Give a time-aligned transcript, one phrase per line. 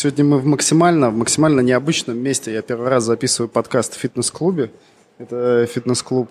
[0.00, 2.52] Сегодня мы в максимально, в максимально необычном месте.
[2.52, 4.70] Я первый раз записываю подкаст в фитнес-клубе.
[5.18, 6.30] Это фитнес-клуб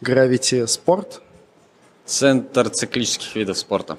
[0.00, 1.20] Gravity Sport.
[2.06, 3.98] Центр циклических видов спорта.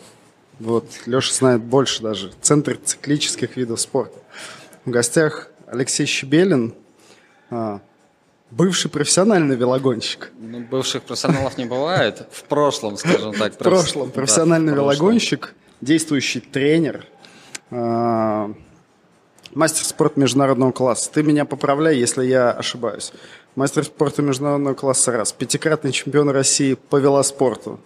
[0.59, 2.33] Вот, Леша знает больше даже.
[2.41, 4.17] Центр циклических видов спорта.
[4.83, 6.73] В гостях Алексей Щебелин,
[7.51, 7.81] а,
[8.49, 10.31] бывший профессиональный велогонщик.
[10.39, 12.27] Ну, бывших профессионалов не бывает.
[12.31, 13.53] В прошлом, скажем так.
[13.53, 17.05] В прошлом профессиональный велогонщик, действующий тренер,
[17.69, 18.55] а,
[19.57, 21.09] мастер спорта международного класса.
[21.11, 23.11] Ты меня поправляй, если я ошибаюсь.
[23.55, 25.33] Мастер спорта международного класса раз.
[25.33, 27.79] Пятикратный чемпион России по велоспорту.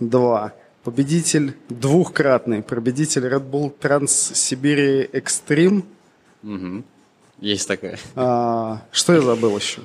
[0.00, 0.52] Два.
[0.82, 2.62] Победитель двухкратный.
[2.62, 5.84] Победитель Red Bull Trans Сибири Extreme.
[6.42, 6.82] Угу.
[7.38, 7.98] Есть такое.
[8.16, 9.82] А, что я забыл еще?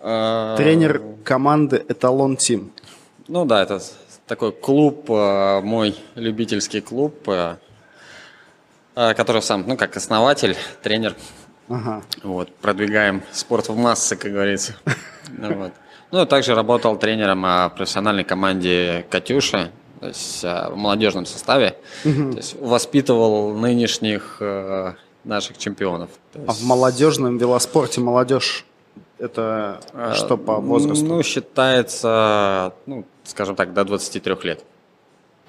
[0.00, 0.56] А...
[0.56, 2.72] Тренер команды Эталон Тим.
[3.26, 3.80] Ну да, это
[4.26, 7.58] такой клуб, а, мой любительский клуб, а,
[8.96, 11.14] который сам, ну, как основатель, тренер.
[11.68, 12.02] Ага.
[12.22, 14.76] Вот, продвигаем спорт в массы, как говорится.
[15.28, 15.72] Ну, вот.
[16.12, 21.76] Ну, также работал тренером в профессиональной команде «Катюша», то есть в молодежном составе.
[22.04, 22.30] Угу.
[22.30, 24.94] То есть воспитывал нынешних э,
[25.24, 26.10] наших чемпионов.
[26.46, 28.64] А в молодежном велоспорте молодежь
[29.18, 31.04] это э, что по возрасту?
[31.04, 34.64] Ну, считается, ну, скажем так, до 23 лет.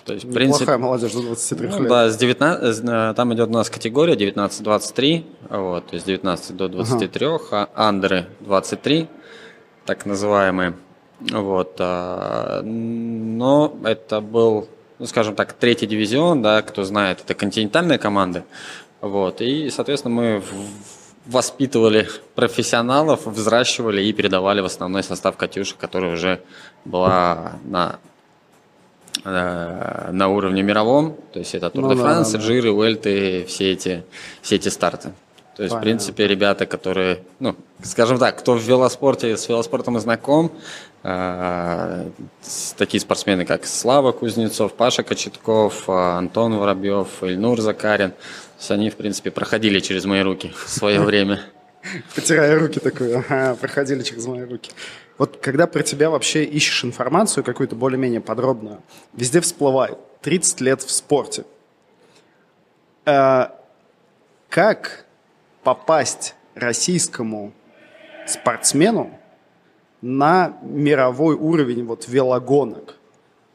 [0.08, 1.90] То есть, в принципе, молодежь до 23 ну, лет.
[1.90, 6.70] Да, с 19, э, там идет у нас категория 19-23, вот, то есть 19 до
[6.70, 7.40] 23, ага.
[7.52, 9.10] а андеры 23,
[9.86, 10.76] так называемые.
[11.20, 17.98] Вот, а, но это был, ну, скажем так, третий дивизион, да, кто знает, это континентальные
[17.98, 18.46] команды.
[19.02, 20.44] Вот, и, соответственно, мы
[21.26, 26.40] воспитывали профессионалов, взращивали и передавали в основной состав «Катюши», которая уже
[26.86, 28.00] была на
[29.24, 34.04] на уровне мировом, то есть это Тур де Франс, да, да, Джиры, Уэльты, все эти,
[34.42, 35.12] все эти старты.
[35.58, 35.78] То есть, Понятно.
[35.78, 40.52] в принципе, ребята, которые, ну, скажем так, кто в велоспорте, с велоспортом и знаком,
[41.02, 42.10] э,
[42.78, 48.14] такие спортсмены, как Слава Кузнецов, Паша Кочетков, э, Антон Воробьев, Ильнур Закарин,
[48.70, 51.42] они, в принципе, проходили через мои руки в свое время.
[52.14, 54.70] Потирая руки такой, ага, проходили через мои руки.
[55.18, 58.82] Вот когда про тебя вообще ищешь информацию какую-то более-менее подробную,
[59.14, 61.46] везде всплывает 30 лет в спорте.
[63.06, 63.48] Э,
[64.50, 65.06] как
[65.64, 67.52] попасть российскому
[68.28, 69.18] спортсмену
[70.02, 72.96] на мировой уровень вот велогонок?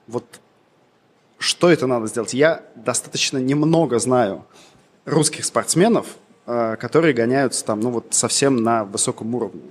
[0.09, 0.25] Вот
[1.39, 2.35] что это надо сделать?
[2.35, 4.45] Я достаточно немного знаю
[5.05, 6.07] русских спортсменов,
[6.47, 9.63] э, которые гоняются там, ну вот совсем на высоком уровне.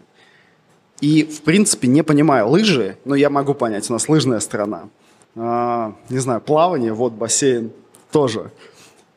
[1.02, 4.90] И, в принципе, не понимаю лыжи, но я могу понять, у нас лыжная страна.
[5.36, 7.72] А, не знаю, плавание, вот бассейн
[8.12, 8.52] тоже.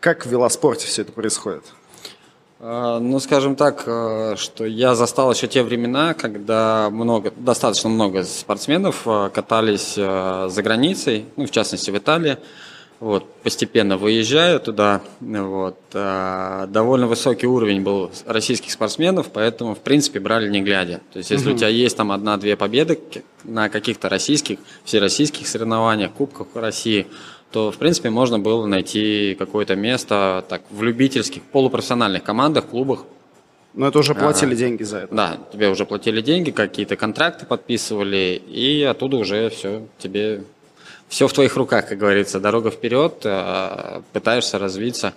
[0.00, 1.64] Как в велоспорте все это происходит?
[2.60, 8.24] А, ну, скажем так, э, что я застал еще те времена, когда много, достаточно много
[8.24, 12.38] спортсменов э, катались э, за границей, ну, в частности, в Италии.
[13.04, 15.02] Вот, постепенно выезжаю туда.
[15.20, 21.02] Вот, а, довольно высокий уровень был российских спортсменов, поэтому, в принципе, брали не глядя.
[21.12, 21.54] То есть, если угу.
[21.54, 22.98] у тебя есть там одна-две победы
[23.44, 27.06] на каких-то российских, всероссийских соревнованиях, кубках России,
[27.52, 33.04] то, в принципе, можно было найти какое-то место так, в любительских, полупрофессиональных командах, клубах.
[33.74, 35.14] Но это уже платили а, деньги за это.
[35.14, 40.44] Да, тебе уже платили деньги, какие-то контракты подписывали, и оттуда уже все тебе
[41.14, 45.14] все в твоих руках, как говорится, дорога вперед, э, пытаешься развиться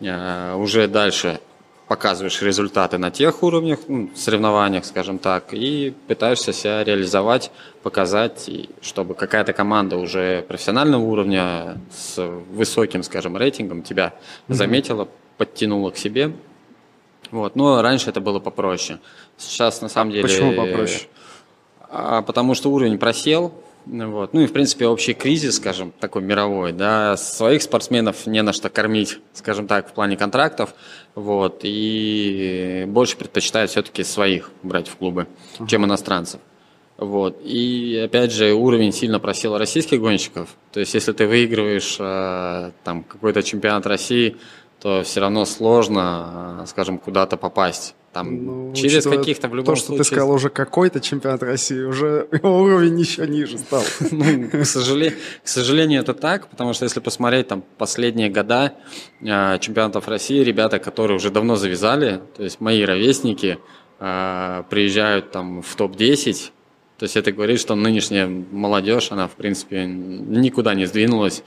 [0.00, 1.38] э, уже дальше
[1.86, 7.50] показываешь результаты на тех уровнях, ну, соревнованиях, скажем так, и пытаешься себя реализовать,
[7.82, 8.48] показать,
[8.80, 14.54] чтобы какая-то команда уже профессионального уровня с высоким, скажем, рейтингом тебя mm-hmm.
[14.54, 16.32] заметила, подтянула к себе.
[17.30, 17.54] Вот.
[17.54, 18.98] Но раньше это было попроще.
[19.36, 20.22] Сейчас на самом деле...
[20.22, 21.02] Почему попроще?
[21.90, 23.52] А, потому что уровень просел,
[23.86, 24.32] вот.
[24.32, 28.70] Ну и, в принципе, общий кризис, скажем, такой мировой, да, своих спортсменов не на что
[28.70, 30.74] кормить, скажем так, в плане контрактов,
[31.14, 35.26] вот, и больше предпочитают все-таки своих брать в клубы,
[35.58, 35.66] uh-huh.
[35.66, 36.40] чем иностранцев.
[36.96, 37.40] Вот.
[37.42, 40.54] И опять же, уровень сильно просел российских гонщиков.
[40.72, 44.36] То есть, если ты выигрываешь э, там какой-то чемпионат России,
[44.80, 47.94] то все равно сложно, э, скажем, куда-то попасть.
[48.14, 50.04] Там ну, через каких-то в любом то, что случае.
[50.04, 53.82] ты сказал, уже какой-то чемпионат России, уже уровень еще ниже стал.
[54.12, 58.74] Ну, к сожалению, к сожалению, это так, потому что если посмотреть там последние года
[59.20, 63.58] э, чемпионатов России, ребята, которые уже давно завязали, то есть мои ровесники,
[63.98, 66.50] э, приезжают там в топ-10,
[66.98, 71.42] то есть это говорит, что нынешняя молодежь, она в принципе никуда не сдвинулась,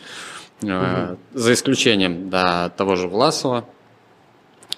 [0.61, 1.17] угу.
[1.33, 3.65] за исключением да, того же Власова,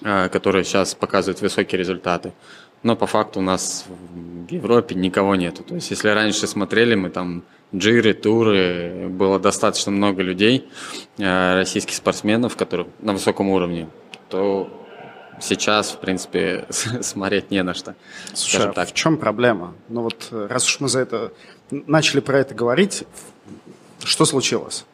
[0.02, 2.32] которые сейчас показывают высокие результаты.
[2.82, 5.62] Но по факту у нас в Европе никого нету.
[5.62, 7.42] То есть, если раньше смотрели, мы там
[7.74, 10.68] джиры, туры, было достаточно много людей,
[11.18, 13.88] российских спортсменов, которые на высоком уровне,
[14.28, 14.68] то
[15.40, 16.66] сейчас, в принципе,
[17.00, 17.94] смотреть не на что.
[18.32, 18.88] Слушай, а так.
[18.88, 19.74] в чем проблема?
[19.88, 21.32] Ну вот раз уж мы за это
[21.70, 23.04] начали про это говорить,
[24.02, 24.84] что случилось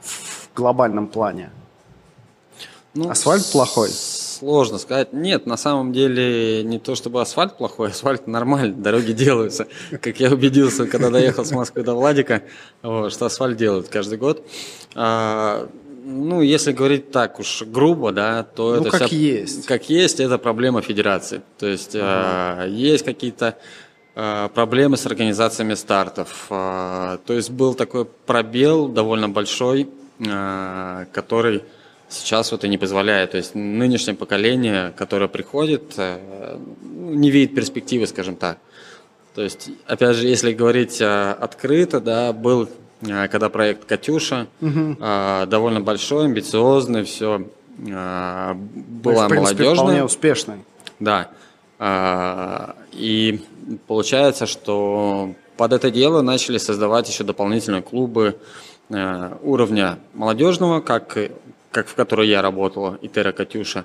[0.00, 1.50] в глобальном плане?
[2.94, 3.90] Ну, Асфальт плохой?
[4.38, 5.14] Сложно сказать.
[5.14, 9.66] Нет, на самом деле не то чтобы асфальт плохой, асфальт нормальный, дороги делаются.
[10.02, 12.42] Как я убедился, когда доехал с Москвы до Владика,
[12.82, 14.46] вот, что асфальт делают каждый год.
[14.94, 15.70] А,
[16.04, 19.64] ну, если говорить так уж грубо, да, то ну, это как вся, есть.
[19.64, 21.40] Как есть, это проблема федерации.
[21.56, 22.66] То есть ага.
[22.66, 23.56] э, есть какие-то
[24.14, 26.46] э, проблемы с организациями стартов.
[26.50, 29.88] Э, то есть был такой пробел довольно большой,
[30.18, 31.62] э, который
[32.08, 33.32] сейчас вот и не позволяет.
[33.32, 38.58] То есть нынешнее поколение, которое приходит, э, не видит перспективы, скажем так.
[39.34, 42.68] То есть, опять же, если говорить э, открыто, да, был
[43.02, 44.96] Э, когда проект «Катюша», угу.
[44.98, 47.46] довольно большой, амбициозный, все
[47.78, 47.92] была
[48.54, 49.74] ну, в принципе, молодежная.
[49.74, 50.56] вполне успешный.
[50.98, 51.28] Да.
[52.92, 53.44] И
[53.86, 58.38] получается, что под это дело начали создавать еще дополнительные клубы
[58.88, 61.18] уровня молодежного, как,
[61.76, 63.84] как в которой я работала, Итера Катюша.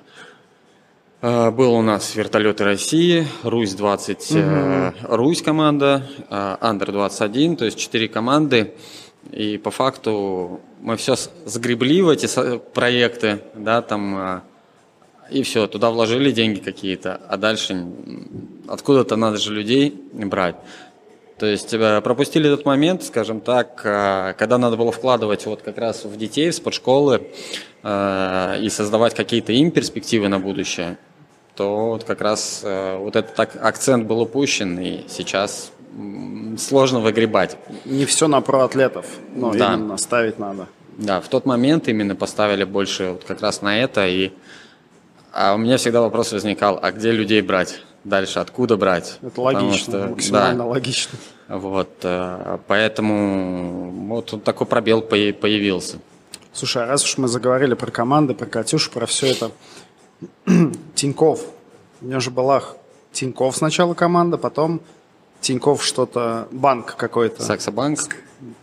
[1.20, 5.14] Был у нас вертолеты России, Русь-20, угу.
[5.14, 8.72] Русь команда, Андер-21, то есть четыре команды.
[9.30, 12.26] И по факту мы все сгребли в эти
[12.72, 14.42] проекты, да, там, а,
[15.30, 17.86] и все, туда вложили деньги какие-то, а дальше
[18.68, 20.56] откуда-то надо же людей брать.
[21.42, 25.76] То есть э, пропустили этот момент, скажем так, а, когда надо было вкладывать вот как
[25.76, 27.32] раз в детей, в спортшколы
[27.82, 30.98] э, и создавать какие-то им перспективы на будущее,
[31.56, 35.72] то вот как раз э, вот этот акцент был упущен, и сейчас
[36.58, 37.56] сложно выгребать.
[37.86, 39.74] Не все на проатлетов, но да.
[39.74, 40.68] именно ставить надо.
[40.96, 44.06] Да, в тот момент именно поставили больше вот как раз на это.
[44.06, 44.30] И
[45.32, 47.80] а у меня всегда вопрос возникал, а где людей брать?
[48.04, 49.18] Дальше откуда брать?
[49.22, 51.18] Это логично, что, максимально да, логично.
[51.48, 55.98] Вот, э, поэтому вот такой пробел появился.
[56.52, 59.50] Слушай, а раз уж мы заговорили про команды, про Катюшу, про все это,
[60.94, 61.44] Тиньков,
[62.00, 62.62] у меня же была
[63.12, 64.80] Тиньков сначала команда, потом
[65.40, 67.42] Тиньков что-то, банк какой-то.
[67.42, 67.98] Саксобанк.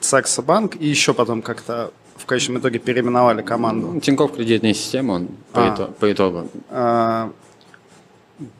[0.01, 3.91] Саксобанк, и еще потом как-то в конечном итоге переименовали команду.
[3.93, 6.49] Ну, Тиньков кредитная система, он по, а, по итогу.
[6.69, 7.31] А,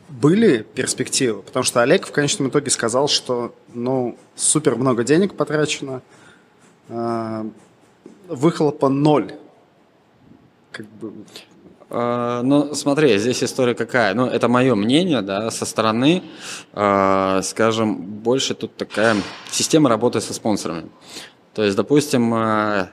[0.08, 1.42] были перспективы?
[1.42, 6.02] Потому что Олег в конечном итоге сказал, что ну, супер много денег потрачено,
[6.88, 7.46] а,
[8.28, 9.34] выхлопа ноль.
[10.72, 11.12] Как бы,
[11.92, 14.14] а, ну, смотри, здесь история какая.
[14.14, 16.22] Ну, это мое мнение, да, со стороны,
[16.72, 19.16] э, скажем, больше тут такая
[19.50, 20.88] система работы со спонсорами.
[21.52, 22.88] То есть, допустим, э,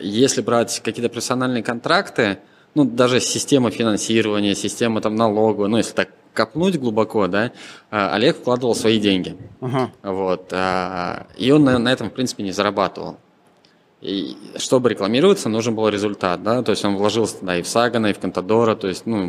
[0.00, 2.38] если брать какие-то профессиональные контракты,
[2.74, 7.52] ну, даже система финансирования, система там налоговая, ну, если так копнуть глубоко, да,
[7.90, 9.36] Олег вкладывал свои деньги.
[9.60, 9.90] Uh-huh.
[10.02, 10.52] Вот,
[11.36, 13.18] и он на, на этом, в принципе, не зарабатывал.
[14.00, 18.08] И чтобы рекламироваться, нужен был результат, да, то есть он вложился да, и в Сагана,
[18.08, 19.28] и в Контадора, то есть, ну,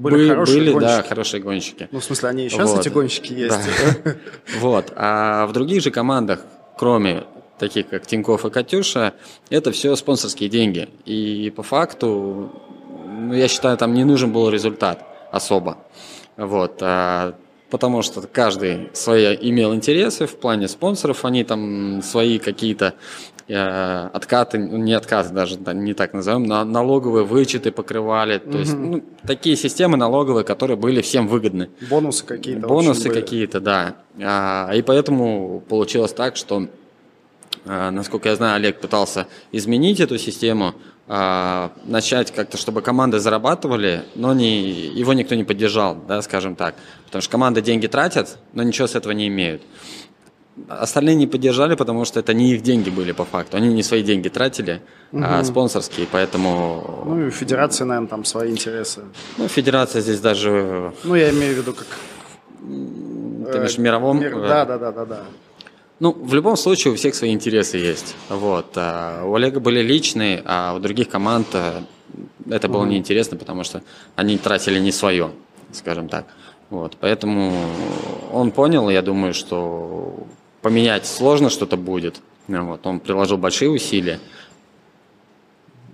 [0.00, 1.88] были, были, были да, хорошие гонщики.
[1.90, 2.80] Ну, в смысле, они и сейчас, вот.
[2.80, 3.58] эти гонщики, есть.
[4.04, 4.16] Да.
[4.60, 6.40] Вот, а в других же командах,
[6.76, 7.24] кроме
[7.60, 9.14] таких как Тинькофф и Катюша,
[9.50, 10.88] это все спонсорские деньги.
[11.04, 12.50] И по факту,
[13.06, 15.78] ну, я считаю, там не нужен был результат особо.
[16.36, 17.34] Вот, а
[17.70, 22.94] потому что каждый свои имел интересы в плане спонсоров, они там свои какие-то
[23.52, 28.38] Э, откаты, ну, не откаты даже, не так назовем, но налоговые вычеты покрывали.
[28.38, 28.58] То угу.
[28.58, 31.68] есть ну, такие системы налоговые, которые были всем выгодны.
[31.90, 32.68] Бонусы какие-то.
[32.68, 33.96] Бонусы какие-то, да.
[34.22, 36.68] А, и поэтому получилось так, что,
[37.64, 40.74] насколько я знаю, Олег пытался изменить эту систему,
[41.12, 46.76] а, начать как-то, чтобы команды зарабатывали, но не, его никто не поддержал, да, скажем так.
[47.06, 49.62] Потому что команды деньги тратят, но ничего с этого не имеют.
[50.68, 53.56] Остальные не поддержали, потому что это не их деньги были по факту.
[53.56, 55.24] Они не свои деньги тратили, угу.
[55.26, 57.02] а спонсорские, поэтому...
[57.06, 59.02] Ну и федерация, наверное, там свои интересы.
[59.36, 60.92] Ну, федерация здесь даже...
[61.02, 61.88] Ну, я имею в виду как...
[62.60, 64.20] Ты имеешь в мировом?
[64.20, 64.40] Мир...
[64.42, 65.20] Да, да, да, да, да.
[66.00, 68.16] Ну, в любом случае у всех свои интересы есть.
[68.30, 68.72] Вот.
[68.76, 71.82] А у Олега были личные, а у других команд э,
[72.48, 72.90] это было угу.
[72.90, 73.82] неинтересно, потому что
[74.16, 75.30] они тратили не свое,
[75.72, 76.24] скажем так.
[76.70, 76.96] Вот.
[77.00, 77.52] Поэтому
[78.32, 80.26] он понял, я думаю, что
[80.62, 82.20] поменять сложно что-то будет.
[82.48, 84.20] Вот, он приложил большие усилия.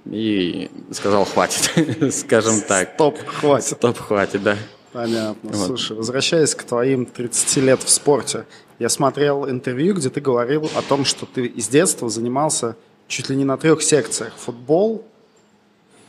[0.06, 2.94] и сказал хватит, скажем так.
[2.94, 3.76] Стоп, хватит.
[3.76, 4.56] Стоп, хватит, да.
[4.92, 5.50] Понятно.
[5.50, 5.66] Вот.
[5.66, 8.46] Слушай, возвращаясь к твоим 30 лет в спорте,
[8.78, 12.76] я смотрел интервью, где ты говорил о том, что ты из детства занимался
[13.08, 14.34] чуть ли не на трех секциях.
[14.36, 15.04] Футбол,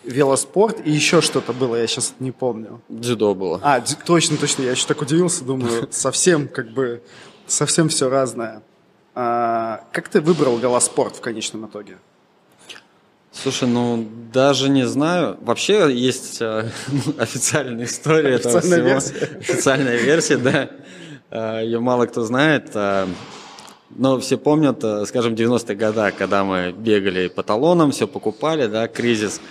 [0.04, 2.82] велоспорт и еще что-то было, я сейчас не помню.
[2.90, 3.60] Дзюдо было.
[3.64, 4.64] А, точно, точно.
[4.64, 7.02] Я еще так удивился, думаю, совсем как бы,
[7.46, 8.62] совсем все разное.
[9.16, 11.98] А, как ты выбрал велоспорт в конечном итоге?
[13.32, 15.38] Слушай, ну даже не знаю.
[15.42, 16.70] Вообще есть э,
[17.18, 18.88] официальная история официальная этого всего.
[18.88, 19.38] Версия.
[19.40, 20.70] Официальная версия, да.
[21.30, 22.72] Э, Ее мало кто знает.
[22.74, 23.08] Э,
[23.90, 28.88] но все помнят, э, скажем, 90-е годы, когда мы бегали по талонам, все покупали, да,
[28.88, 29.42] кризис.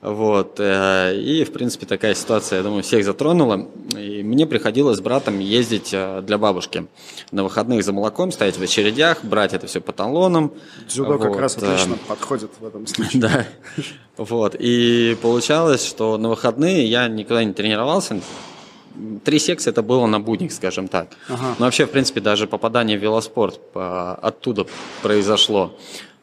[0.00, 0.58] Вот.
[0.58, 3.68] И, в принципе, такая ситуация, я думаю, всех затронула.
[3.96, 6.88] И мне приходилось с братом ездить для бабушки
[7.30, 10.54] на выходных за молоком, стоять в очередях, брать это все по талонам.
[10.88, 11.22] Дзюдо вот.
[11.22, 13.20] как раз отлично подходит в этом случае.
[13.20, 13.46] Да.
[14.16, 14.56] Вот.
[14.58, 18.20] И получалось, что на выходные я никогда не тренировался.
[19.24, 21.08] Три секции это было на будник, скажем так.
[21.28, 21.54] Ага.
[21.58, 24.66] Но вообще, в принципе, даже попадание в велоспорт оттуда
[25.02, 25.76] произошло.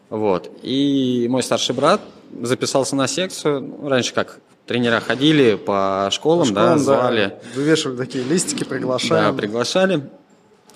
[0.09, 0.49] Вот.
[0.63, 2.01] И мой старший брат
[2.41, 3.79] записался на секцию.
[3.83, 7.25] Раньше как тренера ходили по школам, по школам да, звали.
[7.25, 7.35] Да.
[7.55, 9.31] Вывешивали такие листики, приглашали.
[9.31, 10.09] Да, приглашали.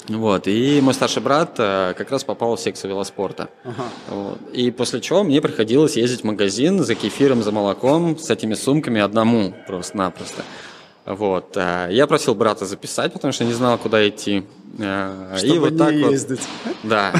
[0.09, 3.49] Вот, и мой старший брат э, как раз попал в секцию велоспорта.
[3.63, 3.83] Ага.
[4.09, 4.39] Вот.
[4.51, 8.99] И после чего мне приходилось ездить в магазин за кефиром, за молоком, с этими сумками
[8.99, 10.43] одному просто-напросто.
[11.05, 11.57] Вот.
[11.57, 14.43] Э, я просил брата записать, потому что не знал, куда идти.
[14.79, 16.41] Э, Чтобы и вот не так ездить.
[16.65, 17.13] Вот, да.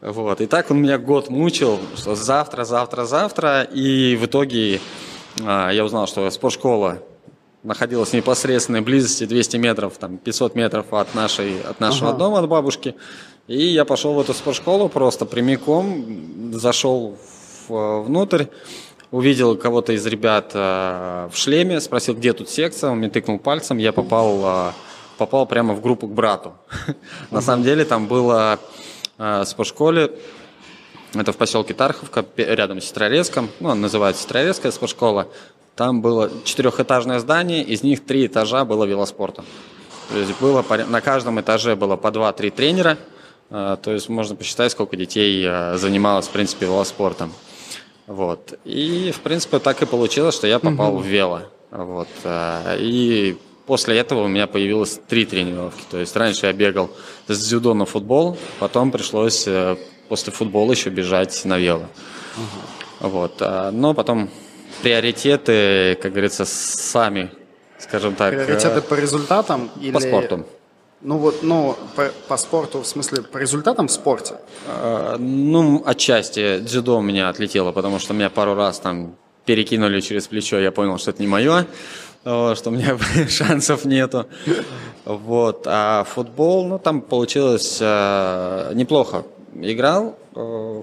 [0.00, 0.40] Вот.
[0.40, 3.62] И так он меня год мучил, что завтра, завтра, завтра.
[3.62, 4.80] И в итоге
[5.40, 6.98] а, я узнал, что спортшкола
[7.62, 12.18] находилась в непосредственной близости 200 метров, там 500 метров от, нашей, от нашего ага.
[12.18, 12.96] дома, от бабушки.
[13.46, 17.16] И я пошел в эту спортшколу просто прямиком, зашел
[17.68, 18.46] в, внутрь,
[19.12, 23.76] увидел кого-то из ребят э, в шлеме, спросил, где тут секция, он мне тыкнул пальцем,
[23.76, 24.72] я попал, э,
[25.18, 26.54] попал прямо в группу к брату.
[27.30, 28.58] На самом деле там было
[29.18, 30.10] э, спортшколе.
[31.14, 33.50] Это в поселке Тарховка, рядом с Сестрорецком.
[33.60, 35.28] Ну, он называется Сестрорецкая спортшкола.
[35.76, 39.44] Там было четырехэтажное здание, из них три этажа было велоспортом.
[40.10, 42.96] То есть было, на каждом этаже было по два-три тренера.
[43.50, 47.30] Э, то есть можно посчитать, сколько детей э, занималось, в принципе, велоспортом.
[48.06, 48.58] Вот.
[48.64, 51.02] И, в принципе, так и получилось, что я попал угу.
[51.02, 51.42] в вело.
[51.70, 52.08] Вот.
[52.24, 55.82] Э, и После этого у меня появилось три тренировки.
[55.90, 56.90] То есть раньше я бегал
[57.28, 59.76] с дзюдо на футбол, потом пришлось э,
[60.08, 61.86] после футбола еще бежать на вело.
[62.36, 63.08] Угу.
[63.08, 63.36] Вот.
[63.40, 64.30] А, но потом
[64.82, 67.30] приоритеты, как говорится, сами,
[67.78, 68.34] скажем так.
[68.34, 69.92] Приоритеты э, по результатам или...
[69.92, 70.44] По спорту.
[71.04, 74.36] Ну вот, ну, по, по спорту, в смысле, по результатам в спорте?
[74.68, 80.28] А, ну, отчасти дзюдо у меня отлетело, потому что меня пару раз там перекинули через
[80.28, 81.66] плечо, я понял, что это не мое
[82.22, 82.96] что у меня
[83.28, 84.26] шансов нету.
[85.04, 85.64] Вот.
[85.66, 89.24] А футбол, ну, там получилось э, неплохо.
[89.60, 90.82] Играл, э,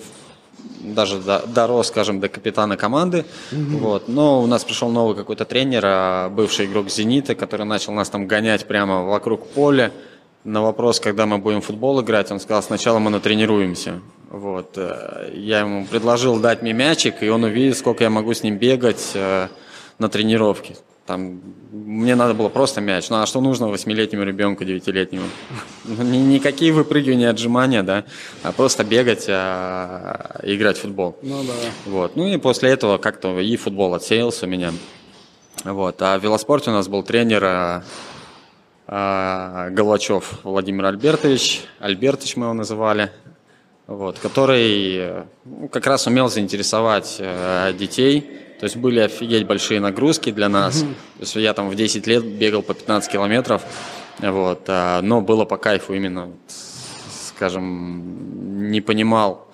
[0.81, 3.25] даже до, дорос, скажем, до капитана команды.
[3.51, 3.77] Mm-hmm.
[3.77, 4.07] Вот.
[4.09, 8.27] Но у нас пришел новый какой-то тренер, э, бывший игрок «Зенита», который начал нас там
[8.27, 9.91] гонять прямо вокруг поля.
[10.43, 14.01] На вопрос, когда мы будем в футбол играть, он сказал, сначала мы натренируемся.
[14.29, 14.77] Вот.
[14.77, 18.57] Э, я ему предложил дать мне мячик, и он увидит, сколько я могу с ним
[18.57, 19.47] бегать э,
[19.97, 20.77] на тренировке.
[21.09, 21.41] Там,
[21.71, 23.09] мне надо было просто мяч.
[23.09, 25.25] Ну а что нужно восьмилетнему ребенку, девятилетнему?
[25.85, 28.05] Ну, никакие выпрыгивания, отжимания, да,
[28.43, 31.17] а просто бегать, а, играть в футбол.
[31.23, 31.53] Ну да.
[31.87, 32.15] Вот.
[32.15, 34.71] Ну и после этого как-то и футбол отсеялся у меня.
[35.63, 35.99] Вот.
[36.03, 37.83] А в велоспорте у нас был тренер а,
[38.89, 41.61] Головачев Владимир Альбертович.
[41.79, 43.11] Альбертович мы его называли.
[43.85, 50.31] Вот, который ну, как раз умел заинтересовать э, детей то есть были офигеть большие нагрузки
[50.31, 50.83] для нас.
[50.83, 50.93] Mm-hmm.
[50.93, 53.63] То есть я там в 10 лет бегал по 15 километров,
[54.19, 56.29] вот, а, но было по кайфу именно,
[57.27, 59.47] скажем, не понимал,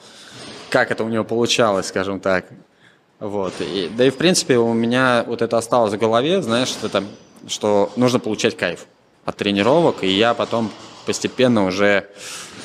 [0.70, 2.48] как это у него получалось, скажем так.
[3.20, 3.54] Вот.
[3.60, 7.04] И, да и в принципе у меня вот это осталось в голове, знаешь, что, это,
[7.48, 8.88] что нужно получать кайф
[9.26, 10.72] от тренировок, и я потом
[11.06, 12.08] постепенно уже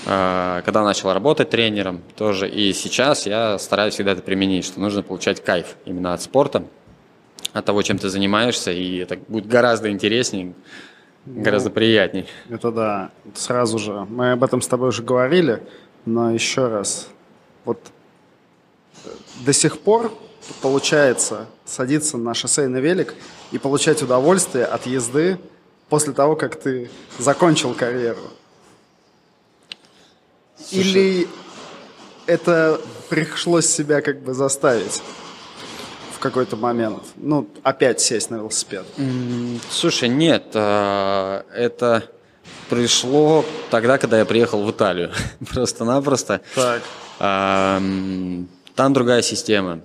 [0.07, 5.03] а, когда начал работать тренером, тоже и сейчас я стараюсь всегда это применить, что нужно
[5.03, 6.65] получать кайф именно от спорта,
[7.53, 10.55] от того, чем ты занимаешься, и это будет гораздо интереснее,
[11.27, 12.27] гораздо ну, приятней.
[12.49, 14.07] Это да, сразу же.
[14.09, 15.63] Мы об этом с тобой уже говорили,
[16.07, 17.09] но еще раз.
[17.67, 17.79] Вот
[19.05, 19.09] э,
[19.45, 20.13] до сих пор
[20.63, 23.15] получается садиться на шоссейный велик
[23.53, 25.39] и получать удовольствие от езды
[25.91, 28.23] после того, как ты закончил карьеру.
[30.57, 30.81] Слушай.
[30.81, 31.29] Или
[32.27, 32.81] это
[33.11, 35.03] пришлось себя как бы заставить?
[36.21, 37.03] какой-то момент?
[37.17, 38.87] Ну, опять сесть на велосипед?
[39.71, 42.05] Слушай, нет, а, это
[42.69, 45.11] пришло тогда, когда я приехал в Италию.
[45.53, 46.41] Просто-напросто.
[46.55, 46.83] Так.
[47.19, 49.81] Там другая система.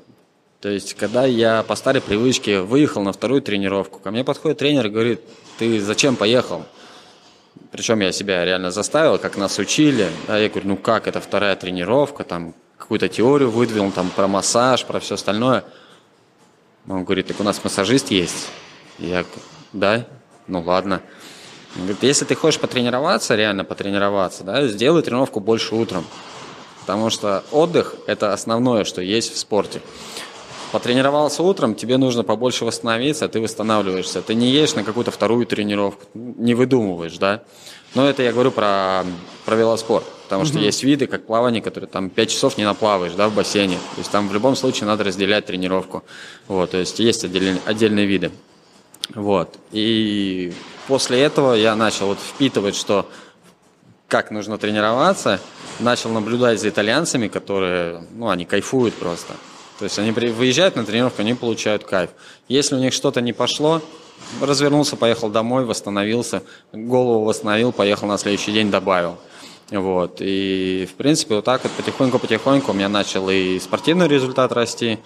[0.66, 4.88] То есть, когда я по старой привычке выехал на вторую тренировку, ко мне подходит тренер
[4.88, 5.22] и говорит,
[5.60, 6.66] ты зачем поехал?
[7.72, 10.10] Причем я себя реально заставил, как нас учили.
[10.28, 14.86] Да, я говорю, ну как, это вторая тренировка, там какую-то теорию выдвинул, там про массаж,
[14.86, 15.66] про все остальное.
[16.88, 18.48] Он говорит, так у нас массажист есть.
[18.98, 19.42] Я говорю,
[19.72, 20.08] да,
[20.48, 21.04] ну ладно.
[21.76, 26.08] Он говорит, если ты хочешь потренироваться, реально потренироваться, да, сделай тренировку больше утром.
[26.80, 29.80] Потому что отдых– это основное, что есть в спорте.
[30.76, 34.22] Потренировался утром, тебе нужно побольше восстановиться, ты восстанавливаешься.
[34.22, 37.44] Ты не едешь на какую-то вторую тренировку, не выдумываешь, да.
[37.94, 39.06] Но это я говорю про,
[39.46, 40.50] про велоспорт, потому угу.
[40.50, 43.78] что есть виды, как плавание, которые там 5 часов не наплаваешь, да, в бассейне.
[43.78, 46.04] То есть там в любом случае надо разделять тренировку.
[46.50, 48.32] Вот, то есть есть отдельные, отдельные виды.
[49.14, 49.56] Вот.
[49.72, 50.52] И
[50.90, 53.08] после этого я начал вот впитывать, что
[54.10, 55.40] как нужно тренироваться,
[55.80, 59.36] начал наблюдать за итальянцами, которые, ну, они кайфуют просто.
[59.80, 62.12] То есть они выезжают на тренировку, они получают кайф.
[62.48, 63.82] Если у них что-то не пошло,
[64.42, 69.18] развернулся, поехал домой, восстановился, голову восстановил, поехал на следующий день, добавил.
[69.72, 70.18] Вот.
[70.20, 75.00] И, в принципе, вот так вот потихоньку-потихоньку у меня начал и спортивный результат расти,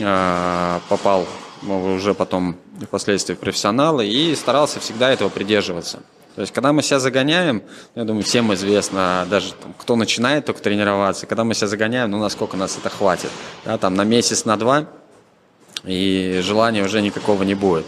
[0.00, 1.26] а, попал
[1.62, 6.00] уже потом впоследствии в профессионалы и старался всегда этого придерживаться.
[6.40, 7.62] То есть, когда мы себя загоняем,
[7.94, 12.18] я думаю, всем известно, даже там, кто начинает только тренироваться, когда мы себя загоняем, ну,
[12.18, 13.28] насколько нас это хватит.
[13.66, 14.86] Да, там на месяц, на два,
[15.84, 17.84] и желания уже никакого не будет.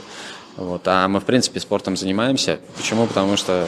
[0.58, 0.82] Вот.
[0.84, 2.60] А мы, в принципе, спортом занимаемся.
[2.76, 3.06] Почему?
[3.06, 3.66] Потому что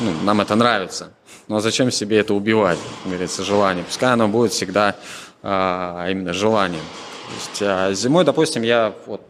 [0.00, 1.12] ну, нам это нравится.
[1.46, 3.84] Но зачем себе это убивать, говорится, желание?
[3.84, 4.96] Пускай оно будет всегда
[5.42, 6.84] а, именно желанием.
[7.26, 9.20] То есть, а зимой, допустим, я вот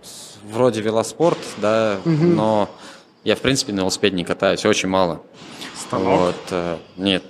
[0.44, 2.23] вроде велоспорт, да, угу.
[2.23, 2.71] но
[3.25, 5.23] я, в принципе, на велосипеде не катаюсь, очень мало.
[5.76, 6.21] Станок?
[6.21, 7.23] Вот, э, нет,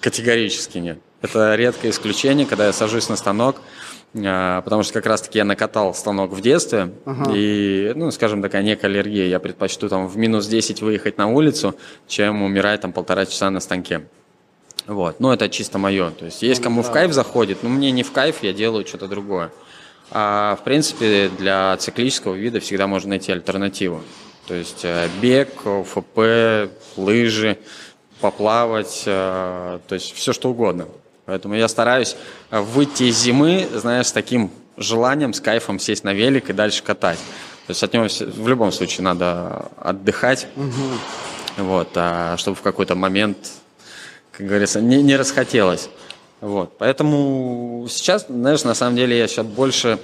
[0.00, 0.98] категорически нет.
[1.22, 3.56] Это редкое исключение, когда я сажусь на станок,
[4.14, 7.32] э, потому что как раз-таки я накатал станок в детстве, ага.
[7.34, 9.26] и, ну, скажем, такая некая аллергия.
[9.26, 11.74] Я предпочту там в минус 10 выехать на улицу,
[12.06, 14.02] чем умирать там полтора часа на станке.
[14.86, 16.10] Вот, ну, это чисто мое.
[16.10, 16.88] То есть есть кому да.
[16.88, 19.52] в кайф заходит, но мне не в кайф, я делаю что-то другое.
[20.10, 24.02] А, в принципе, для циклического вида всегда можно найти альтернативу.
[24.50, 27.56] То есть э, бег, ФП, лыжи,
[28.20, 30.88] поплавать, э, то есть все что угодно.
[31.24, 32.16] Поэтому я стараюсь
[32.50, 37.20] выйти из зимы, знаешь, с таким желанием, с кайфом сесть на велик и дальше катать.
[37.68, 40.98] То есть от него в любом случае надо отдыхать, угу.
[41.58, 43.52] вот, а чтобы в какой-то момент,
[44.32, 45.90] как говорится, не, не расхотелось.
[46.40, 46.76] Вот.
[46.76, 50.00] Поэтому сейчас, знаешь, на самом деле я сейчас больше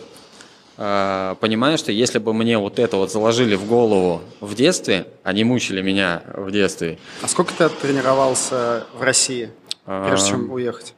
[0.76, 5.80] понимаю, что если бы мне вот это вот заложили в голову в детстве, они мучили
[5.80, 6.98] меня в детстве.
[7.22, 9.50] А сколько ты тренировался в России,
[9.84, 10.94] прежде чем уехать?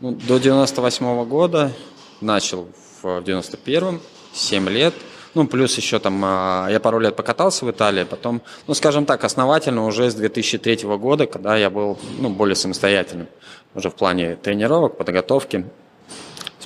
[0.00, 1.72] Ну, до 98 -го года
[2.20, 2.68] начал
[3.02, 4.00] в 91-м,
[4.32, 4.94] 7 лет.
[5.34, 9.22] Ну, плюс еще там, а, я пару лет покатался в Италии, потом, ну, скажем так,
[9.24, 13.28] основательно уже с 2003 года, когда я был, ну, более самостоятельным
[13.74, 15.66] уже в плане тренировок, подготовки.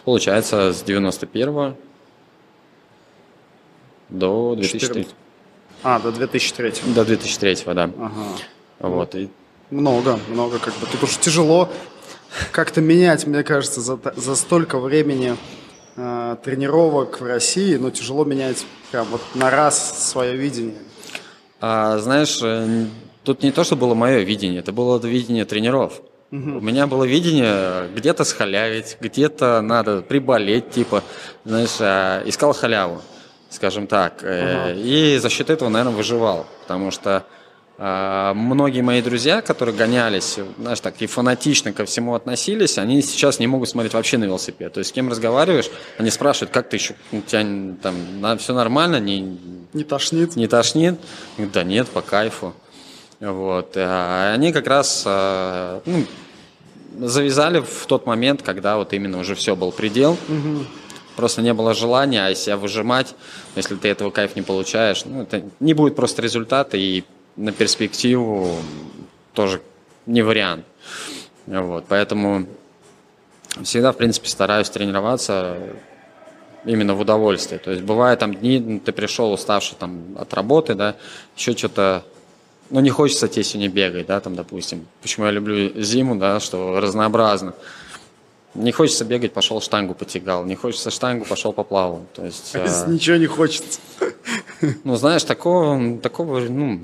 [0.04, 1.74] Получается, с 91
[4.10, 5.06] до 2003.
[5.82, 6.92] А, до 2003.
[6.94, 7.84] До 2003, да.
[7.84, 8.12] Ага.
[8.80, 9.14] Вот.
[9.14, 9.28] И...
[9.70, 10.86] Много, много как бы.
[10.90, 11.68] Тут уж тяжело
[12.52, 15.36] как-то менять, мне кажется, за, за столько времени
[15.96, 20.78] э, тренировок в России, но тяжело менять прям вот на раз свое видение.
[21.60, 22.86] А, знаешь, э,
[23.24, 26.00] тут не то, что было мое видение, это было видение тренеров.
[26.32, 26.58] Угу.
[26.58, 31.02] У меня было видение где-то схалявить, где-то надо приболеть, типа,
[31.44, 33.02] знаешь, а, искал халяву
[33.50, 34.22] скажем так.
[34.22, 34.72] Ага.
[34.72, 36.46] И за счет этого, наверное, выживал.
[36.62, 37.26] Потому что
[37.76, 43.38] э, многие мои друзья, которые гонялись, знаешь, так и фанатично ко всему относились, они сейчас
[43.38, 44.72] не могут смотреть вообще на велосипед.
[44.72, 49.00] То есть с кем разговариваешь, они спрашивают, как ты еще, у тебя там все нормально,
[49.00, 49.38] не,
[49.72, 50.36] не тошнит?
[50.36, 50.98] Не тошнит?
[51.36, 52.54] Да нет, по кайфу.
[53.18, 53.72] Вот.
[53.76, 56.06] А они как раз э, ну,
[57.06, 60.16] завязали в тот момент, когда вот именно уже все был предел.
[60.28, 60.64] Угу
[61.20, 63.14] просто не было желания, а себя выжимать,
[63.54, 67.04] если ты этого кайф не получаешь, ну, это не будет просто результата, и
[67.36, 68.56] на перспективу
[69.34, 69.60] тоже
[70.06, 70.64] не вариант.
[71.46, 72.46] Вот, поэтому
[73.62, 75.58] всегда, в принципе, стараюсь тренироваться
[76.64, 77.58] именно в удовольствие.
[77.58, 80.96] То есть бывает там дни, ну, ты пришел уставший там от работы, да,
[81.36, 82.02] еще что-то,
[82.70, 84.86] ну не хочется тебе сегодня бегать, да, там, допустим.
[85.02, 87.52] Почему я люблю зиму, да, что разнообразно.
[88.54, 90.44] Не хочется бегать, пошел штангу потягал.
[90.44, 92.04] Не хочется штангу, пошел поплавал.
[92.14, 93.80] То есть, э, Ничего не хочется.
[94.84, 96.80] Ну, знаешь, такого, такого, ну,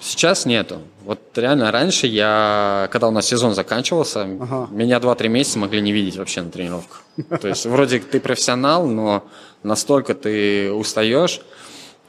[0.00, 0.78] сейчас нету.
[1.04, 4.68] Вот реально раньше я, когда у нас сезон заканчивался, ага.
[4.70, 7.02] меня 2-3 месяца могли не видеть вообще на тренировках.
[7.40, 9.24] То есть вроде ты профессионал, но
[9.62, 11.42] настолько ты устаешь,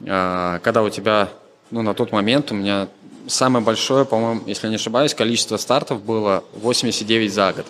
[0.06, 1.28] а, когда у тебя,
[1.70, 2.88] ну, на тот момент у меня
[3.26, 7.66] самое большое, по-моему, если не ошибаюсь, количество стартов было 89 за год.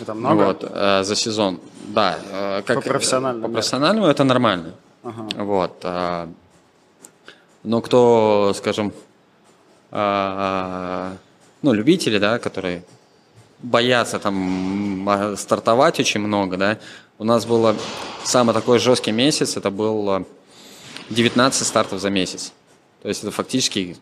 [0.00, 0.44] Это много?
[0.44, 1.60] Вот, э, за сезон.
[1.88, 2.18] Да.
[2.30, 3.46] Э, как, по профессиональному?
[3.46, 4.74] По профессиональному это нормально.
[5.02, 5.44] Ага.
[5.44, 5.78] Вот.
[5.82, 6.28] Э,
[7.62, 8.92] но кто, скажем,
[9.90, 11.12] э,
[11.62, 12.84] ну, любители, да, которые
[13.62, 16.78] боятся там стартовать очень много, да,
[17.18, 17.74] у нас было
[18.24, 20.26] самый такой жесткий месяц, это был
[21.10, 22.52] 19 стартов за месяц.
[23.02, 23.96] То есть это фактически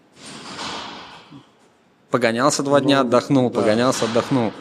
[2.11, 3.61] погонялся два дня, ну, отдохнул, да.
[3.61, 4.53] погонялся, отдохнул.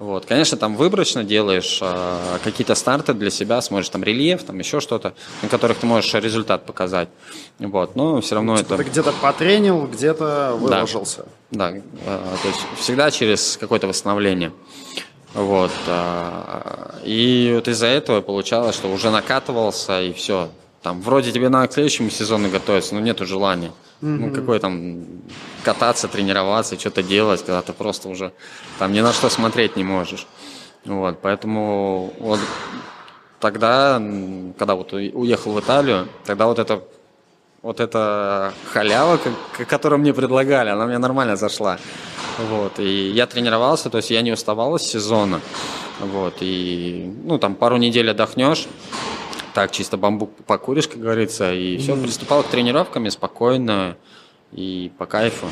[0.00, 4.80] Вот, конечно, там выборочно делаешь э, какие-то старты для себя, смотришь там рельеф, там еще
[4.80, 7.10] что-то, на которых ты можешь результат показать.
[7.58, 8.84] Вот, но все равно типа это...
[8.84, 11.26] Где-то потренил, где-то выложился.
[11.50, 11.82] Да, да э,
[12.42, 14.52] то есть всегда через какое-то восстановление.
[15.34, 20.48] Вот, э, и вот из-за этого получалось, что уже накатывался и все.
[20.82, 23.72] Там вроде тебе надо к следующему сезону готовиться, но нету желания.
[24.00, 24.16] Mm-hmm.
[24.16, 25.04] Ну, какой там
[25.62, 28.32] кататься, тренироваться, что-то делать, когда ты просто уже
[28.78, 30.26] там ни на что смотреть не можешь.
[30.86, 32.40] Вот, поэтому вот
[33.40, 34.00] тогда,
[34.58, 36.82] когда вот уехал в Италию, тогда вот это
[37.62, 39.20] вот эта халява,
[39.68, 41.78] которую мне предлагали, она мне нормально зашла.
[42.38, 45.42] Вот, и я тренировался, то есть я не уставал с сезона.
[46.00, 48.66] Вот, и, ну, там пару недель отдохнешь,
[49.54, 53.96] так чисто бамбук покуришь, как говорится, и все, приступал к тренировкам спокойно
[54.52, 55.46] и по кайфу.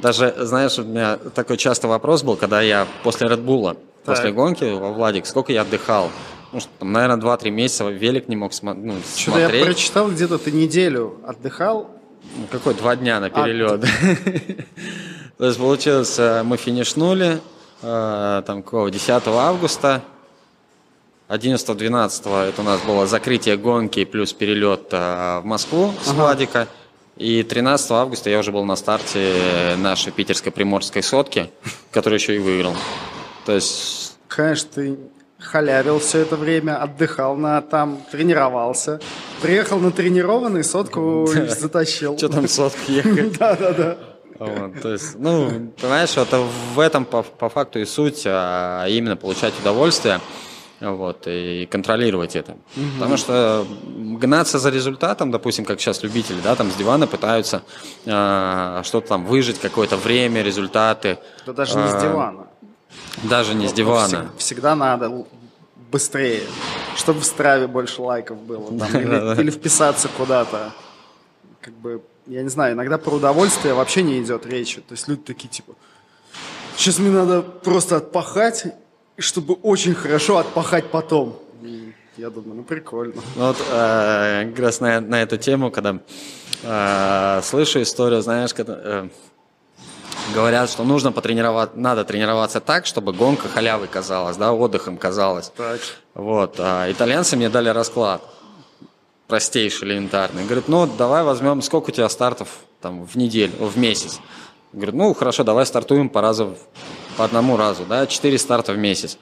[0.00, 4.92] Даже, знаешь, у меня такой часто вопрос был, когда я после Редбула, после гонки во
[4.92, 6.10] Владик, сколько я отдыхал.
[6.52, 9.60] Ну, что, там, наверное, 2-3 месяца велик не мог см- ну, смотреть.
[9.60, 11.90] Я прочитал, где-то ты неделю отдыхал.
[12.36, 12.74] Ну, какой?
[12.74, 13.84] Два дня на перелет.
[13.84, 13.86] А,
[15.38, 17.40] То есть, получилось, э, мы финишнули,
[17.82, 20.02] э, там, какого, 10 августа,
[21.28, 26.16] 11-12 это у нас было закрытие гонки плюс перелет э, в Москву с ага.
[26.16, 26.68] Владика.
[27.16, 31.50] И 13 августа я уже был на старте нашей питерской приморской сотки,
[31.90, 32.74] которую еще и выиграл.
[33.46, 34.18] То есть...
[34.28, 34.98] Конечно, ты
[35.38, 39.00] халявил все это время, отдыхал на там, тренировался.
[39.40, 42.18] Приехал на тренированный, сотку затащил.
[42.18, 43.32] Что там сотку ехать?
[43.38, 43.96] Да-да-да.
[44.38, 49.16] Вот, то есть, ну, понимаешь, это в этом по, по факту и суть, а именно
[49.16, 50.20] получать удовольствие
[50.80, 52.52] вот, и контролировать это.
[52.52, 52.86] Угу.
[52.98, 57.62] Потому что гнаться за результатом, допустим, как сейчас любители, да, там с дивана пытаются
[58.04, 61.18] э, что-то там выжить, какое-то время, результаты.
[61.46, 62.46] Да даже не с а, дивана.
[63.22, 64.06] Даже не вот, с дивана.
[64.06, 65.26] Всегда, всегда надо
[65.90, 66.42] быстрее,
[66.96, 70.72] чтобы в страве больше лайков было, там, или, или вписаться куда-то.
[71.60, 74.80] Как бы, я не знаю, иногда про удовольствие вообще не идет речи.
[74.80, 75.74] То есть люди такие типа,
[76.76, 78.66] сейчас мне надо просто отпахать,
[79.18, 81.38] чтобы очень хорошо отпахать потом.
[82.16, 83.14] Я думаю, ну прикольно.
[83.36, 85.98] Ну, вот э, как раз на, на эту тему, когда
[86.62, 89.08] э, слышу историю, знаешь, когда э,
[90.34, 95.52] говорят, что нужно потренировать, надо тренироваться так, чтобы гонка халявой казалась, да, отдыхом казалась.
[95.54, 95.78] Так.
[96.14, 98.22] Вот, а итальянцы мне дали расклад
[99.26, 100.44] простейший, элементарный.
[100.44, 102.48] Говорят, ну давай возьмем, сколько у тебя стартов
[102.80, 104.20] там в неделю, в месяц.
[104.72, 106.56] Говорят, ну хорошо, давай стартуем по разу
[107.16, 109.18] по одному разу, да, 4 старта в месяц.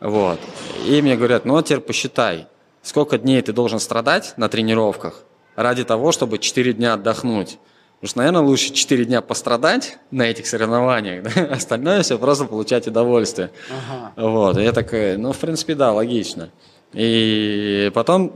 [0.00, 0.38] Вот.
[0.86, 2.46] И мне говорят, ну, а теперь посчитай,
[2.82, 5.24] сколько дней ты должен страдать на тренировках
[5.56, 7.58] ради того, чтобы 4 дня отдохнуть.
[8.00, 11.46] Потому что, наверное, лучше 4 дня пострадать на этих соревнованиях, да?
[11.46, 13.50] остальное все просто получать удовольствие.
[13.70, 14.12] Ага.
[14.16, 14.58] Вот.
[14.58, 16.50] И я такой, ну, в принципе, да, логично.
[16.92, 18.32] И потом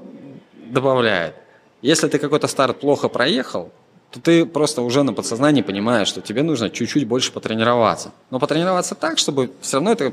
[0.67, 1.37] добавляет,
[1.81, 3.71] если ты какой-то старт плохо проехал,
[4.13, 8.13] то ты просто уже на подсознании понимаешь, что тебе нужно чуть-чуть больше потренироваться.
[8.31, 10.13] Но потренироваться так, чтобы все равно это...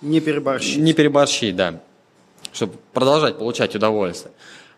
[0.00, 0.78] Не переборщить.
[0.78, 1.80] Не переборщить, да.
[2.52, 4.32] Чтобы продолжать получать удовольствие.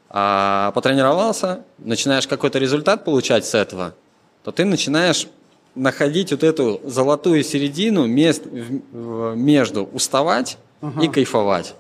[0.09, 3.95] А потренировался, начинаешь какой-то результат получать с этого,
[4.43, 5.29] то ты начинаешь
[5.75, 11.05] находить вот эту золотую середину мест, между уставать uh-huh.
[11.05, 11.75] и кайфовать.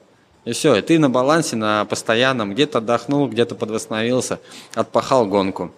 [0.44, 4.40] И все, и ты на балансе, на постоянном, где-то отдохнул, где-то подвосстановился,
[4.74, 5.72] отпахал гонку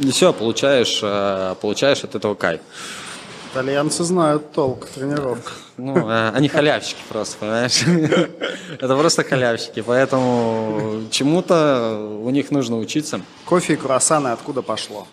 [0.00, 2.60] и все, получаешь, э, получаешь от этого кайф.
[3.52, 5.52] Итальянцы знают толк тренировок.
[5.76, 7.82] Ну, э, они халявщики просто, понимаешь?
[8.80, 13.20] Это просто халявщики, поэтому чему-то у них нужно учиться.
[13.44, 15.06] Кофе и круассаны откуда пошло?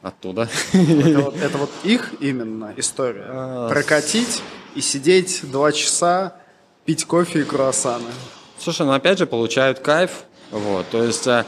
[0.00, 0.48] Оттуда.
[0.72, 3.24] Это вот, это вот их именно история.
[3.28, 4.42] А, Прокатить
[4.74, 6.34] и сидеть два часа
[6.84, 8.10] Пить кофе и круассаны.
[8.58, 11.44] Слушай, ну опять же получают кайф, вот, то есть э,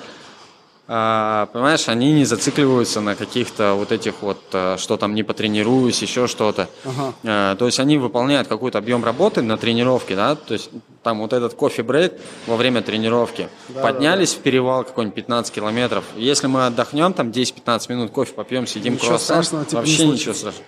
[0.86, 6.26] понимаешь, они не зацикливаются на каких-то вот этих вот, а, что там не потренируюсь, еще
[6.26, 6.68] что-то.
[6.84, 7.14] Ага.
[7.24, 10.68] А, то есть они выполняют какой-то объем работы на тренировке, да, то есть
[11.02, 12.12] там вот этот кофе-брейк
[12.46, 13.48] во время тренировки.
[13.70, 14.40] Да, Поднялись да, да.
[14.40, 16.04] в перевал какой-нибудь 15 километров.
[16.16, 20.34] Если мы отдохнем там 10-15 минут, кофе попьем, сидим ничего круассан, страшного, типа, вообще ничего
[20.34, 20.66] страшного.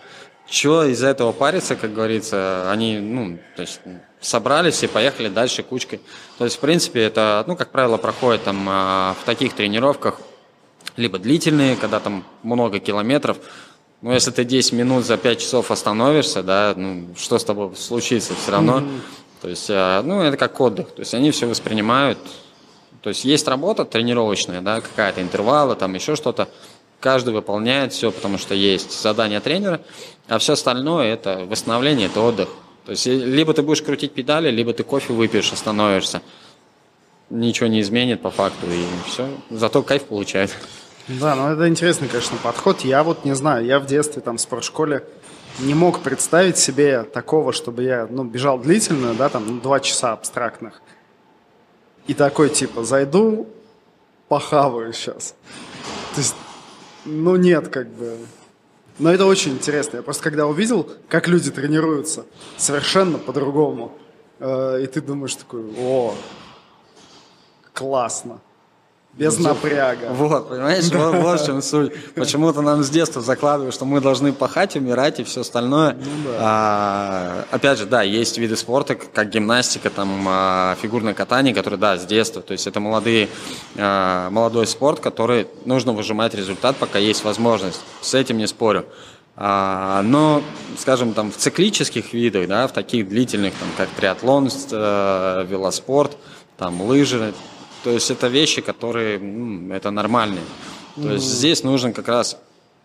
[0.48, 3.80] Чего из-за этого париться, как говорится, они, ну, то есть
[4.20, 6.00] собрались и поехали дальше кучкой.
[6.38, 10.20] То есть, в принципе, это, ну, как правило, проходит там а, в таких тренировках,
[10.96, 13.38] либо длительные, когда там много километров.
[14.02, 18.34] Но если ты 10 минут за 5 часов остановишься, да, ну, что с тобой случится
[18.34, 18.80] все равно.
[18.80, 19.00] Mm-hmm.
[19.42, 20.90] То есть, а, ну, это как отдых.
[20.92, 22.18] То есть, они все воспринимают.
[23.02, 26.48] То есть, есть работа тренировочная, да, какая-то интервалы, там еще что-то.
[27.06, 29.80] Каждый выполняет все, потому что есть задание тренера,
[30.26, 32.48] а все остальное– это восстановление, это отдых.
[32.84, 36.20] То есть либо ты будешь крутить педали, либо ты кофе выпьешь, остановишься.
[37.30, 39.28] Ничего не изменит по факту, и все.
[39.50, 40.52] Зато кайф получает.
[41.06, 42.80] Да, ну это интересный, конечно, подход.
[42.80, 45.04] Я вот не знаю, я в детстве там в спортшколе
[45.60, 50.12] не мог представить себе такого, чтобы я ну, бежал длительную, да, там, ну, два часа
[50.12, 50.82] абстрактных.
[52.08, 53.46] И такой, типа, зайду,
[54.26, 55.36] похаваю сейчас.
[57.06, 58.18] Ну нет, как бы,
[58.98, 59.98] но это очень интересно.
[59.98, 63.96] Я просто когда увидел, как люди тренируются совершенно по-другому,
[64.40, 66.14] э, и ты думаешь такой, о,
[67.72, 68.40] классно.
[69.16, 70.08] Без напряга.
[70.10, 71.10] Вот, понимаешь, да.
[71.10, 71.92] вот, вот в чем суть.
[72.14, 75.94] Почему-то нам с детства закладывают, что мы должны пахать, умирать и все остальное.
[75.94, 76.38] Ну, да.
[76.38, 81.96] а, опять же, да, есть виды спорта, как гимнастика, там, а, фигурное катание, которые, да,
[81.96, 82.42] с детства.
[82.42, 83.30] То есть это молодые,
[83.76, 87.80] а, молодой спорт, который нужно выжимать результат, пока есть возможность.
[88.02, 88.84] С этим не спорю.
[89.34, 90.42] А, но,
[90.78, 96.18] скажем, там в циклических видах, да, в таких длительных, там, как триатлон, э, велоспорт,
[96.58, 97.34] там, лыжи,
[97.86, 100.42] то есть это вещи, которые, ну, это нормальные.
[100.96, 101.12] То mm-hmm.
[101.12, 102.36] есть здесь нужно как раз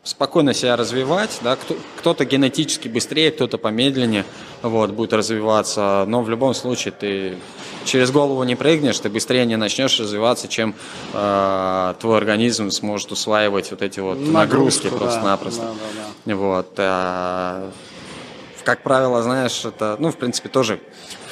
[0.03, 1.57] спокойно себя развивать, да,
[1.97, 4.25] кто, то генетически быстрее, кто-то помедленнее,
[4.61, 7.35] вот, будет развиваться, но в любом случае ты
[7.83, 10.75] через голову не прыгнешь, ты быстрее не начнешь развиваться, чем
[11.13, 15.63] э, твой организм сможет усваивать вот эти вот нагрузки просто-напросто.
[15.63, 16.35] Да, да, да.
[16.35, 17.71] Вот, э,
[18.63, 20.79] как правило, знаешь, это, ну, в принципе, тоже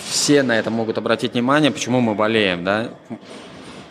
[0.10, 2.89] все на это могут обратить внимание, почему мы болеем, да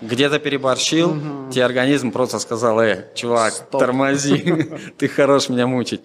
[0.00, 1.52] где-то переборщил, угу.
[1.52, 3.80] тебе организм просто сказал, э, чувак, Стоп.
[3.80, 6.00] тормози, ты хорош меня мучить.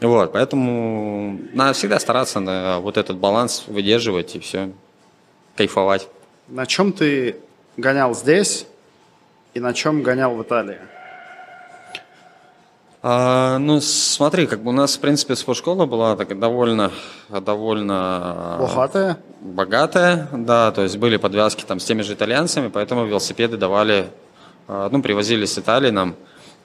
[0.00, 4.70] Вот, поэтому надо всегда стараться на вот этот баланс выдерживать и все,
[5.56, 6.08] кайфовать.
[6.48, 7.36] На чем ты
[7.76, 8.66] гонял здесь
[9.54, 10.78] и на чем гонял в Италии?
[13.08, 16.90] А, ну, смотри, как бы у нас, в принципе, спортшкола была так довольно,
[17.28, 18.56] довольно...
[18.58, 19.18] Богатая?
[19.40, 24.08] Богатая, да, то есть были подвязки там с теми же итальянцами, поэтому велосипеды давали,
[24.66, 26.16] а, ну, привозили с Италии нам,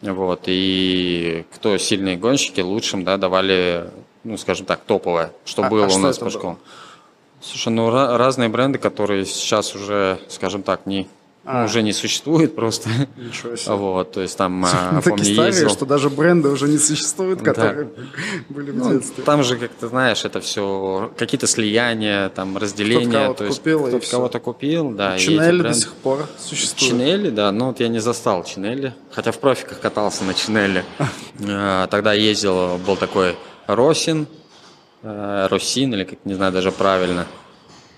[0.02, 3.92] вот, и кто сильные гонщики, лучшим, да, давали,
[4.24, 6.58] ну, скажем так, топовое, что а, было а у нас спортшкола.
[7.40, 11.08] Слушай, ну, разные бренды, которые сейчас уже, скажем так, не
[11.44, 11.66] а.
[11.66, 12.90] уже не существует просто.
[13.18, 13.74] Ничего себе.
[13.76, 15.70] Вот, то есть там, а, помню, ездил.
[15.70, 18.04] что даже бренды уже не существуют, которые да.
[18.50, 19.24] были в ну, детстве.
[19.24, 23.34] Там же, как ты знаешь, это все какие-то слияния, там разделения.
[23.34, 25.18] Кто-то кого-то купил, кто кого-то купил, да.
[25.18, 26.92] Чинели до сих пор существуют.
[26.92, 30.84] Чинели, да, ну вот я не застал Чинели, хотя в профиках катался на Чинели.
[31.44, 34.28] А, тогда ездил, был такой Росин,
[35.02, 37.26] э, Росин, или как не знаю даже правильно.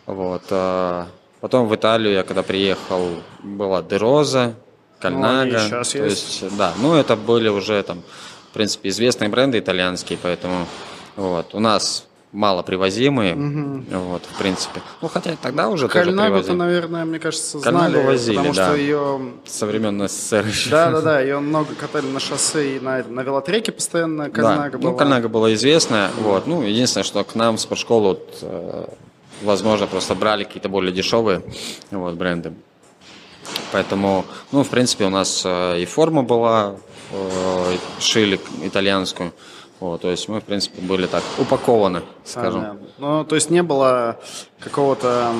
[0.05, 0.43] Вот.
[1.43, 3.09] Потом в Италию я когда приехал,
[3.43, 4.55] была Дероза,
[5.01, 5.51] Кальнага.
[5.51, 6.41] Ну, сейчас то есть.
[6.41, 8.01] есть, да, ну это были уже там,
[8.51, 10.65] в принципе, известные бренды итальянские, поэтому
[11.17, 13.83] вот у нас мало привозимые, угу.
[13.89, 14.81] вот, в принципе.
[15.01, 18.67] Ну, хотя тогда уже Кальнагу-то, наверное, мне кажется, знали, Кальнагу возили, потому да.
[18.67, 19.21] что ее...
[19.45, 20.69] Со времен СССР еще.
[20.69, 24.77] Да-да-да, ее много катали на шоссе и на, на велотреке постоянно Кальнага да.
[24.77, 24.91] была.
[24.91, 28.85] ну, Кальнага была известная, вот, ну, единственное, что к нам в спортшколу вот, э,
[29.43, 31.41] возможно, просто брали какие-то более дешевые
[31.91, 32.53] вот, бренды.
[33.71, 36.75] Поэтому, ну, в принципе, у нас э, и форма была,
[37.11, 39.33] э, шили итальянскую.
[39.79, 42.61] Вот, то есть мы, в принципе, были так упакованы, скажем.
[42.61, 44.19] А, ну, то есть не было
[44.59, 45.33] какого-то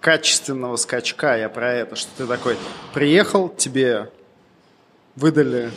[0.00, 2.56] качественного скачка, я про это, что ты такой
[2.92, 4.10] приехал, тебе
[5.16, 5.70] выдали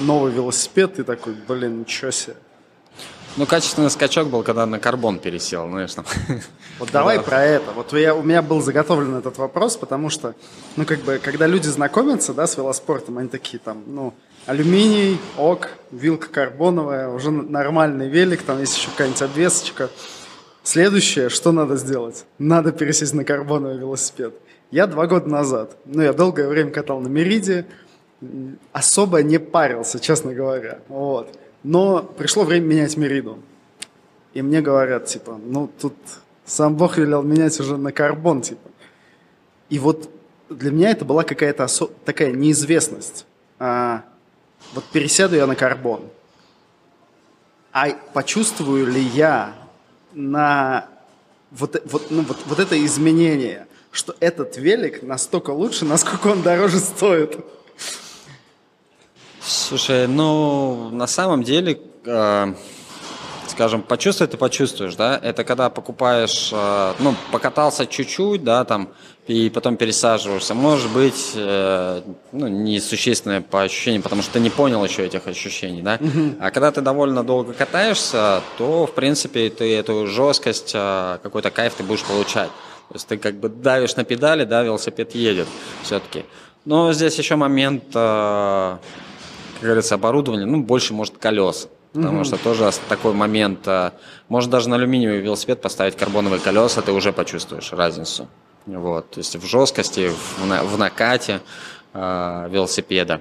[0.00, 2.36] новый велосипед, ты такой, блин, ничего себе.
[3.40, 5.94] Ну, качественный скачок был, когда на карбон пересел, знаешь.
[5.94, 6.04] Там.
[6.78, 7.22] Вот давай да.
[7.22, 7.72] про это.
[7.72, 10.34] Вот я, у меня был заготовлен этот вопрос, потому что,
[10.76, 14.12] ну, как бы, когда люди знакомятся, да, с велоспортом, они такие там, ну,
[14.44, 19.88] алюминий, ок, вилка карбоновая, уже нормальный велик, там есть еще какая-нибудь обвесочка.
[20.62, 22.26] Следующее, что надо сделать?
[22.36, 24.34] Надо пересесть на карбоновый велосипед.
[24.70, 27.64] Я два года назад, ну, я долгое время катал на Мериде,
[28.74, 30.80] особо не парился, честно говоря.
[30.88, 31.34] Вот.
[31.62, 33.38] Но пришло время менять Мериду.
[34.32, 35.94] И мне говорят, типа, ну, тут
[36.44, 38.70] сам Бог велел менять уже на карбон, типа.
[39.68, 40.10] И вот
[40.48, 43.26] для меня это была какая-то осо- такая неизвестность.
[43.58, 44.04] А,
[44.72, 46.02] вот пересяду я на карбон.
[47.72, 49.54] А почувствую ли я
[50.12, 50.88] на
[51.50, 56.78] вот, вот, ну, вот, вот это изменение, что этот велик настолько лучше, насколько он дороже
[56.78, 57.38] стоит.
[59.42, 62.54] Слушай, ну, на самом деле, э,
[63.48, 68.90] скажем, почувствовать ты почувствуешь, да, это когда покупаешь, э, ну, покатался чуть-чуть, да, там,
[69.26, 70.54] и потом пересаживаешься.
[70.54, 75.82] Может быть, э, ну, несущественное по ощущениям, потому что ты не понял еще этих ощущений,
[75.82, 75.98] да.
[76.00, 76.36] Угу.
[76.40, 81.74] А когда ты довольно долго катаешься, то, в принципе, ты эту жесткость, э, какой-то кайф
[81.74, 82.50] ты будешь получать.
[82.88, 85.46] То есть ты как бы давишь на педали, да, велосипед едет
[85.82, 86.24] все-таки.
[86.64, 88.78] Но здесь еще момент, э,
[89.60, 91.68] как говорится, оборудования, ну, больше, может, колес.
[91.92, 93.90] Потому mm что тоже такой момент, э,
[94.28, 98.28] можно даже на алюминиевый велосипед поставить карбоновые колеса, ты уже почувствуешь разницу.
[98.66, 101.40] Вот, то есть в жесткости, в, в накате
[101.92, 103.20] э, велосипеда.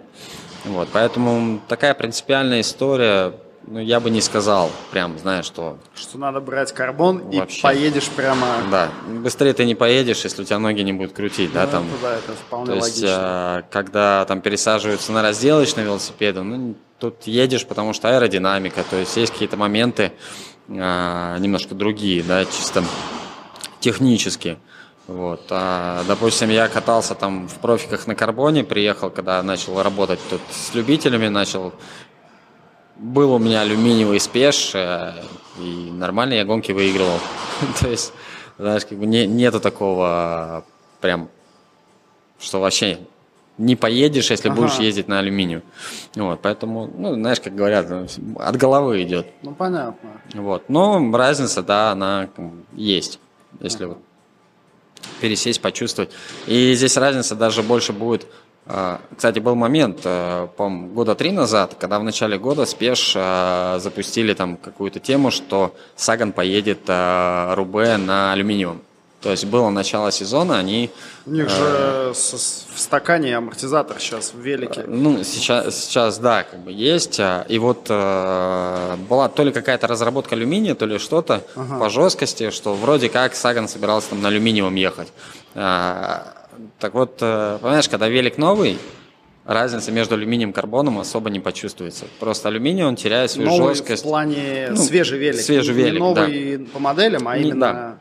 [0.66, 3.34] Вот, поэтому такая принципиальная история,
[3.70, 5.78] ну, я бы не сказал, прям, знаешь, что...
[5.94, 7.60] Что надо брать карбон вообще.
[7.60, 8.48] и поедешь прямо...
[8.72, 11.86] Да, быстрее ты не поедешь, если у тебя ноги не будут крутить, ну, да, там...
[12.02, 12.88] Да, это вполне То логично.
[12.88, 18.96] есть, э, когда там пересаживаются на разделочные велосипеды, ну, тут едешь, потому что аэродинамика, то
[18.96, 20.14] есть есть какие-то моменты
[20.68, 22.84] э, немножко другие, да, чисто
[23.80, 24.58] технические.
[25.10, 25.42] Вот.
[25.50, 30.74] А, допустим, я катался там в профиках на карбоне, приехал, когда начал работать тут с
[30.76, 31.74] любителями, начал...
[33.00, 35.14] Был у меня алюминиевый спеш, э,
[35.58, 37.20] и нормально я гонки выигрывал.
[37.80, 38.12] То есть,
[38.58, 40.66] знаешь, как бы не, нету такого
[41.00, 41.30] прям,
[42.40, 43.00] что вообще
[43.58, 44.62] не поедешь, если ага.
[44.62, 45.64] будешь ездить на алюминию.
[46.16, 47.90] Вот, поэтому, ну, знаешь, как говорят,
[48.38, 49.28] от головы идет.
[49.44, 50.10] Ну, понятно.
[50.34, 52.30] Вот, но разница, да, она
[52.74, 53.20] есть,
[53.62, 53.94] если ага.
[53.94, 54.04] вот
[55.22, 56.12] пересесть, почувствовать.
[56.48, 58.28] И здесь разница даже больше будет.
[58.72, 63.80] А, кстати, был момент, э, по года три назад, когда в начале года спеш э,
[63.82, 68.82] запустили там какую-то тему, что Саган поедет э, Рубе на алюминиевом.
[69.22, 70.92] То есть было начало сезона, они...
[71.26, 74.84] У них же в стакане амортизатор сейчас в велике.
[74.88, 77.20] Ну, сейчас, сейчас да, как бы есть.
[77.50, 81.80] И вот э, была то ли какая-то разработка алюминия, то ли что-то ага.
[81.80, 85.08] по жесткости, что вроде как Саган собирался там на алюминиевом ехать.
[86.80, 88.78] Так вот, э, понимаешь, когда велик новый,
[89.46, 92.06] разница между алюминием и карбоном особо не почувствуется.
[92.20, 94.04] Просто алюминий, он теряет свою новый жесткость.
[94.04, 95.42] в плане ну, свежий велик.
[95.42, 96.66] Свежий велик, не новый да.
[96.74, 97.60] по моделям, а именно...
[97.60, 97.98] Да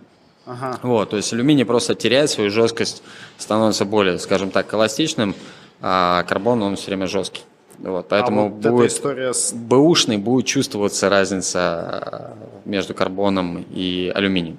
[0.48, 0.78] Ага.
[0.82, 3.02] Вот, то есть алюминий просто теряет свою жесткость,
[3.36, 5.34] становится более, скажем так, эластичным,
[5.82, 7.42] а карбон, он все время жесткий.
[7.78, 9.52] Вот, поэтому а вот будет история с...
[9.52, 14.58] бэушный будет чувствоваться разница э, между карбоном и алюминием.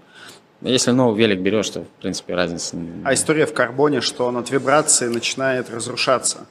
[0.62, 2.76] Если новый велик берешь, то, в принципе, разница...
[3.06, 6.46] А история в карбоне, что он от вибрации начинает разрушаться.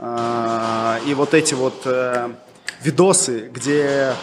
[0.00, 2.30] А, и вот эти вот э,
[2.82, 4.14] видосы, где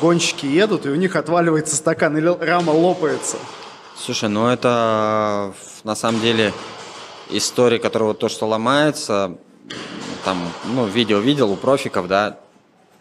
[0.00, 3.36] гонщики едут, и у них отваливается стакан, или рама лопается–
[4.02, 5.52] Слушай, ну это
[5.84, 6.54] на самом деле
[7.28, 9.36] история, которая то, что ломается,
[10.24, 12.38] там, ну, видео видел у профиков, да,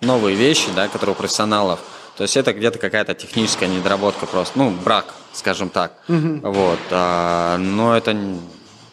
[0.02, 1.80] новые вещи, да, которые у профессионалов.
[2.20, 5.94] То есть это где-то какая-то техническая недоработка просто, ну, брак, скажем так.
[6.10, 6.52] Угу.
[6.52, 6.80] Вот.
[6.92, 8.14] А, но это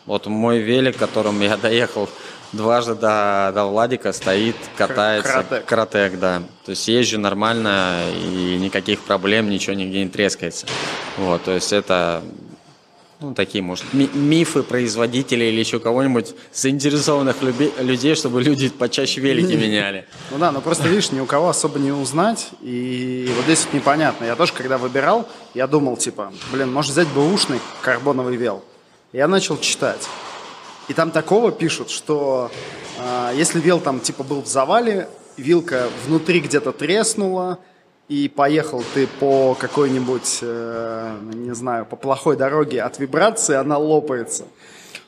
[0.05, 2.09] вот мой велик, которым я доехал
[2.53, 5.33] дважды до, до Владика стоит, катается.
[5.33, 5.65] Каратек.
[5.65, 6.43] Каратек, да.
[6.65, 10.69] То есть езжу нормально и никаких проблем, ничего нигде не трескается.
[11.17, 12.23] Вот, то есть это
[13.21, 19.55] ну, такие, может, ми- мифы производителей или еще кого-нибудь заинтересованных людей, чтобы люди почаще велики
[19.57, 20.07] меняли.
[20.31, 23.75] Ну да, но просто, видишь, ни у кого особо не узнать, и вот здесь вот
[23.75, 24.25] непонятно.
[24.27, 28.63] Я тоже, когда выбирал, я думал, типа, блин, может взять бы ушный карбоновый вел.
[29.13, 30.07] Я начал читать.
[30.89, 32.51] И там такого пишут, что
[32.99, 37.59] э, если вел там типа был в завале, вилка внутри где-то треснула,
[38.09, 44.45] и поехал ты по какой-нибудь, э, не знаю, по плохой дороге от вибрации, она лопается.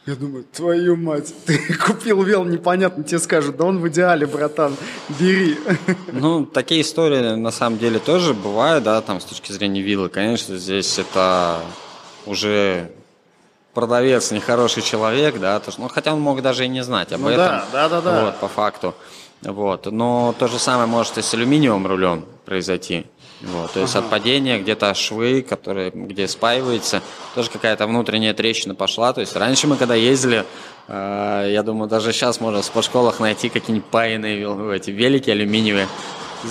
[0.06, 4.74] Я думаю, твою мать, ты купил вел, непонятно, тебе скажут, да он в идеале, братан,
[5.20, 5.58] бери.
[6.12, 10.08] Ну, такие истории на самом деле тоже бывают, да, там с точки зрения виллы.
[10.08, 11.60] Конечно, здесь это
[12.26, 12.90] уже
[13.74, 17.28] продавец нехороший человек, да, то, ну, хотя он мог даже и не знать об ну,
[17.28, 17.46] этом.
[17.46, 18.24] Да, да, да, да.
[18.24, 18.94] Вот, по факту.
[19.42, 19.86] Вот.
[19.86, 23.06] Но то же самое может и с алюминиевым рулем произойти.
[23.40, 24.04] Вот, то есть ага.
[24.04, 27.02] от падения где-то швы, которые, где спаивается,
[27.36, 29.12] тоже какая-то внутренняя трещина пошла.
[29.12, 30.44] То есть раньше мы когда ездили,
[30.88, 35.86] э, я думаю, даже сейчас можно в спортшколах найти какие-нибудь паянные эти велики алюминиевые,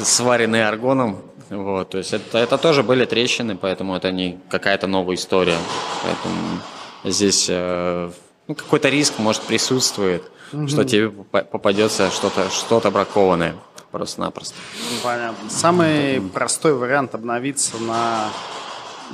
[0.02, 1.22] сваренные аргоном.
[1.50, 5.58] Вот, то есть это, это тоже были трещины, поэтому это не какая-то новая история.
[6.04, 6.62] Поэтому
[7.04, 8.12] здесь э,
[8.48, 10.24] ну, какой-то риск может присутствует,
[10.54, 10.68] угу.
[10.68, 13.56] что тебе попадется что-то что бракованное
[13.91, 14.56] просто-напросто.
[15.04, 15.50] Понятно.
[15.50, 18.30] Самый простой вариант обновиться на...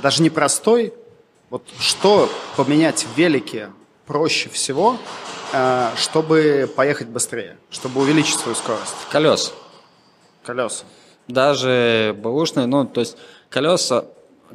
[0.02, 0.92] Даже не простой,
[1.50, 3.70] вот что поменять в велике
[4.06, 4.96] проще всего,
[5.52, 8.94] э, чтобы поехать быстрее, чтобы увеличить свою скорость?
[9.10, 9.54] Колес.
[10.44, 10.84] Колеса.
[11.28, 13.16] Даже бэушные, ну, то есть
[13.48, 14.04] колеса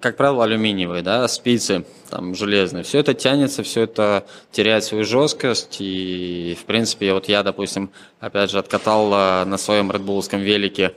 [0.01, 2.83] как правило, алюминиевые, да, спицы там железные.
[2.83, 5.77] Все это тянется, все это теряет свою жесткость.
[5.79, 7.89] И, в принципе, вот я, допустим,
[8.19, 10.93] опять же, откатал э, на своем редбуловском велике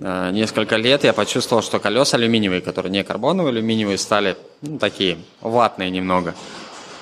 [0.00, 5.18] э, несколько лет, я почувствовал, что колеса алюминиевые, которые не карбоновые, алюминиевые, стали ну, такие
[5.40, 6.34] ватные немного.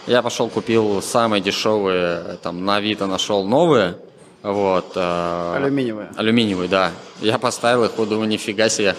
[0.07, 3.97] Я пошел, купил самые дешевые, там, на Авито нашел новые,
[4.43, 4.93] вот.
[4.95, 6.11] Э, алюминиевые.
[6.17, 6.93] Алюминиевые, да.
[7.21, 8.95] Я поставил их, думаю, нифига себе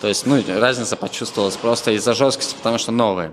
[0.00, 3.32] то есть, ну, разница почувствовалась просто из-за жесткости, потому что новые.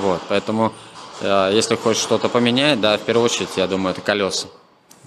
[0.00, 0.72] Вот, поэтому,
[1.20, 4.48] э, если хочешь что-то поменять, да, в первую очередь, я думаю, это колеса.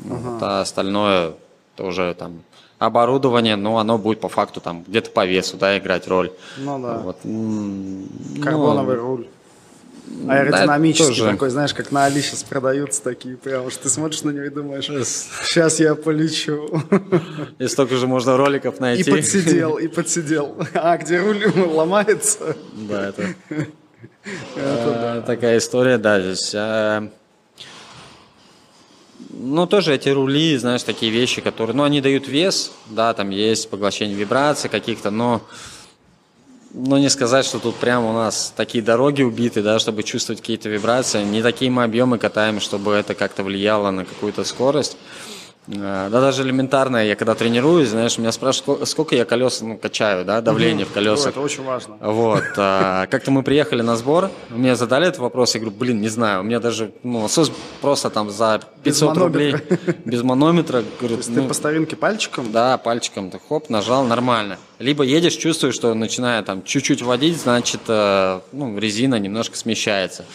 [0.05, 0.15] Ага.
[0.15, 1.33] Вот, а остальное,
[1.75, 2.43] это уже там
[2.79, 6.31] оборудование, но оно будет по факту там где-то по весу, да, играть роль.
[6.57, 6.97] Ну да.
[6.99, 7.17] Вот.
[8.43, 9.27] Карбоновый ну, руль.
[10.27, 14.31] Аэродинамический да, такой, знаешь, как на Али сейчас продаются такие, прям что ты смотришь на
[14.31, 16.81] него и думаешь, сейчас я полечу.
[17.59, 19.09] И столько же можно роликов найти.
[19.09, 20.57] И подсидел, и подсидел.
[20.73, 22.55] А где руль ломается?
[22.73, 23.35] Да, это,
[24.55, 26.53] это такая история, да, здесь.
[26.55, 27.09] А,
[29.29, 33.69] ну, тоже эти рули, знаешь, такие вещи, которые, ну, они дают вес, да, там есть
[33.69, 35.41] поглощение вибраций каких-то, но
[36.73, 40.69] ну, не сказать, что тут прямо у нас такие дороги убиты, да, чтобы чувствовать какие-то
[40.69, 41.23] вибрации.
[41.23, 44.97] Не такие мы объемы катаем, чтобы это как-то влияло на какую-то скорость.
[45.67, 50.25] Э, да, даже элементарно, я когда тренируюсь, знаешь, меня спрашивают, сколько я колес ну, качаю,
[50.25, 51.29] да, давление в колесах.
[51.29, 51.97] это очень важно.
[52.01, 52.43] Вот.
[52.57, 56.41] А, как-то мы приехали на сбор, мне задали этот вопрос, я говорю, блин, не знаю,
[56.41, 57.51] у меня даже, ну, насос
[57.81, 59.55] просто там за 500 без рублей,
[60.05, 60.83] без манометра.
[60.99, 62.51] Говорю, То есть ну, ты по старинке пальчиком?
[62.51, 64.57] Да, пальчиком, так хоп, нажал, нормально.
[64.79, 70.25] Либо едешь, чувствуешь, что начиная там чуть-чуть водить, значит, э, ну, резина немножко смещается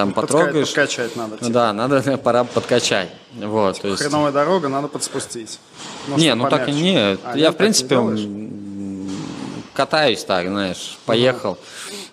[0.00, 0.66] там потрогаешь.
[0.68, 1.36] Подкачать надо.
[1.36, 1.50] Типа.
[1.50, 3.08] Да, надо, пора подкачать.
[3.34, 4.02] Вот, типа, то есть...
[4.02, 5.58] Хреновая дорога, надо подспустить.
[6.08, 6.96] Ну, не, ну так и не.
[6.98, 7.96] А, я, в принципе,
[9.74, 11.58] катаюсь так, знаешь, поехал.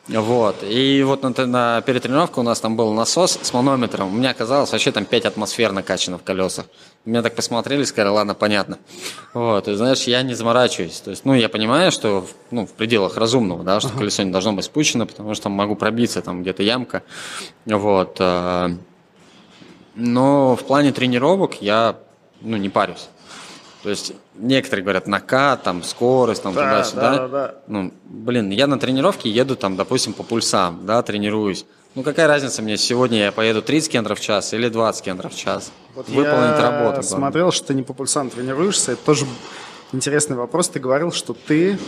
[0.08, 0.64] Вот.
[0.64, 4.08] И вот на, на перетренировке у нас там был насос с манометром.
[4.08, 6.66] У меня оказалось вообще там 5 атмосфер накачано в колесах.
[7.04, 8.80] Меня так посмотрели, сказали, ладно, понятно.
[9.34, 11.00] Вот, и знаешь, я не заморачиваюсь.
[11.02, 13.98] То есть, ну, я понимаю, что ну, в пределах разумного, да, что uh-huh.
[13.98, 17.04] колесо не должно быть спущено, потому что там могу пробиться, там где-то ямка.
[17.66, 18.18] Вот.
[18.20, 18.70] Э,
[19.96, 21.98] но в плане тренировок я,
[22.42, 23.10] ну, не парюсь.
[23.88, 27.02] То есть некоторые говорят накат, там скорость, там да, туда-сюда.
[27.02, 27.56] Да, да, да.
[27.68, 31.66] Ну, блин, я на тренировке еду там, допустим, по пульсам, да, тренируюсь.
[31.96, 35.36] Ну какая разница мне сегодня я поеду 30 км в час или 20 км в
[35.38, 35.72] час?
[35.96, 36.98] Вот Выполнить я работу.
[36.98, 38.92] Я смотрел, что ты не по пульсам тренируешься.
[38.92, 39.26] Это тоже
[39.94, 40.68] интересный вопрос.
[40.68, 41.80] Ты говорил, что ты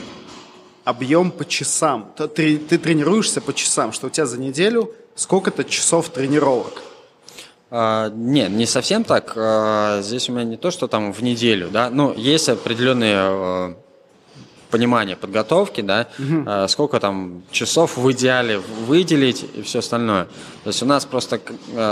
[0.86, 2.14] объем по часам.
[2.16, 6.82] Ты, ты тренируешься по часам, что у тебя за неделю сколько-то часов тренировок.
[7.72, 9.34] А, нет, не совсем так.
[9.36, 13.76] А, здесь у меня не то, что там в неделю, да, ну, есть определенные а,
[14.72, 16.68] понимание подготовки, да, угу.
[16.68, 20.26] сколько там часов в идеале выделить и все остальное.
[20.64, 21.40] То есть у нас просто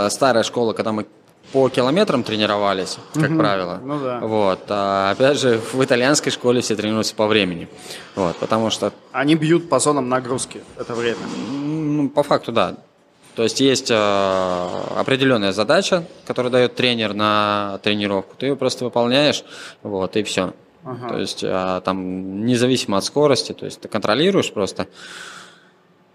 [0.09, 1.07] старая школа, когда мы
[1.53, 3.39] по километрам тренировались, как угу.
[3.39, 3.80] правило.
[3.84, 4.19] Ну да.
[4.19, 4.59] Вот.
[4.69, 7.67] А опять же, в итальянской школе все тренируются по времени.
[8.15, 8.91] Вот, потому что...
[9.11, 11.21] Они бьют по зонам нагрузки это время.
[11.49, 12.75] Ну, по факту, да.
[13.38, 13.96] То есть есть э,
[14.96, 19.44] определенная задача, которую дает тренер на тренировку, ты ее просто выполняешь,
[19.84, 20.56] вот, и все.
[20.84, 21.10] Ага.
[21.10, 24.88] То есть э, там независимо от скорости, то есть ты контролируешь просто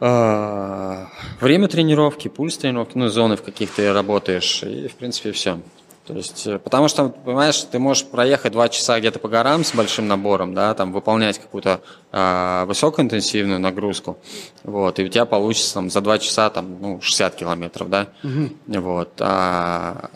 [0.00, 1.06] э,
[1.40, 5.60] время тренировки, пульс тренировки, ну, зоны, в каких ты работаешь, и, в принципе, все.
[6.06, 9.72] То есть, э, потому что, понимаешь, ты можешь проехать два часа где-то по горам с
[9.74, 11.80] большим набором, да, там выполнять какую-то
[12.10, 14.18] э, высокоинтенсивную нагрузку,
[14.64, 18.50] вот, и у тебя получится там за два часа там, ну, 60 километров, да, угу.
[18.80, 19.12] вот.
[19.20, 20.10] А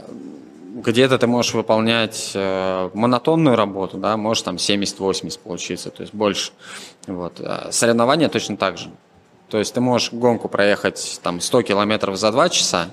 [0.76, 6.52] где-то ты можешь выполнять э, монотонную работу, да, можешь там 70-80 получиться, то есть больше.
[7.06, 7.40] Вот.
[7.40, 8.90] А соревнования точно так же.
[9.48, 12.90] То есть ты можешь гонку проехать там 100 километров за два часа,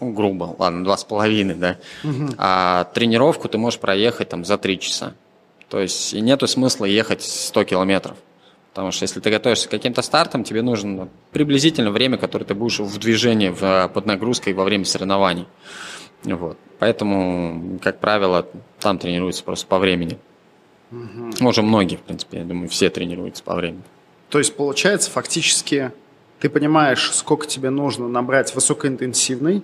[0.00, 1.76] грубо, ладно, два с половиной, да.
[2.02, 2.34] Угу.
[2.38, 5.14] А тренировку ты можешь проехать там за три часа.
[5.68, 8.16] То есть нету смысла ехать 100 километров.
[8.72, 12.80] Потому что если ты готовишься к каким-то стартам, тебе нужно приблизительно время, которое ты будешь
[12.80, 15.46] в движении, в, под нагрузкой во время соревнований.
[16.24, 16.58] Вот.
[16.80, 18.46] Поэтому, как правило,
[18.80, 20.18] там тренируются просто по времени.
[20.90, 21.48] Угу.
[21.48, 23.82] Уже многие, в принципе, я думаю, все тренируются по времени.
[24.28, 25.92] То есть, получается, фактически
[26.44, 29.62] ты понимаешь, сколько тебе нужно набрать высокоинтенсивной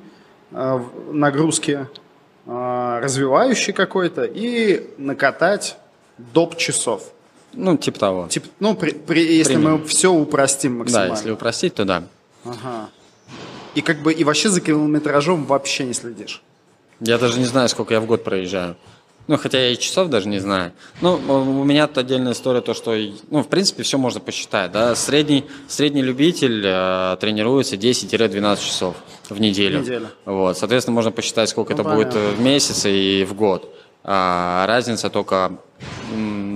[0.50, 0.80] э,
[1.12, 1.86] нагрузки,
[2.46, 5.76] э, развивающей какой-то, и накатать
[6.16, 6.56] доп.
[6.56, 7.02] часов.
[7.52, 8.28] Ну, типа того.
[8.30, 9.76] Тип, ну, при, при, если Примерно.
[9.76, 11.10] мы все упростим максимально.
[11.10, 12.04] Да, если упростить, то да.
[12.46, 12.88] Ага.
[13.74, 16.42] И как бы и вообще за километражом вообще не следишь.
[17.00, 18.78] Я даже не знаю, сколько я в год проезжаю.
[19.30, 20.72] Ну, хотя я и часов даже не знаю.
[21.00, 22.96] Ну, у меня тут отдельная история, то, что,
[23.30, 24.96] ну, в принципе, все можно посчитать, да.
[24.96, 28.96] Средний, средний любитель э, тренируется 10-12 часов
[29.28, 29.82] в неделю.
[29.82, 30.08] Неделя.
[30.24, 32.20] Вот, соответственно, можно посчитать, сколько ну, это понятно.
[32.20, 33.72] будет в месяц и в год.
[34.02, 35.52] А разница только,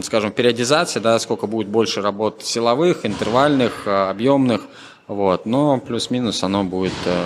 [0.02, 4.62] скажем, периодизация, да, сколько будет больше работ силовых, интервальных, э, объемных,
[5.06, 7.24] вот, но плюс-минус оно будет, э,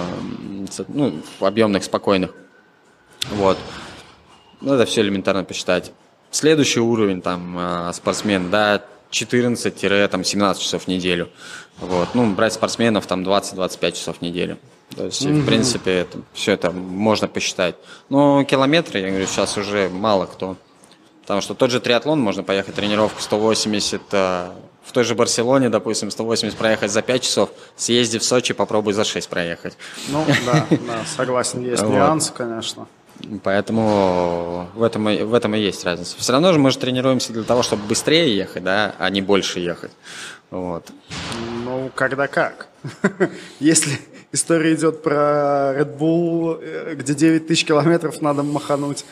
[0.88, 2.34] ну, объемных, спокойных.
[3.30, 3.56] Вот.
[4.60, 5.92] Ну, это все элементарно посчитать.
[6.30, 11.28] Следующий уровень там э, спортсмен, да, 14-17 часов в неделю.
[11.78, 12.08] Вот.
[12.14, 14.58] Ну, брать спортсменов там 20-25 часов в неделю.
[14.96, 15.42] То есть, mm-hmm.
[15.42, 17.76] в принципе, это, все это можно посчитать.
[18.08, 20.56] Но километры, я говорю, сейчас уже мало кто.
[21.22, 24.50] Потому что тот же триатлон можно поехать тренировку 180 э,
[24.82, 29.04] в той же Барселоне, допустим, 180 проехать за 5 часов, съезди в Сочи, попробуй за
[29.04, 29.76] 6 проехать.
[30.08, 32.88] Ну, да, да согласен, есть нюансы, конечно.
[33.42, 36.16] Поэтому в этом, в этом и есть разница.
[36.18, 39.60] Все равно же мы же тренируемся для того, чтобы быстрее ехать, да, а не больше
[39.60, 39.90] ехать.
[40.50, 40.90] Вот.
[41.64, 42.68] Ну, когда как.
[43.60, 43.98] Если
[44.32, 49.04] история идет про Red Bull, э, где 9 тысяч километров надо махануть,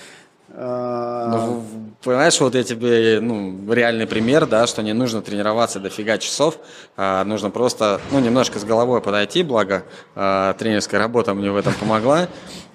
[0.50, 1.64] а, ну,
[2.03, 6.59] понимаешь, вот я тебе ну, реальный пример, да, что не нужно тренироваться дофига часов,
[6.97, 9.84] а нужно просто ну, немножко с головой подойти, благо
[10.14, 12.28] а, тренерская работа мне в этом помогла.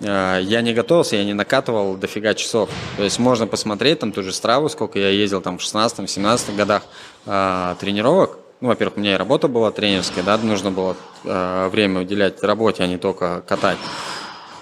[0.04, 2.70] А, я не готовился, я не накатывал дофига часов.
[2.98, 6.84] То есть можно посмотреть там ту же страву, сколько я ездил там в 16-17 годах
[7.26, 8.38] а, тренировок.
[8.62, 10.96] Ну, во-первых, у меня и работа была тренерская, да, нужно было
[11.26, 13.78] а, время уделять работе, а не только катать.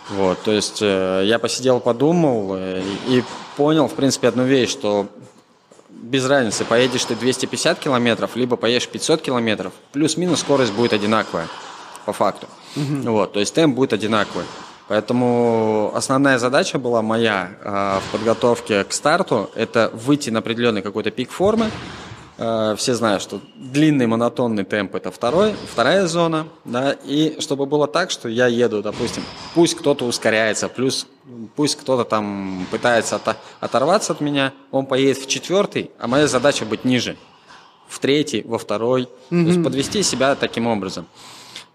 [0.10, 3.24] Вот, то есть э, я посидел, подумал э, и
[3.58, 5.08] понял, в принципе, одну вещь, что
[5.90, 11.48] без разницы, поедешь ты 250 километров, либо поедешь 500 километров, плюс-минус скорость будет одинаковая,
[12.06, 12.48] по факту.
[12.76, 13.12] Угу.
[13.12, 14.46] Вот, то есть темп будет одинаковый.
[14.88, 21.12] Поэтому основная задача была моя э, в подготовке к старту– это выйти на определенный какой-то
[21.12, 21.70] пик формы,
[22.78, 28.12] все знают, что длинный монотонный темп это второй, вторая зона, да, и чтобы было так,
[28.12, 29.24] что я еду, допустим,
[29.54, 31.06] пусть кто-то ускоряется, плюс
[31.58, 33.20] пусть кто-то там пытается
[33.60, 37.18] оторваться от меня, он поедет в четвертый, а моя задача быть ниже,
[37.90, 39.44] в третий, во второй, mm-hmm.
[39.44, 41.08] то есть подвести себя таким образом.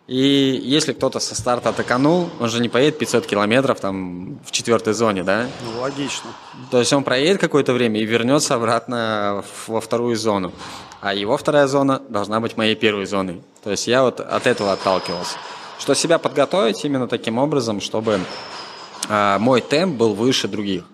[0.06, 4.92] И если кто-то со старта атаканул, он же не поедет 500 километров там в четвертой
[4.92, 5.46] зоне, да?
[5.64, 6.30] Ну, логично.
[6.70, 10.52] То есть он проедет какое-то время и вернется обратно во вторую зону.
[11.00, 13.42] А его вторая зона должна быть моей первой зоной.
[13.62, 15.38] То есть я вот от этого отталкивался.
[15.78, 18.20] Что себя подготовить именно таким образом, чтобы
[19.08, 20.84] а, мой темп был выше других.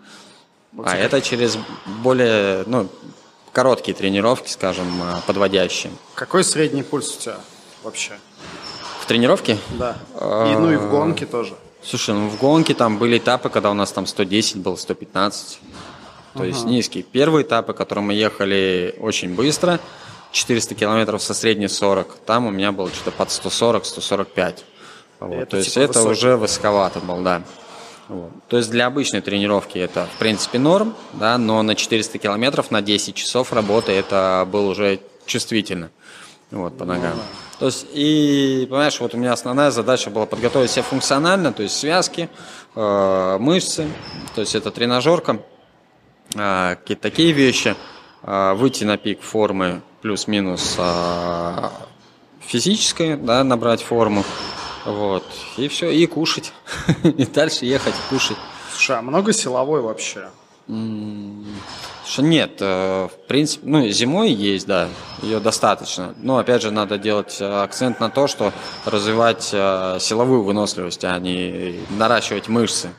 [0.72, 1.58] Вот а это через
[2.02, 2.88] более, ну,
[3.52, 5.92] короткие тренировки, скажем, а, подводящие.
[6.14, 7.36] Какой средний пульс у тебя
[7.82, 8.12] вообще?
[9.11, 9.58] Тренировке?
[9.70, 9.96] Да.
[10.14, 11.54] И, ну и в гонке тоже.
[11.82, 15.58] Слушай, ну в гонке там были этапы, когда у нас там 110 был, 115.
[16.32, 16.44] То ага.
[16.44, 17.02] есть низкие.
[17.02, 19.80] Первые этапы, которые мы ехали очень быстро,
[20.30, 24.58] 400 километров со средней 40, там у меня было что-то под 140-145.
[25.18, 25.32] Вот.
[25.32, 26.12] Это, То есть типа это высокий.
[26.12, 27.42] уже высоковато был, да.
[28.06, 28.30] Вот.
[28.46, 32.80] То есть для обычной тренировки это в принципе норм, да, но на 400 километров на
[32.80, 35.90] 10 часов работы это было уже чувствительно
[36.52, 37.16] вот, по ногам.
[37.16, 37.22] Ну.
[37.61, 41.76] То есть, и, понимаешь, вот у меня основная задача была подготовить себя функционально, то есть
[41.76, 42.30] связки,
[42.74, 43.86] э, мышцы,
[44.34, 45.42] то есть это тренажерка,
[46.34, 47.76] э, какие-то такие вещи,
[48.22, 51.68] э, выйти на пик формы плюс-минус э,
[52.40, 54.24] физической, да, набрать форму,
[54.86, 55.26] вот,
[55.58, 56.54] и все, и кушать,
[57.02, 58.38] и дальше ехать, кушать.
[58.72, 60.30] Слушай, а много силовой вообще?
[62.06, 64.88] Что нет, э, в принципе, ну, зимой есть, да,
[65.22, 66.14] ее достаточно.
[66.16, 68.52] Но, опять же, надо делать э, акцент на то, что
[68.84, 72.90] развивать э, силовую выносливость, а не наращивать мышцы.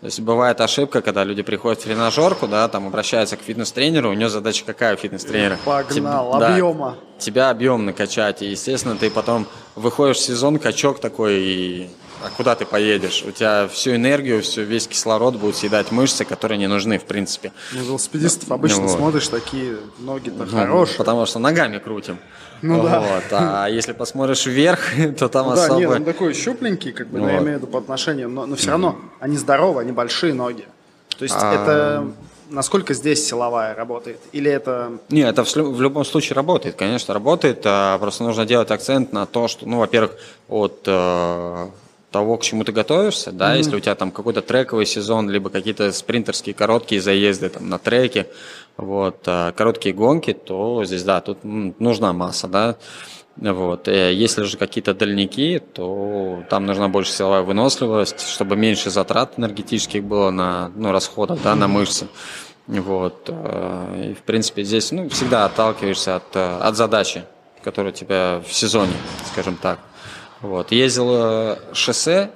[0.00, 4.12] То есть бывает ошибка, когда люди приходят в тренажерку, да, там обращаются к фитнес-тренеру, у
[4.12, 5.58] него задача какая у фитнес-тренера?
[5.64, 6.90] Погнал, Теб, объема.
[6.90, 9.46] Да, тебя объем накачать, и, естественно, ты потом
[9.76, 11.90] выходишь в сезон, качок такой, и
[12.24, 13.22] а куда ты поедешь?
[13.26, 17.52] У тебя всю энергию, всю, весь кислород будут съедать мышцы, которые не нужны, в принципе.
[17.72, 18.96] Ну, велосипедистов обычно Ну вот.
[18.96, 20.96] смотришь, такие ноги-то Ну, хорошие.
[20.96, 22.18] Потому что ногами крутим.
[22.62, 23.00] Ну да.
[23.00, 23.24] Вот.
[23.32, 24.80] А если посмотришь вверх,
[25.18, 25.80] то там Ну да, особо...
[25.80, 28.56] нет, он такой щупленький, как бы, но я имею в виду по отношению, но, но
[28.56, 30.64] все равно они здоровы, они большие ноги.
[31.18, 31.52] То есть А.
[31.54, 32.06] это
[32.48, 34.20] насколько здесь силовая работает?
[34.32, 34.92] Или это...
[35.10, 37.62] Не, это в, в любом случае работает, конечно, работает.
[37.64, 40.12] а, просто нужно делать акцент на то, что, ну, во-первых,
[40.48, 41.66] от э,
[42.14, 45.90] того, к чему ты готовишься, да, если у тебя там какой-то трековый сезон, либо какие-то
[45.90, 48.28] спринтерские короткие заезды там на треке,
[48.76, 52.76] вот, а, короткие гонки, то здесь, да, тут нужна масса, да.
[53.36, 53.88] Вот.
[53.88, 60.04] э, Если же какие-то дальники, то там нужна больше силовая выносливость, чтобы меньше затрат энергетических
[60.04, 62.06] было на ну, расходов да, на мышцы.
[62.68, 63.24] Вот.
[63.26, 67.24] э, И, в принципе, здесь ну, всегда отталкиваешься от, э, от задачи,
[67.64, 68.94] которая у тебя в сезоне,
[69.32, 69.80] скажем так.
[70.44, 70.72] Вот.
[70.72, 72.30] Ездил э, шоссе,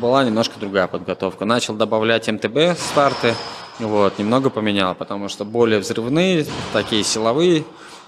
[0.00, 1.44] была немножко другая подготовка.
[1.44, 3.34] Начал добавлять МТБ старты,
[3.78, 7.64] вот, немного поменял, потому что более взрывные, такие силовые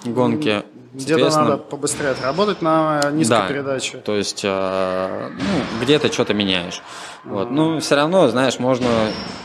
[0.06, 0.62] гонки.
[0.94, 3.98] Где-то надо побыстрее отработать на низкой да, передаче.
[3.98, 6.80] То есть, э, ну, где-то что-то меняешь.
[7.24, 7.50] Вот.
[7.50, 8.88] Ну, все равно, знаешь, можно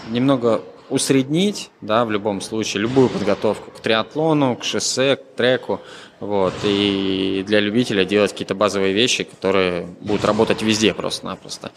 [0.07, 5.81] немного усреднить, да, в любом случае, любую подготовку к триатлону, к шоссе, к треку.
[6.23, 6.53] Вот.
[6.63, 11.71] И для любителя делать какие-то базовые вещи, которые будут работать везде просто-напросто.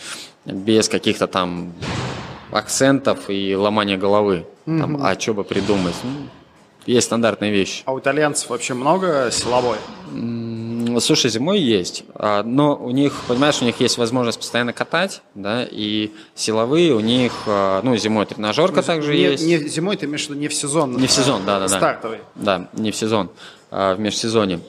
[0.45, 1.73] Без каких-то там
[2.53, 4.47] акцентов и ломания головы.
[4.65, 5.95] Там, а что бы придумать?
[6.05, 6.11] Ну,
[6.87, 7.83] есть стандартные вещи.
[7.87, 9.79] А у итальянцев вообще много силовой?
[11.01, 15.67] Слушай, зимой есть, а, но у них, понимаешь, у них есть возможность постоянно катать, да,
[15.69, 19.45] и силовые у них, а, ну, зимой тренажерка также не, есть.
[19.45, 20.97] не зимой, ты имеешь в виду не в сезон?
[20.97, 21.77] Не в сезон, а да, да, да.
[21.77, 22.19] Стартовый.
[22.37, 23.31] Да, не в сезон,
[23.71, 24.61] в межсезонье.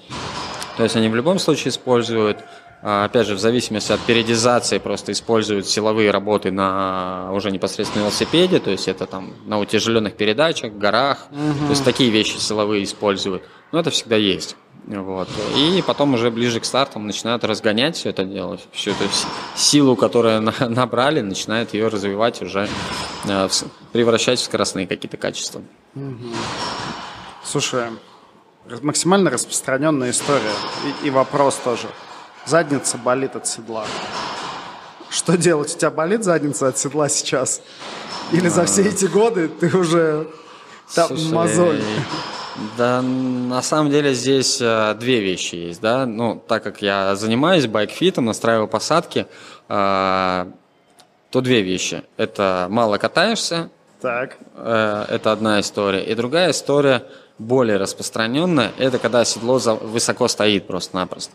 [0.78, 2.38] То есть они в любом случае используют,
[2.84, 8.60] а, опять же, в зависимости от периодизации, просто используют силовые работы на уже непосредственно велосипеде,
[8.60, 13.42] то есть это там на утяжеленных передачах, горах, то есть такие вещи силовые используют.
[13.72, 14.56] Но это всегда есть.
[14.86, 15.28] Вот.
[15.58, 19.96] И потом уже ближе к стартам начинают разгонять все это дело, всю эту си- силу,
[19.98, 22.70] которую на- набрали, начинают ее развивать уже,
[23.26, 25.62] с- превращать в скоростные какие-то качества.
[27.44, 27.94] Слушай, раз-
[28.82, 30.54] максимально распространенная история.
[31.04, 31.88] И, и вопрос тоже.
[32.46, 33.86] Задница болит от седла.
[35.10, 35.74] Что делать?
[35.76, 37.62] У тебя болит задница от седла сейчас?
[38.32, 40.28] Или за все эти годы ты уже
[40.94, 41.82] там Слушай, мозоль?
[42.78, 46.06] Да, на самом деле здесь э, две вещи есть, да.
[46.06, 49.28] Ну, так как я занимаюсь байкфитом, настраиваю посадки,
[49.70, 50.46] э,
[51.30, 52.04] то две вещи.
[52.18, 53.70] Это мало катаешься,
[54.02, 54.38] Так.
[54.56, 56.04] э, это одна история.
[56.04, 57.04] И другая история,
[57.40, 61.34] более распространенная, это когда седло высоко стоит просто-напросто.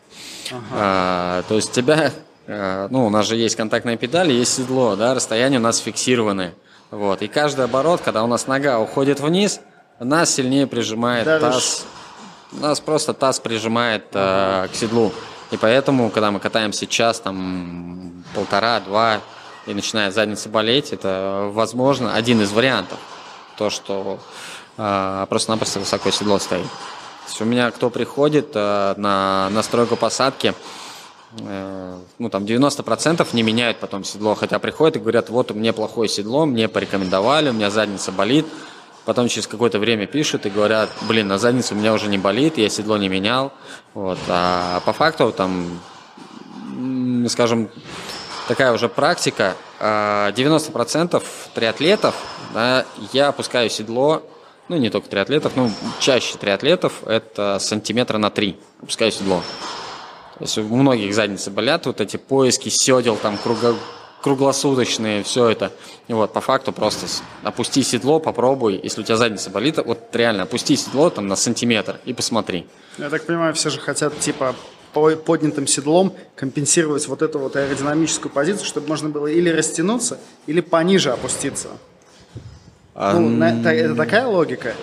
[0.73, 2.13] А, то есть тебя,
[2.47, 6.55] э, ну, у нас же есть контактная педаль, есть седло, да, расстояние у нас фиксированное.
[6.91, 7.23] Вот.
[7.23, 9.61] И каждый оборот, когда у нас нога уходит вниз,
[9.99, 11.55] нас сильнее прижимает Давишь.
[11.55, 11.87] таз.
[12.53, 15.13] Нас просто таз прижимает э, к седлу.
[15.51, 19.21] И поэтому, когда мы катаемся час, там, полтора-два,
[19.67, 22.99] и начинает задница болеть, это, возможно, один из вариантов.
[23.57, 26.67] То, что э, просто-напросто высоко седло стоит.
[27.23, 30.55] То есть у меня кто приходит э, на настройку посадки,
[31.39, 35.73] э, ну там 90% не меняют потом седло, хотя приходят и говорят, вот у меня
[35.73, 38.47] плохое седло, мне порекомендовали, у меня задница болит.
[39.05, 42.59] Потом через какое-то время пишут и говорят, блин, на заднице у меня уже не болит,
[42.59, 43.53] я седло не менял.
[43.95, 44.19] Вот.
[44.29, 45.81] А по факту там,
[47.29, 47.69] скажем,
[48.47, 49.57] такая уже практика.
[49.81, 51.21] а, 90%
[51.55, 52.15] триатлетов,
[52.55, 54.23] да, я опускаю седло,
[54.73, 55.71] ну не только триатлетов, ну
[56.01, 59.43] чаще триатлетов, это сантиметра на 3 опускаю седло.
[60.39, 63.77] То есть у многих задницы болят, вот эти поиски седел, там круго-
[64.23, 65.73] круглосуточные, все это.
[66.09, 67.07] И вот по факту просто
[67.43, 72.01] опусти седло, попробуй, если у тебя задница болит, вот реально опусти седло там на сантиметр
[72.07, 72.67] и посмотри.
[72.99, 74.55] Я так понимаю, все же хотят, типа,
[74.95, 80.61] по- поднятым седлом компенсировать вот эту вот аэродинамическую позицию, чтобы можно было или растянуться, или
[80.63, 81.69] пониже опуститься.
[82.95, 84.75] А, Ну, на- та- это такая логика.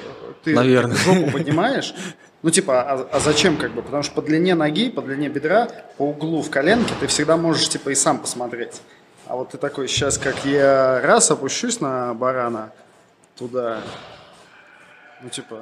[0.43, 0.95] Ты Наверное.
[0.95, 1.93] жопу поднимаешь.
[2.41, 3.81] Ну, типа, а, а зачем, как бы?
[3.81, 7.67] Потому что по длине ноги, по длине бедра, по углу в коленке ты всегда можешь,
[7.69, 8.81] типа, и сам посмотреть.
[9.27, 12.71] А вот ты такой, сейчас, как я раз опущусь на барана
[13.37, 13.79] туда,
[15.21, 15.61] ну, типа,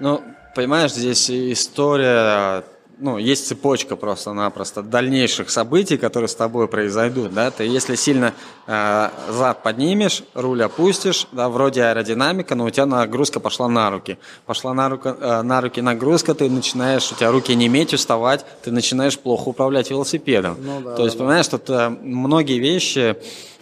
[0.00, 0.22] Ну,
[0.54, 2.62] понимаешь, здесь история
[3.00, 8.34] ну, есть цепочка просто-напросто дальнейших событий, которые с тобой произойдут, да, ты если сильно
[8.66, 14.18] э, зад поднимешь, руль опустишь, да, вроде аэродинамика, но у тебя нагрузка пошла на руки,
[14.46, 18.44] пошла на, руку, э, на руки нагрузка, ты начинаешь, у тебя руки не иметь, уставать,
[18.62, 21.58] ты начинаешь плохо управлять велосипедом, ну, да, то есть, да, понимаешь, да.
[21.58, 23.16] тут э, многие вещи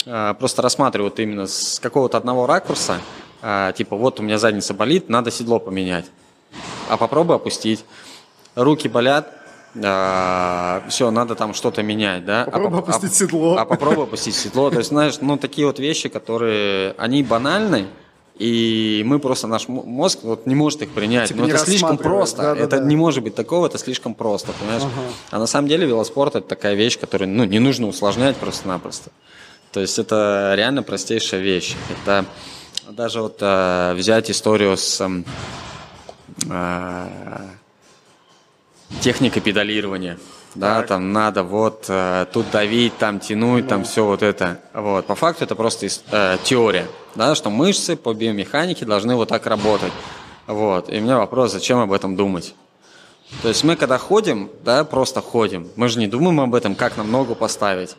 [0.06, 3.00] э, просто рассматривают именно с какого-то одного ракурса,
[3.42, 6.06] э, типа, вот у меня задница болит, надо седло поменять,
[6.88, 7.84] а попробуй опустить
[8.56, 9.30] руки болят,
[9.84, 12.44] а, все, надо там что-то менять, да.
[12.44, 13.56] Попробуй а, опустить седло.
[13.56, 14.70] А, а попробуй опустить седло.
[14.70, 17.86] То есть, знаешь, ну, такие вот вещи, которые, они банальны,
[18.38, 21.28] и мы просто, наш мозг вот не может их принять.
[21.28, 22.42] Типа Но это слишком просто.
[22.42, 22.84] Да, да, это да.
[22.84, 24.82] не может быть такого, это слишком просто, понимаешь?
[24.82, 25.12] Ага.
[25.30, 29.10] А на самом деле велоспорт это такая вещь, которую ну, не нужно усложнять просто-напросто.
[29.72, 31.76] То есть это реально простейшая вещь.
[31.90, 32.26] Это
[32.90, 35.00] даже вот э, взять историю с
[36.50, 37.38] э,
[39.00, 40.18] техника педалирования.
[40.54, 40.86] Да, так.
[40.86, 43.68] там надо вот э, тут давить, там тянуть, ну.
[43.68, 44.60] там все вот это.
[44.72, 45.06] Вот.
[45.06, 49.92] По факту это просто э, теория, да, что мышцы по биомеханике должны вот так работать.
[50.46, 50.88] Вот.
[50.88, 52.54] И у меня вопрос, зачем об этом думать?
[53.42, 56.96] То есть мы когда ходим, да, просто ходим, мы же не думаем об этом, как
[56.96, 57.96] нам ногу поставить.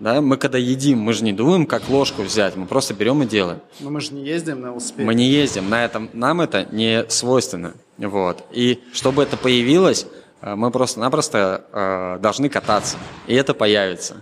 [0.00, 3.26] Да, мы когда едим, мы же не думаем, как ложку взять, мы просто берем и
[3.26, 3.60] делаем.
[3.80, 5.04] Но мы же не ездим на велосипеде.
[5.04, 7.74] Мы не ездим, на этом, нам это не свойственно.
[7.98, 8.42] Вот.
[8.50, 10.06] И чтобы это появилось,
[10.40, 12.96] Э, мы просто-напросто э, должны кататься,
[13.26, 14.16] и это появится.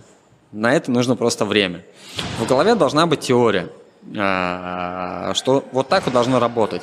[0.51, 1.85] На это нужно просто время.
[2.39, 3.69] В голове должна быть теория,
[4.13, 6.81] э, что вот так вот должно работать.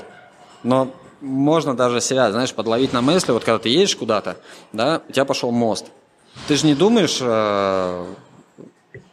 [0.62, 0.90] Но
[1.20, 4.36] можно даже себя, знаешь, подловить на мысли, вот когда ты едешь куда-то,
[4.72, 5.86] да, у тебя пошел мост.
[6.48, 8.06] Ты же не думаешь, э,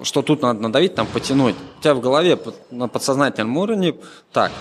[0.04, 1.56] что тут надо надавить, там потянуть.
[1.80, 2.38] У тебя в голове
[2.72, 3.96] на подсознательном уровне,
[4.32, 4.52] так,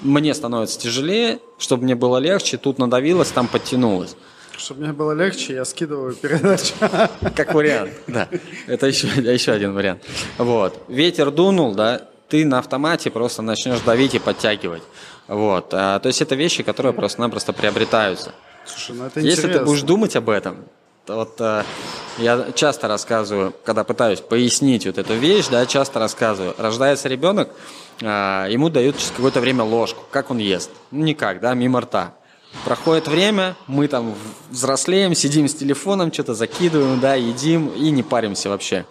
[0.00, 4.16] мне становится тяжелее, чтобы мне было легче, тут надавилось, там подтянулось.
[4.56, 6.74] Чтобы мне было легче, я скидываю передачу.
[7.34, 8.28] Как вариант, да.
[8.66, 10.04] Это еще, еще один вариант.
[10.38, 10.78] Вот.
[10.88, 14.82] Ветер дунул, да, ты на автомате просто начнешь давить и подтягивать.
[15.26, 15.68] Вот.
[15.72, 18.32] А, то есть это вещи, которые просто-напросто приобретаются.
[18.64, 20.62] Слушай, ну это Если ты будешь думать об этом, то
[21.08, 21.64] вот а,
[22.18, 26.54] я часто рассказываю, когда пытаюсь пояснить вот эту вещь, да, часто рассказываю.
[26.58, 27.50] Рождается ребенок,
[28.02, 30.02] а, ему дают через какое-то время ложку.
[30.10, 30.70] Как он ест?
[30.90, 32.14] Ну, никак, да, мимо рта.
[32.64, 34.14] Проходит время, мы там
[34.50, 38.84] взрослеем, сидим с телефоном, что-то закидываем, да, едим и не паримся вообще.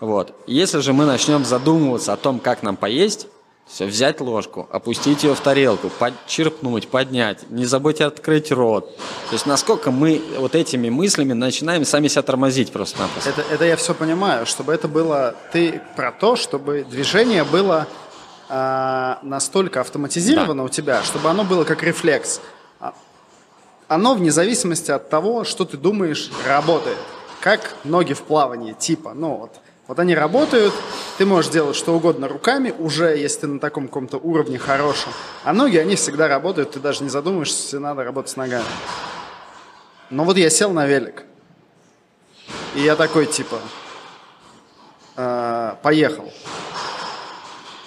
[0.00, 0.34] Вот.
[0.46, 3.26] Если же мы начнем задумываться о том, как нам поесть,
[3.66, 8.94] все, взять ложку, опустить ее в тарелку, подчерпнуть, поднять, не забыть открыть рот.
[8.96, 13.30] То есть насколько мы вот этими мыслями начинаем сами себя тормозить просто-напросто.
[13.30, 15.34] Это, это я все понимаю, чтобы это было...
[15.52, 17.88] Ты про то, чтобы движение было
[18.48, 20.64] э, настолько автоматизировано да.
[20.64, 22.40] у тебя, чтобы оно было как рефлекс
[23.88, 26.98] оно вне зависимости от того, что ты думаешь, работает.
[27.40, 29.52] Как ноги в плавании, типа, ну вот,
[29.86, 30.72] вот они работают,
[31.18, 35.12] ты можешь делать что угодно руками, уже если ты на таком каком-то уровне хорошем.
[35.44, 38.64] А ноги, они всегда работают, ты даже не задумываешься, если надо работать с ногами.
[40.08, 41.24] Но вот я сел на велик,
[42.74, 43.58] и я такой, типа,
[45.16, 46.32] э, поехал.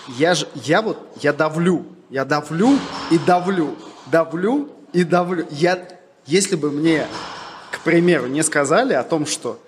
[0.08, 2.78] Я же, я вот, я давлю, я давлю
[3.10, 3.76] и давлю,
[4.06, 5.48] давлю и давлю.
[5.50, 5.88] Я,
[6.26, 7.08] если бы мне,
[7.72, 9.60] к примеру, не сказали о том, что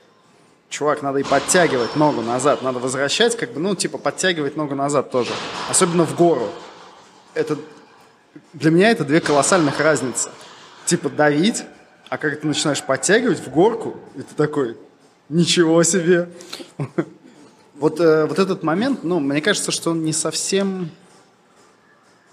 [0.69, 5.11] чувак, надо и подтягивать ногу назад, надо возвращать, как бы, ну, типа, подтягивать ногу назад
[5.11, 5.31] тоже.
[5.69, 6.49] Особенно в гору.
[7.33, 7.57] Это,
[8.53, 10.29] для меня это две колоссальных разницы.
[10.85, 11.63] Типа, давить,
[12.09, 14.77] а как ты начинаешь подтягивать в горку, и ты такой,
[15.27, 16.29] ничего себе.
[17.75, 20.91] Вот, э, вот этот момент, ну, мне кажется, что он не совсем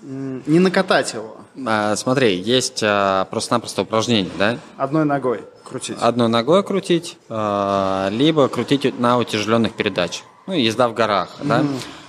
[0.02, 1.36] не накатать его.
[1.64, 4.58] А, смотри, есть а, просто-напросто упражнение, да?
[4.76, 5.96] Одной ногой крутить.
[6.00, 10.24] Одной ногой крутить, а, либо крутить на утяжеленных передачах.
[10.46, 11.48] Ну, езда в горах, mm.
[11.48, 11.64] да?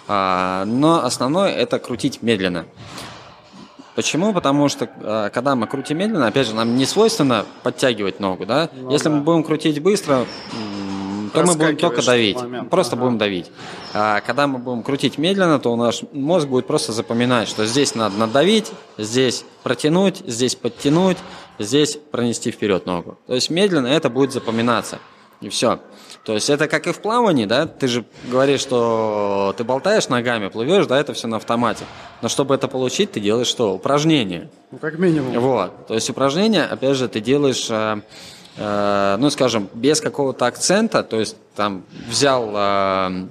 [0.07, 2.65] А, но основное это крутить медленно.
[3.95, 4.31] Почему?
[4.31, 8.69] Потому что а, когда мы крутим медленно, опять же, нам не свойственно подтягивать ногу, да?
[8.73, 9.15] Ну, Если да.
[9.15, 10.25] мы будем крутить быстро,
[11.29, 12.37] то мы будем только давить.
[12.37, 12.69] Момент.
[12.69, 13.05] Просто ага.
[13.05, 13.51] будем давить.
[13.93, 18.17] А когда мы будем крутить медленно, то наш мозг будет просто запоминать, что здесь надо
[18.17, 21.17] надавить, здесь протянуть, здесь подтянуть,
[21.59, 23.17] здесь пронести вперед ногу.
[23.27, 24.99] То есть медленно это будет запоминаться.
[25.39, 25.79] И все.
[26.23, 30.49] То есть это как и в плавании, да, ты же говоришь, что ты болтаешь ногами,
[30.49, 31.85] плывешь, да, это все на автомате.
[32.21, 33.73] Но чтобы это получить, ты делаешь что?
[33.73, 34.49] Упражнение.
[34.71, 35.39] Ну, как минимум.
[35.39, 35.87] Вот.
[35.87, 37.69] То есть упражнение, опять же, ты делаешь
[38.57, 43.27] э, ну, скажем, без какого-то акцента, то есть там взял, э,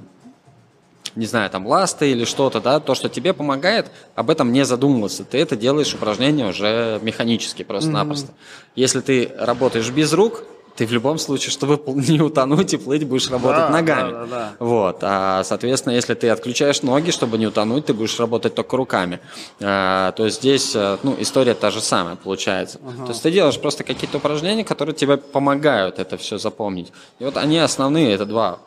[1.15, 5.25] не знаю, там ласты или что-то, да, то, что тебе помогает, об этом не задумываться.
[5.25, 8.29] Ты это делаешь упражнение уже механически просто-напросто.
[8.33, 8.73] Mm-hmm.
[8.77, 10.45] Если ты работаешь без рук,
[10.77, 14.13] ты в любом случае, чтобы не утонуть и плыть, будешь работать Да, ногами.
[14.13, 14.53] да, да, да.
[14.59, 14.99] Вот.
[15.03, 19.21] А, соответственно, если ты отключаешь ноги, чтобы не утонуть, ты будешь работать только руками.
[19.61, 22.79] А, то есть здесь а, ну, история та же самая получается.
[22.79, 26.93] То есть ты делаешь просто какие-то упражнения, которые тебе помогают это все запомнить.
[27.19, 28.59] И вот они основные, это два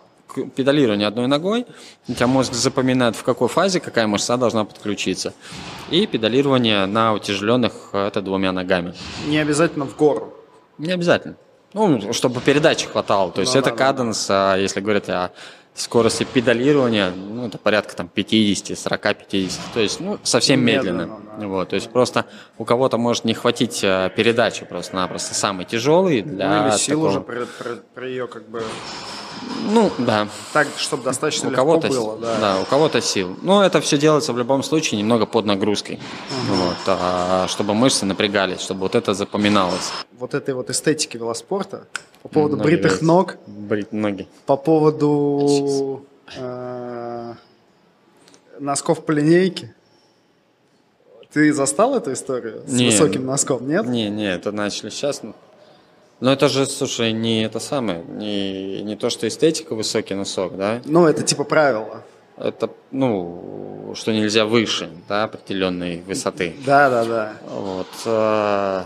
[0.56, 1.66] педалирование одной ногой,
[2.08, 5.34] у тебя мозг запоминает, в какой фазе какая мышца должна подключиться.
[5.90, 8.94] И педалирование на утяжеленных э, это двумя ногами.
[9.28, 10.34] Не обязательно в гору.
[10.78, 11.36] Не обязательно.
[11.74, 13.32] Ну, чтобы передачи хватало.
[13.32, 15.32] То есть Ну это да, да, каденс, а если говорить о
[15.76, 19.60] скорости педалирования, ну, это порядка там 50, 40, 50.
[19.74, 21.02] То есть, ну, совсем медленно.
[21.04, 21.48] Медленно, да.
[21.48, 22.26] Вот, то есть просто
[22.58, 25.34] у кого-то может не хватить э, передачи просто-напросто.
[25.36, 28.62] Самый тяжелый для ну, или сил такого- уже при, при- при ее как бы
[29.72, 30.28] Ну, да.
[30.54, 32.18] так, чтобы достаточно у легко кого-то, было.
[32.18, 32.60] Да.
[32.62, 33.36] у кого-то сил.
[33.42, 36.00] Но это все делается в любом случае немного под нагрузкой,
[36.50, 39.92] вот, а, чтобы мышцы напрягались, чтобы вот это запоминалось.
[40.18, 41.88] Вот этой вот эстетики велоспорта
[42.24, 43.06] по поводу Ноги бритых нравятся.
[43.06, 44.28] ног, Брить ноги.
[44.46, 47.34] по поводу э,
[48.60, 49.74] носков по линейке.
[51.32, 52.88] Ты застал эту историю с Не.
[52.88, 53.86] высоким носком, нет?
[53.86, 55.22] Не, не, это начали сейчас.
[56.20, 60.82] Но это же, слушай, не это самое, не, не то, что эстетика высокий носок, да?
[60.86, 62.04] Ну, это типа правило.
[62.38, 66.56] Это, ну, что нельзя выше, да, определенной высоты.
[66.66, 67.34] Да, да, да.
[67.50, 67.88] Вот.
[68.06, 68.84] э,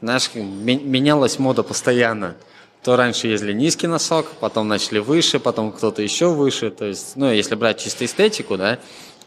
[0.00, 2.36] Знаешь, ме- менялась мода постоянно.
[2.82, 6.70] То раньше ездили низкий носок, потом начали выше, потом кто-то еще выше.
[6.70, 8.78] То есть, ну, если брать чисто эстетику, да,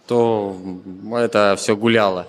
[0.08, 0.56] то
[1.14, 2.28] это все гуляло.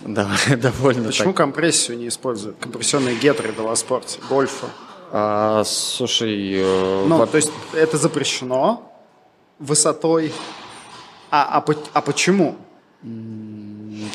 [0.00, 1.36] Да, довольно Почему так.
[1.38, 2.56] компрессию не используют?
[2.60, 4.66] Компрессионные гетры в велоспорте, гольфа.
[5.12, 8.92] А, слушай, э, Ну, во- то есть это запрещено
[9.58, 10.32] высотой.
[11.30, 12.56] А, а, а почему?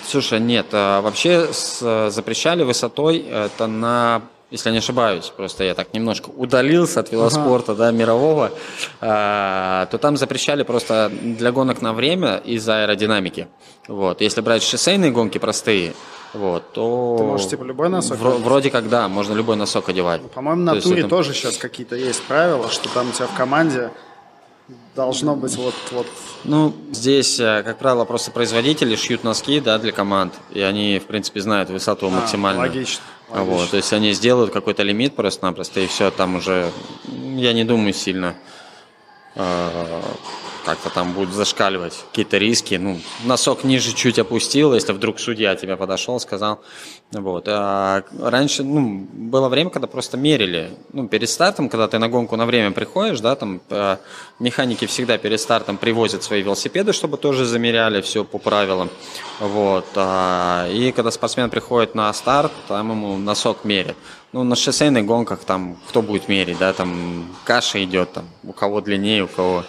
[0.06, 4.22] Слушай, нет, а, вообще с- запрещали высотой это на,
[4.52, 8.52] если я не ошибаюсь, просто я так немножко удалился от велоспорта, да, мирового,
[9.00, 13.48] а, то там запрещали просто для гонок на время из-за аэродинамики.
[13.88, 15.94] Вот, если брать шоссейные гонки простые,
[16.34, 17.16] вот, то...
[17.18, 18.44] Ты можешь, типа, любой носок одеть?
[18.44, 20.22] вроде как да, можно любой носок одевать.
[20.32, 23.36] По-моему, на То туре это- тоже сейчас какие-то есть правила, что там у тебя в
[23.36, 23.90] команде
[24.96, 26.08] должно быть вот, вот
[26.44, 31.06] Ну, здесь, э, как правило, просто производители шьют носки, да, для команд, и они, в
[31.06, 32.64] принципе, знают высоту максимально.
[32.64, 33.02] А, логично,
[33.34, 36.72] Вот, то есть они сделают какой-то лимит просто-напросто, и все, там уже,
[37.36, 38.36] я не думаю, сильно
[39.36, 40.02] э,
[40.66, 42.76] как-то там будут зашкаливать какие-то риски.
[42.76, 46.60] Ну, носок ниже чуть опустил, если вдруг судья тебе подошел, сказал.
[47.12, 47.46] Вот.
[47.48, 50.72] А раньше, ну, было время, когда просто мерили.
[50.94, 53.98] Ну, перед стартом, когда ты на гонку на время приходишь, да, там э,
[54.40, 58.90] механики всегда перед стартом привозят свои велосипеды, чтобы тоже замеряли все по правилам.
[59.40, 59.86] Вот.
[59.96, 63.98] А, и когда спортсмен приходит на старт, там ему носок мерят.
[64.34, 68.80] Ну, на шоссейных гонках там кто будет мерить, да, там каша идет, там, у кого
[68.80, 69.66] длиннее, у кого...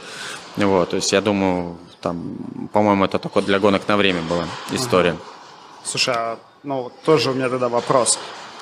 [0.57, 5.17] Вот, то есть я думаю, там, по-моему, это только для гонок на время была история.
[5.85, 8.19] Слушай, а, ну тоже у меня тогда вопрос.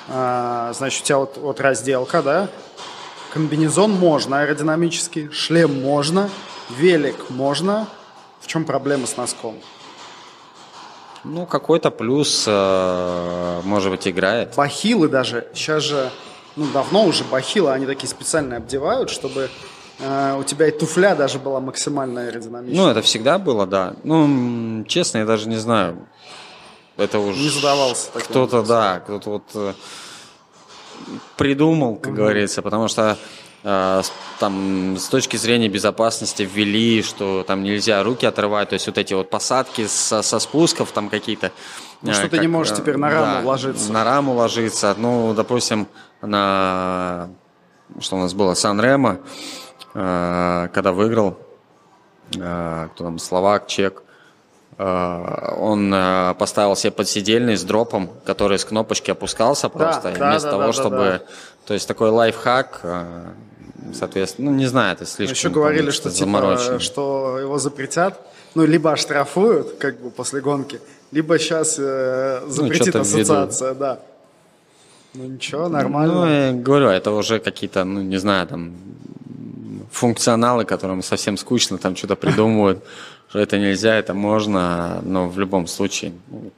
[0.07, 2.49] А, значит, у тебя вот, вот разделка, да?
[3.33, 6.29] Комбинезон можно аэродинамический, шлем можно,
[6.69, 7.87] велик можно.
[8.39, 9.55] В чем проблема с носком?
[11.23, 14.55] Ну, какой-то плюс, э, может быть, играет.
[14.55, 16.09] Бахилы даже, сейчас же,
[16.55, 19.49] ну давно уже бахилы, они такие специально обдевают, чтобы
[20.01, 22.83] у тебя и туфля даже была максимально аэродинамичная.
[22.83, 23.93] Ну, это всегда было, да.
[24.03, 26.07] Ну, честно, я даже не знаю.
[26.97, 29.73] Это уже Не задавался кто-то, да, кто-то вот э,
[31.37, 33.17] придумал, как говорится, потому что
[33.63, 34.01] э,
[34.39, 39.13] там с точки зрения безопасности ввели, что там нельзя руки отрывать, то есть вот эти
[39.13, 41.51] вот посадки со, со спусков там какие-то.
[42.01, 43.91] Ну, э, что ты не можешь теперь на раму ложиться.
[43.91, 44.93] На раму ложиться.
[44.97, 45.87] Ну, допустим,
[46.21, 47.29] на
[47.99, 49.17] что у нас было Сан-Ремо, э,
[49.93, 51.37] когда выиграл,
[52.37, 54.03] э, кто там, Словак, Чек,
[54.77, 60.47] э, он э, поставил себе подсидельный с дропом, который с кнопочки опускался просто, да, вместо
[60.47, 60.97] да, того, да, чтобы...
[60.97, 61.21] да.
[61.65, 63.25] То есть такой лайфхак, э,
[63.93, 65.35] соответственно, ну, не знаю, это слишком...
[65.35, 68.19] Еще говорили, что типа, что его запретят,
[68.55, 70.79] ну либо оштрафуют, как бы после гонки,
[71.11, 73.29] либо сейчас запретит что-то введут.
[73.29, 73.99] ассоциация, да.
[75.13, 76.13] Ну ничего, нормально.
[76.13, 78.73] Ну, я говорю, это уже какие-то, ну, не знаю, там,
[79.91, 82.83] функционалы, которым совсем скучно, там что-то придумывают,
[83.29, 86.51] что это нельзя, это можно, но в любом случае, ну,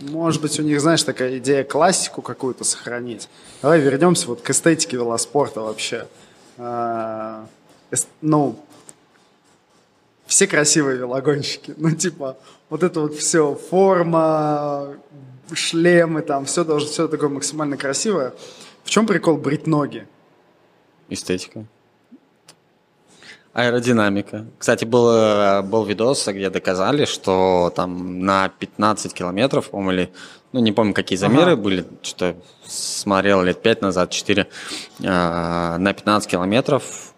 [0.00, 3.28] Может быть, у них, знаешь, такая идея классику какую-то сохранить.
[3.60, 6.06] Давай вернемся вот к эстетике велоспорта вообще.
[6.58, 7.46] А,
[8.20, 8.58] Ну,
[10.26, 11.74] все красивые велогонщики.
[11.76, 12.36] Ну, типа,
[12.70, 14.96] вот это вот все, форма,
[15.52, 18.32] шлемы, там все должно, все такое максимально красивое.
[18.84, 20.06] В чем прикол брить ноги?
[21.08, 21.66] Эстетика.
[23.54, 24.46] Аэродинамика.
[24.58, 30.12] Кстати, был, э, был видос, где доказали, что там на 15 километров, по-моему, или,
[30.52, 31.60] ну, не помню, какие замеры ага.
[31.60, 32.34] были, что
[32.64, 34.46] смотрел лет 5 назад, 4,
[35.00, 37.12] э, на 15 километров,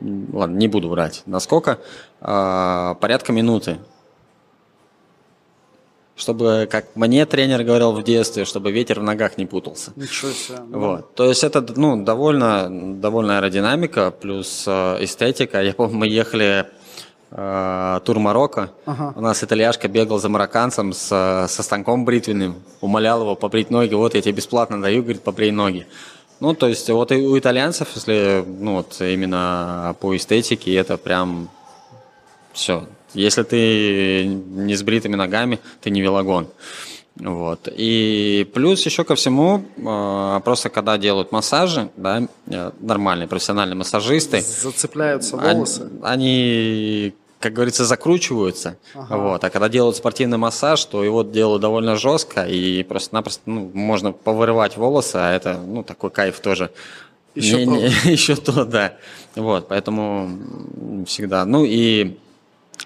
[0.00, 1.80] ладно, не буду врать, насколько,
[2.20, 3.78] э, порядка минуты
[6.16, 9.92] чтобы, как мне тренер говорил в детстве, чтобы ветер в ногах не путался.
[9.96, 10.58] Ничего себе.
[10.68, 10.78] Ну.
[10.78, 11.14] Вот.
[11.14, 15.60] То есть это ну, довольно, довольно аэродинамика плюс э, эстетика.
[15.62, 16.66] Я помню, мы ехали
[17.32, 18.70] э, тур Марокко.
[18.86, 19.12] Ага.
[19.16, 23.94] У нас итальяшка бегал за марокканцем с, со станком бритвенным, умолял его побрить ноги.
[23.94, 25.86] Вот я тебе бесплатно даю, говорит, побрей ноги.
[26.38, 31.48] Ну, то есть вот и у итальянцев, если ну, вот именно по эстетике, это прям
[32.52, 36.48] все, если ты не с бритыми ногами, ты не велогон.
[37.16, 37.68] Вот.
[37.72, 44.40] И плюс еще ко всему, а, просто когда делают массажи, да, э, нормальные профессиональные массажисты.
[44.40, 45.88] Зацепляются волосы.
[46.02, 48.78] Они, как говорится, закручиваются.
[48.94, 49.16] Ага.
[49.16, 49.44] Вот.
[49.44, 54.76] А когда делают спортивный массаж, то его делают довольно жестко, и просто-напросто ну, можно повырывать
[54.76, 56.70] волосы, а это ну, такой кайф тоже.
[57.36, 57.72] Еще не, то.
[58.06, 58.94] Не, еще то, да.
[59.36, 61.44] Вот, поэтому всегда.
[61.44, 62.18] Ну и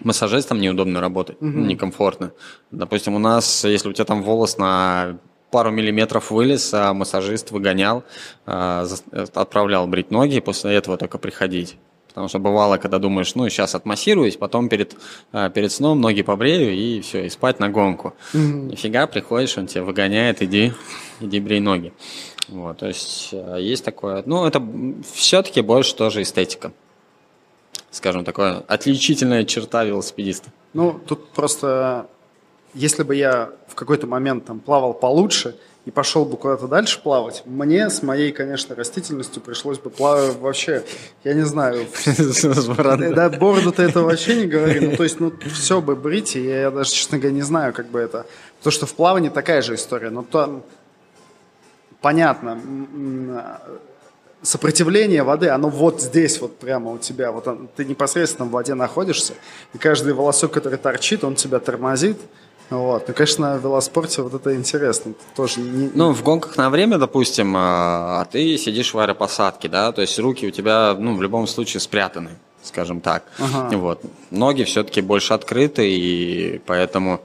[0.01, 1.49] массажистам неудобно работать, угу.
[1.49, 2.33] некомфортно.
[2.71, 5.19] Допустим, у нас, если у тебя там волос на
[5.51, 8.05] пару миллиметров вылез, а массажист выгонял,
[8.47, 8.87] а,
[9.35, 11.77] отправлял брить ноги, и после этого только приходить.
[12.09, 14.97] Потому что бывало, когда думаешь, ну, сейчас отмассируюсь, потом перед,
[15.33, 18.15] а, перед сном ноги побрею, и все, и спать на гонку.
[18.35, 18.71] Mm-hmm.
[18.71, 20.73] Нифига, приходишь, он тебя выгоняет, иди,
[21.21, 21.93] иди брей ноги.
[22.49, 24.23] Вот, то есть а, есть такое.
[24.27, 24.63] Ну, это
[25.15, 26.73] все-таки больше тоже эстетика
[27.99, 30.51] скажем, такое отличительная черта велосипедиста?
[30.73, 32.07] Ну, тут просто,
[32.75, 37.43] если бы я в какой-то момент там плавал получше и пошел бы куда-то дальше плавать,
[37.45, 40.85] мне с моей, конечно, растительностью пришлось бы плавать вообще,
[41.25, 41.87] я не знаю.
[43.15, 44.81] Да, бороду-то это вообще не говори.
[44.81, 47.89] Ну, то есть, ну, все бы брить, и я даже, честно говоря, не знаю, как
[47.89, 48.27] бы это...
[48.63, 50.63] То, что в плавании такая же история, но там
[52.01, 52.61] понятно,
[54.43, 57.33] сопротивление воды, оно вот здесь вот прямо у тебя.
[57.33, 59.35] Вот он, ты непосредственно в воде находишься,
[59.75, 62.19] и каждый волосок, который торчит, он тебя тормозит.
[62.71, 63.09] Вот.
[63.09, 65.15] Ну, конечно, в велоспорте вот это интересно.
[65.35, 65.91] тоже не...
[65.95, 70.19] Ну, в гонках на время, допустим, а, а ты сидишь в аэропосадке, да, то есть
[70.19, 72.31] руки у тебя, ну, в любом случае спрятаны,
[72.63, 73.25] скажем так.
[73.39, 73.75] Ага.
[73.79, 74.03] Вот.
[74.31, 77.23] Ноги все-таки больше открыты, и поэтому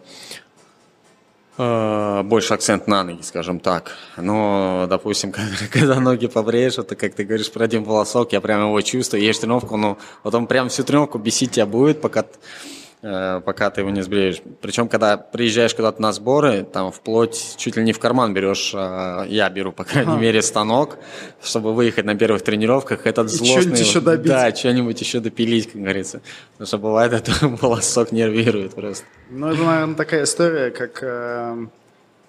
[1.57, 3.91] больше акцент на ноги, скажем так.
[4.17, 5.31] Но, допустим,
[5.71, 9.37] когда, ноги побреешь, это, как ты говоришь, про один волосок, я прям его чувствую, ешь
[9.37, 14.01] тренировку, вот он прям всю тренировку бесить тебя будет, пока Э, пока ты его не
[14.01, 14.41] сбреешь.
[14.61, 19.25] Причем, когда приезжаешь куда-то на сборы, там вплоть чуть ли не в карман берешь, э,
[19.27, 20.21] я беру, по крайней ага.
[20.21, 20.97] мере, станок,
[21.43, 23.05] чтобы выехать на первых тренировках.
[23.05, 23.77] Этот И злостный...
[23.77, 24.31] еще добить.
[24.31, 26.21] Да, что-нибудь еще допилить, как говорится.
[26.53, 29.03] Потому что бывает, это волосок нервирует просто.
[29.29, 31.67] Ну, это, наверное, такая история, как э,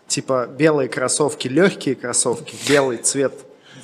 [0.08, 3.32] типа белые кроссовки, легкие кроссовки, белый цвет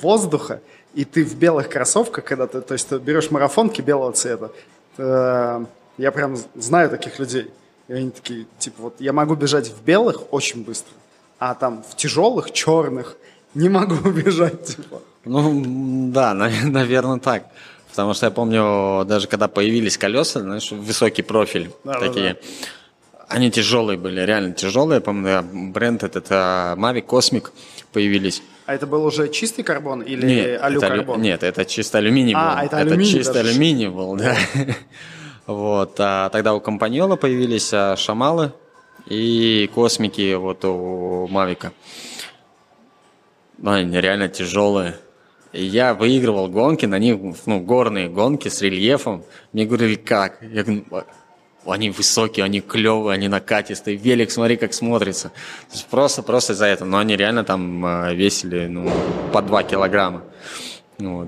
[0.01, 0.59] воздуха,
[0.93, 4.51] и ты в белых кроссовках, когда ты, то есть ты берешь марафонки белого цвета,
[4.97, 5.65] э,
[5.97, 7.47] я прям знаю таких людей.
[7.87, 10.93] И они такие, типа, вот я могу бежать в белых очень быстро,
[11.39, 13.17] а там в тяжелых, черных
[13.53, 15.01] не могу бежать, типа.
[15.25, 16.33] Ну, да,
[16.63, 17.45] наверное, так.
[17.89, 22.33] Потому что я помню, даже когда появились колеса, знаешь, высокий профиль да, такие.
[22.33, 23.25] Да, да.
[23.27, 24.97] Они тяжелые были, реально тяжелые.
[24.97, 27.49] Я помню, бренд этот а, Mavic Cosmic
[27.91, 28.41] появились.
[28.65, 31.15] А это был уже чистый карбон или нет, алюкарбон?
[31.15, 32.59] Это, нет, это чисто алюминий а, был.
[32.59, 33.49] А, это алюминий Это чисто даже.
[33.49, 34.37] алюминий был, да.
[35.47, 35.95] Вот.
[35.99, 38.53] А тогда у Компаньола появились а, шамалы
[39.07, 41.73] и космики вот у Мавика.
[43.57, 44.97] Ну, они реально тяжелые.
[45.53, 49.23] И я выигрывал гонки на них, ну, горные гонки с рельефом.
[49.51, 50.41] Мне говорили, как?
[50.41, 50.85] Я говорю,
[51.65, 53.97] они высокие, они клевые, они накатистые.
[53.97, 55.31] Велик, смотри, как смотрится.
[55.89, 56.87] Просто, просто из-за этого.
[56.87, 58.89] Но они реально там а, весили, ну,
[59.33, 60.23] по 2 килограмма.
[60.97, 61.27] Вот.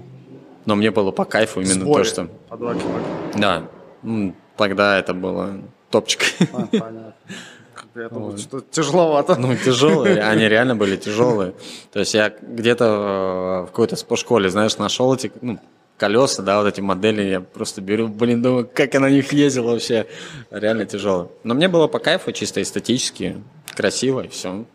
[0.66, 2.04] Но мне было по кайфу именно Сборе.
[2.04, 2.28] то, что...
[2.48, 3.08] По 2 килограмма.
[3.36, 3.64] Да,
[4.04, 6.22] ну, тогда это было топчик.
[6.54, 7.14] А, понятно.
[7.96, 8.40] Я думаю, вот.
[8.40, 9.36] что тяжеловато.
[9.36, 11.54] Ну, тяжелые, они реально были тяжелые.
[11.92, 15.60] То есть я где-то э, в какой-то спортшколе, знаешь, нашел эти ну,
[15.98, 19.66] колеса, да, вот эти модели, я просто беру, блин, думаю, как я на них ездил
[19.66, 20.08] вообще.
[20.50, 21.32] Реально тяжело.
[21.44, 23.44] Но мне было по кайфу, чисто эстетически,
[23.76, 24.66] красиво и все.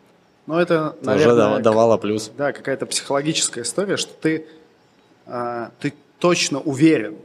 [0.47, 2.31] Ну, это, наверное, уже давало плюс.
[2.39, 4.47] Да, какая-то психологическая история, что ты,
[5.26, 7.16] э, ты точно уверен,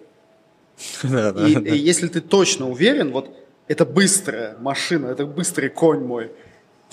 [1.04, 3.30] и, если ты точно уверен, вот
[3.68, 6.32] это быстрая машина, это быстрый конь мой,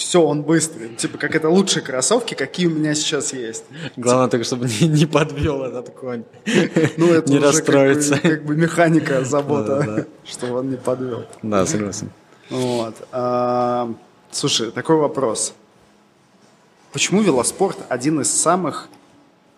[0.00, 0.94] все, он быстрый.
[0.96, 3.64] Типа, как это лучшие кроссовки, какие у меня сейчас есть.
[3.96, 6.24] Главное только, чтобы не, не подвел этот конь.
[6.96, 8.14] Ну, это не уже расстроиться.
[8.14, 10.04] Как бы, как бы механика забота, Да, да.
[10.24, 11.26] чтобы он не подвел.
[11.42, 12.10] Да, согласен.
[12.48, 12.94] Вот.
[13.12, 13.92] А,
[14.30, 15.52] слушай, такой вопрос.
[16.92, 18.88] Почему велоспорт один из самых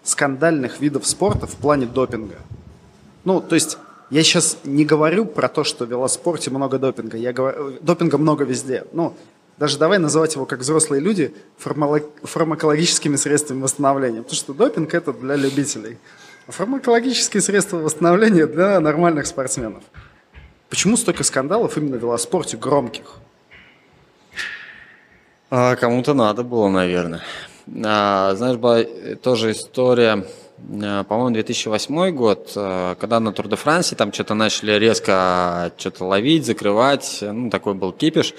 [0.03, 2.39] скандальных видов спорта в плане допинга?
[3.25, 3.79] Ну, то есть,
[4.13, 7.17] я сейчас не говорю про то, что в велоспорте много допинга.
[7.17, 8.85] Я говорю, допинга много везде.
[8.93, 9.17] Ну,
[9.57, 14.21] даже давай называть его, как взрослые люди, фармакологическими средствами восстановления.
[14.21, 15.97] Потому что допинг– это для любителей.
[16.47, 19.83] А фармакологические средства восстановления для нормальных спортсменов.
[20.69, 23.15] Почему столько скандалов именно в велоспорте громких?
[25.49, 27.23] А, кому-то надо было, наверное.
[27.83, 28.85] А, знаешь, была
[29.23, 30.27] тоже история,
[30.69, 36.47] по-моему, 2008 год, а, когда на Тур де Франсе там что-то начали резко что-то ловить,
[36.47, 38.35] закрывать, ну, такой был кипиш,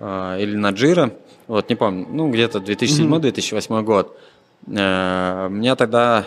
[0.00, 1.10] или на Джира,
[1.48, 4.16] вот, не помню, ну, где-то 2007-2008 год.
[4.76, 6.26] А, Меня тогда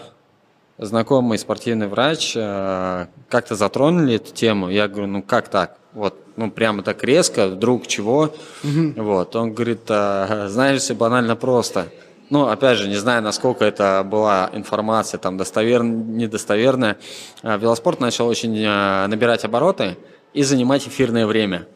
[0.82, 4.70] знакомый спортивный врач э, как-то затронули эту тему.
[4.70, 5.78] Я говорю, ну как так?
[5.94, 8.34] Вот, ну прямо так резко, вдруг чего?
[8.64, 11.90] Вот, он говорит, «А, знаешь, все банально просто.
[12.32, 16.98] Ну, опять же, не знаю, насколько это была информация там достоверная, недостоверная.
[17.44, 19.98] А, Велоспорт начал очень э, набирать обороты
[20.34, 21.68] и занимать эфирное время.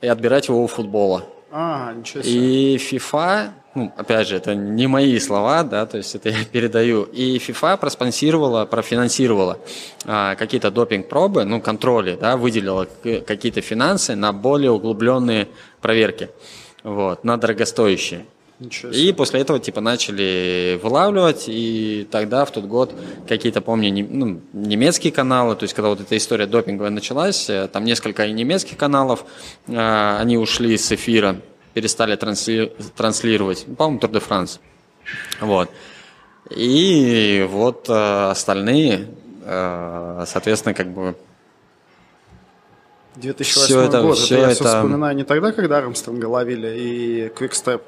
[0.00, 1.26] И отбирать его у футбола.
[1.50, 2.74] А, ничего себе.
[2.74, 7.02] И FIFA, ну, опять же, это не мои слова, да, то есть это я передаю.
[7.02, 9.58] И FIFA проспонсировала, профинансировала
[10.06, 15.48] а, какие-то допинг-пробы, ну, контроли, да, выделила какие-то финансы на более углубленные
[15.82, 16.30] проверки,
[16.82, 18.24] вот, на дорогостоящие.
[18.92, 22.94] И после этого типа начали вылавливать, и тогда в тот год
[23.28, 27.68] какие-то, помню, не- ну, немецкие каналы, то есть когда вот эта история допинговая началась, э,
[27.72, 29.24] там несколько и немецких каналов,
[29.66, 31.36] э, они ушли с эфира,
[31.74, 34.60] перестали трансли- транслировать, Ну, по-моему, Тур де Франс.
[35.40, 35.68] Вот.
[36.50, 39.06] И вот э, остальные,
[39.44, 41.14] э, соответственно, как бы
[43.16, 44.16] 2008 всё это- год.
[44.18, 47.82] всё это я это- всё вспоминаю не тогда, когда Армстронга ловили и Квикстеп.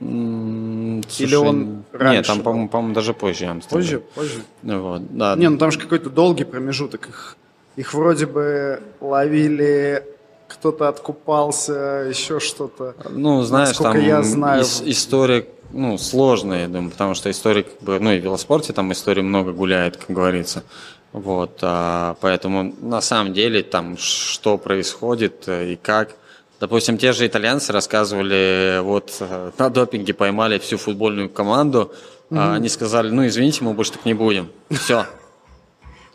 [0.00, 2.44] М, Или он Нет, раньше там, был?
[2.44, 3.80] по-моему, по-моему, даже позже Амстердам.
[3.80, 4.42] Позже, позже.
[4.62, 5.36] Вот, да.
[5.36, 7.08] Не, ну там же какой-то долгий промежуток.
[7.08, 7.36] Их,
[7.76, 10.04] их вроде бы ловили,
[10.48, 12.94] кто-то откупался, еще что-то.
[13.10, 17.62] Ну, знаешь, Насколько там я знаю, ис- история, ну, сложная, я думаю, потому что история,
[17.64, 20.62] как бы, ну, и в велоспорте там истории много гуляет, как говорится.
[21.12, 26.14] Вот, а, поэтому на самом деле там что происходит э, и как.
[26.58, 31.92] Допустим, те же итальянцы рассказывали, вот э, на допинге поймали всю футбольную команду,
[32.30, 34.50] а они сказали, ну, извините, мы больше так не будем.
[34.70, 35.04] Все.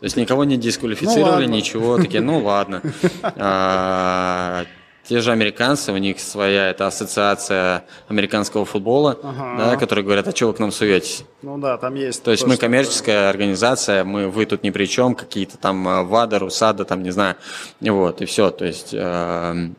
[0.02, 1.54] То есть никого не дисквалифицировали, ладно.
[1.54, 2.82] ничего, такие, ну ладно.
[3.22, 4.64] А,
[5.08, 9.54] те же американцы, у них своя это ассоциация американского футбола, Ага.
[9.58, 11.24] да, которые говорят, а что вы к нам суетесь?
[11.42, 12.22] Ну да, там есть.
[12.24, 16.02] То есть то, мы коммерческая организация, мы вы тут ни при чем, какие-то там э,
[16.02, 17.36] ВАДА, РУСАДА, там не знаю,
[17.80, 18.50] вот и все.
[18.50, 19.76] То есть эм,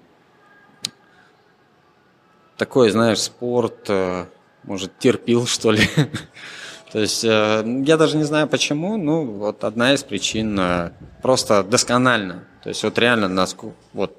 [2.58, 4.26] такой, знаешь, спорт, э,
[4.64, 5.88] может, терпил что ли.
[6.92, 10.92] То есть э, я даже не знаю почему, ну вот одна из причин э,
[11.22, 12.46] просто досконально.
[12.62, 14.16] То есть вот реально насколько вот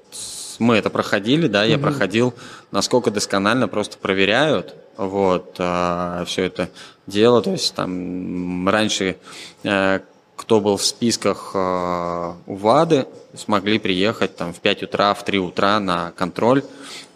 [0.59, 2.33] мы это проходили, да, я проходил,
[2.71, 6.69] насколько досконально просто проверяют, вот все это
[7.07, 7.41] дело.
[7.41, 9.17] То есть там раньше
[9.61, 13.05] кто был в списках у ВАДы,
[13.37, 16.63] смогли приехать там в 5 утра, в 3 утра на контроль,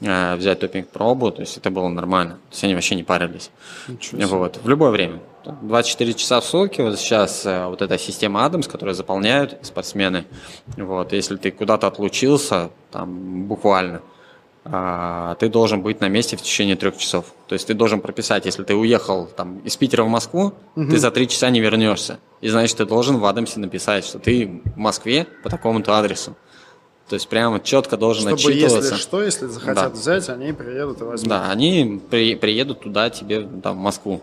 [0.02, 2.34] э, взять допинг-пробу, то есть это было нормально.
[2.50, 3.52] То есть они вообще не парились.
[4.12, 5.20] Вот, в любое время.
[5.62, 10.26] 24 часа в сутки, вот сейчас э, вот эта система Адамс, которую заполняют спортсмены,
[10.78, 14.02] вот, если ты куда-то отлучился, там, буквально,
[14.66, 17.34] а, ты должен быть на месте в течение трех часов.
[17.48, 21.12] То есть ты должен прописать, если ты уехал там, из Питера в Москву, ты за
[21.12, 22.20] три часа не вернешься.
[22.42, 26.36] И значит, ты должен в Адамсе написать, что ты в Москве по такому-то адресу.
[27.10, 28.78] То есть прямо четко должен Чтобы отчитываться.
[28.78, 29.90] если что, если захотят Да.
[29.90, 31.28] взять, они приедут и возьмут.
[31.28, 34.22] Да, они при- приедут туда, тебе, там, в Москву.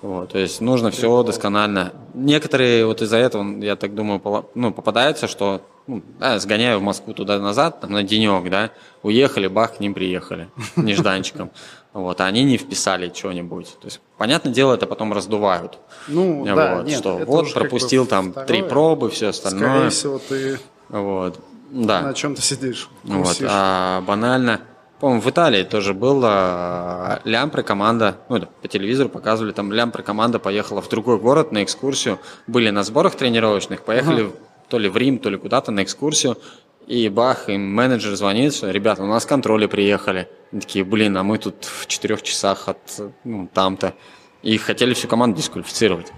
[0.00, 1.92] Вот, то есть нужно все досконально.
[2.14, 4.20] Некоторые вот из-за этого, я так думаю,
[4.54, 8.70] ну, попадаются, что ну, да, сгоняю в Москву туда-назад, там, на денек, да,
[9.02, 11.50] уехали, бах, к ним приехали, нежданчиком.
[11.92, 13.66] Вот, а они не вписали что-нибудь.
[13.80, 15.78] То есть, понятное дело, это потом раздувают.
[16.08, 18.46] Ну, Вот, да, нет, что вот уже как бы пропустил там второе.
[18.46, 19.90] три пробы, все Скорее остальное.
[19.90, 20.58] всего, ты
[20.88, 21.38] Вот,
[21.70, 22.00] да.
[22.02, 22.88] на чем-то сидишь.
[23.04, 24.60] Вот, а банально.
[25.00, 30.38] По-моему, в Италии тоже было Лямпры команда, ну, это по телевизору показывали, там Лямпры команда
[30.38, 34.30] поехала в другой город на экскурсию, были на сборах тренировочных, поехали
[34.68, 36.38] то ли в Рим, то ли куда-то на экскурсию,
[36.86, 40.28] И бах, им менеджер звонит, что, ребята, у нас контроли приехали.
[40.50, 42.78] Они такие, блин, а мы тут в четырех часах от
[43.24, 43.94] ну, там-то.
[44.42, 46.12] И хотели всю команду дисквалифицировать.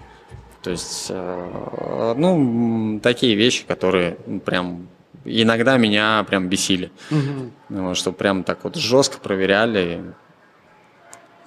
[0.63, 4.87] То есть, э, ну, такие вещи, которые прям
[5.23, 6.91] иногда меня прям бесили.
[7.11, 7.51] Угу.
[7.69, 10.13] Ну, что прям так вот жестко проверяли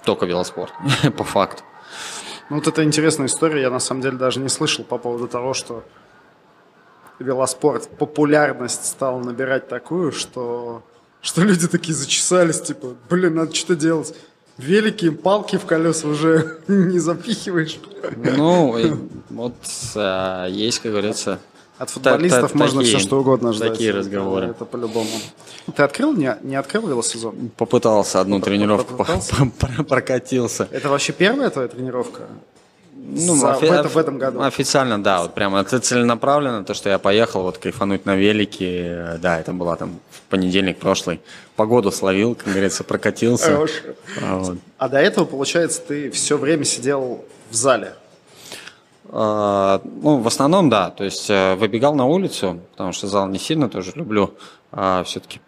[0.05, 0.73] только велоспорт,
[1.17, 1.63] по факту.
[2.49, 3.63] Ну, вот это интересная история.
[3.63, 5.83] Я на самом деле даже не слышал по поводу того, что
[7.19, 10.83] велоспорт популярность стал набирать такую, что,
[11.21, 14.15] что люди такие зачесались, типа, блин, надо что-то делать.
[14.57, 17.79] Велики, палки в колеса уже не запихиваешь.
[18.15, 18.75] Ну,
[19.29, 19.53] вот
[19.95, 21.39] а, есть, как говорится,
[21.77, 23.71] от футболистов так, так, можно такие, все что угодно ждать.
[23.71, 24.47] Такие разговоры.
[24.47, 25.09] Это по-любому.
[25.73, 27.51] Ты открыл, не, не открыл велосезон?
[27.55, 29.05] Попытался одну тренировку,
[29.87, 30.67] прокатился.
[30.71, 32.23] Это вообще первая твоя тренировка?
[33.11, 34.41] Ну, За, офи- в, этом, в этом году.
[34.41, 39.39] Официально, да, вот прямо это целенаправленно, то, что я поехал вот кайфануть на велике, да,
[39.39, 41.19] это было там в понедельник прошлый,
[41.55, 43.57] погоду словил, как говорится, прокатился.
[44.21, 44.57] А, вот.
[44.77, 47.93] а до этого, получается, ты все время сидел в зале?
[49.11, 50.91] А, ну, в основном, да.
[50.91, 54.35] То есть э, выбегал на улицу, потому что зал не сильно тоже люблю.
[54.71, 55.41] А все-таки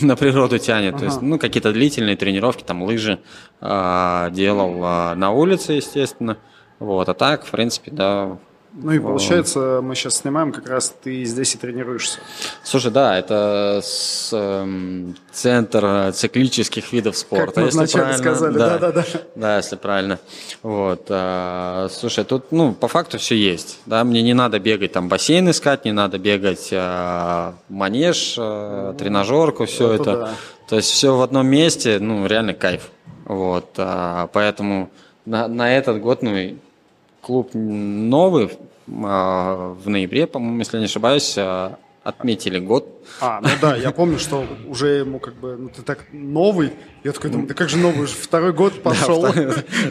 [0.00, 0.94] на природу тянет.
[0.94, 0.98] Ага.
[0.98, 3.20] То есть, ну, какие-то длительные тренировки, там, лыжи
[3.60, 6.38] а, делал а, на улице, естественно.
[6.84, 8.36] Вот, а так, в принципе, да,
[8.76, 12.18] ну и получается, мы сейчас снимаем, как раз ты здесь и тренируешься.
[12.64, 17.46] Слушай, да, это с, э, центр циклических видов спорта.
[17.46, 19.04] Как мы если вначале сказали, да, да, да.
[19.36, 20.18] Да, если правильно.
[20.64, 21.06] Вот.
[21.08, 23.78] А, слушай, тут, ну, по факту все есть.
[23.86, 29.66] Да, мне не надо бегать там бассейн искать, не надо бегать а, манеж, а, тренажерку,
[29.66, 30.02] все это.
[30.02, 30.16] это.
[30.16, 30.30] Да.
[30.68, 32.90] То есть все в одном месте, ну, реально кайф.
[33.24, 33.68] Вот.
[33.76, 34.90] А, поэтому
[35.26, 36.56] на, на этот год, ну,
[37.24, 38.50] клуб новый,
[38.88, 42.86] а, в ноябре, по-моему, если не ошибаюсь, а, отметили год.
[43.20, 46.72] А, ну да, я помню, что уже ему как бы, ну ты так новый,
[47.02, 49.22] я такой думаю, да как же новый, уже второй год пошел.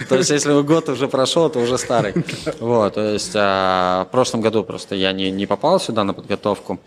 [0.10, 2.14] То есть, если год уже прошел, то уже старый.
[2.60, 6.80] Вот, то есть, а, в прошлом году просто я не, не попал сюда на подготовку,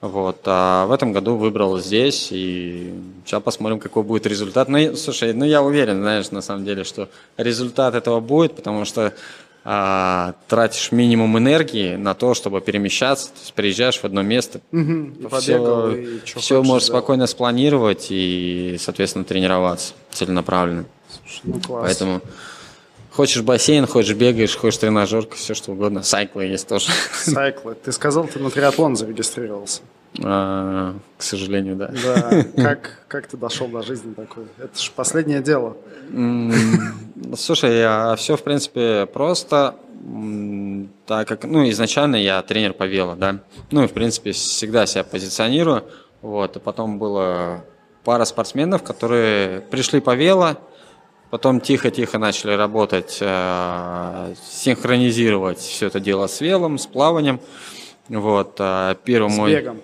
[0.00, 2.92] вот, а в этом году выбрал здесь, и
[3.24, 4.68] сейчас посмотрим, какой будет результат.
[4.68, 9.14] Ну, слушай, ну я уверен, знаешь, на самом деле, что результат этого будет, потому что
[9.64, 15.28] а, тратишь минимум энергии на то, чтобы перемещаться, то есть приезжаешь в одно место, угу,
[15.30, 17.00] побегал, все, и все можешь сделал.
[17.00, 20.84] спокойно спланировать и, соответственно, тренироваться целенаправленно.
[21.22, 21.82] Слушай, ну, класс.
[21.82, 22.20] Поэтому
[23.10, 26.02] хочешь бассейн, хочешь бегаешь, хочешь тренажерка, все что угодно.
[26.02, 26.90] Сайклы есть тоже.
[27.14, 27.74] Сайклы.
[27.74, 29.80] Ты сказал, ты на триатлон зарегистрировался.
[30.22, 31.90] А, к сожалению, да.
[32.02, 32.44] Да.
[32.62, 34.44] Как, как ты дошел до жизни такой?
[34.58, 35.76] Это же последнее дело.
[37.36, 39.74] Слушай, я, все, в принципе, просто
[41.06, 43.38] так как, ну, изначально я тренер по вело, да,
[43.70, 45.84] ну, и, в принципе, всегда себя позиционирую,
[46.20, 47.64] вот, и потом было
[48.04, 50.56] пара спортсменов, которые пришли по вело,
[51.30, 57.40] потом тихо-тихо начали работать, э, синхронизировать все это дело с велом, с плаванием,
[58.08, 59.54] вот, э, первый с мой...
[59.54, 59.80] бегом.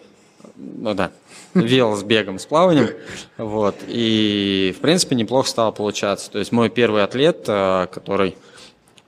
[0.78, 1.10] Ну, да
[1.54, 2.90] вел с бегом, с плаванием.
[3.36, 3.76] Вот.
[3.86, 6.30] И, в принципе, неплохо стало получаться.
[6.30, 8.36] То есть мой первый атлет, э, который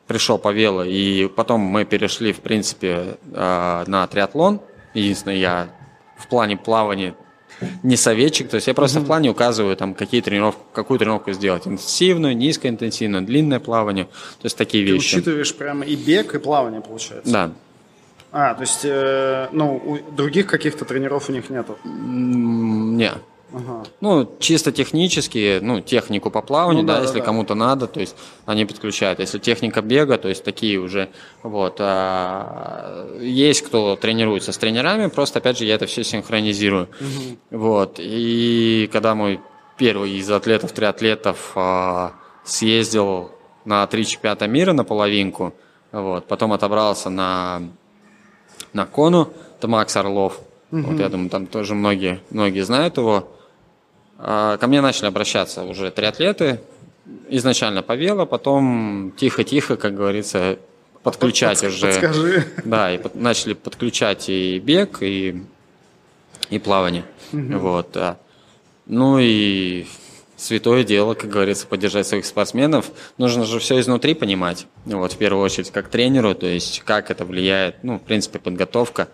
[0.06, 4.60] пришел по вело, и потом мы перешли, в принципе, э, на триатлон.
[4.94, 5.68] Единственное, я
[6.18, 7.14] в плане плавания
[7.84, 9.02] не советчик, то есть я просто mm-hmm.
[9.02, 11.66] в плане указываю, там, какие тренировки, какую тренировку сделать.
[11.66, 15.10] Интенсивную, низкоинтенсивную, длинное плавание, то есть такие Ты вещи.
[15.12, 17.32] Ты учитываешь прямо и бег, и плавание, получается?
[17.32, 17.52] Да.
[18.32, 21.76] А, то есть, э, ну, у других каких-то тренеров у них нету?
[21.84, 23.12] Не.
[23.54, 23.82] Ага.
[24.00, 27.24] Ну, чисто технически, ну, технику по плаванию, ну, да, да, если да.
[27.26, 29.18] кому-то надо, то есть они подключают.
[29.18, 31.10] Если техника бега, то есть такие уже,
[31.42, 31.76] вот.
[31.80, 36.88] А, есть кто тренируется с тренерами, просто, опять же, я это все синхронизирую.
[37.00, 37.58] Угу.
[37.58, 37.96] Вот.
[37.98, 39.40] И когда мой
[39.76, 42.12] первый из атлетов, триатлетов а,
[42.44, 43.32] съездил
[43.66, 45.52] на три чемпионата мира на половинку,
[45.92, 47.60] вот, потом отобрался на
[48.72, 50.40] на Кону, это Макс Орлов.
[50.70, 50.82] Угу.
[50.82, 53.28] Вот я думаю, там тоже многие, многие знают его.
[54.18, 56.60] А, ко мне начали обращаться уже триатлеты,
[57.28, 60.58] изначально по вело, потом тихо-тихо, как говорится,
[61.02, 61.86] подключать Под, уже.
[61.86, 62.46] Подскажи.
[62.64, 65.42] Да, и под, начали подключать и бег, и,
[66.50, 67.04] и плавание.
[67.32, 67.58] Угу.
[67.58, 68.18] Вот, да.
[68.86, 69.86] Ну и
[70.42, 72.90] святое дело, как говорится, поддержать своих спортсменов.
[73.16, 77.24] Нужно же все изнутри понимать, вот, в первую очередь, как тренеру, то есть как это
[77.24, 79.08] влияет, ну, в принципе, подготовка,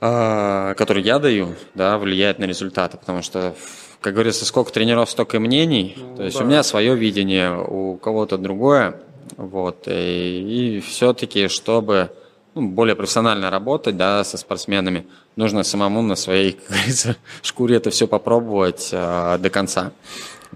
[0.00, 3.54] э, которую я даю, да, влияет на результаты, потому что,
[4.00, 6.44] как говорится, сколько тренеров, столько и мнений, ну, то есть да.
[6.44, 9.00] у меня свое видение, у кого-то другое,
[9.36, 12.10] вот, и, и все-таки, чтобы
[12.56, 15.06] ну, более профессионально работать, да, со спортсменами,
[15.36, 19.92] нужно самому на своей, как говорится, шкуре это все попробовать э, до конца.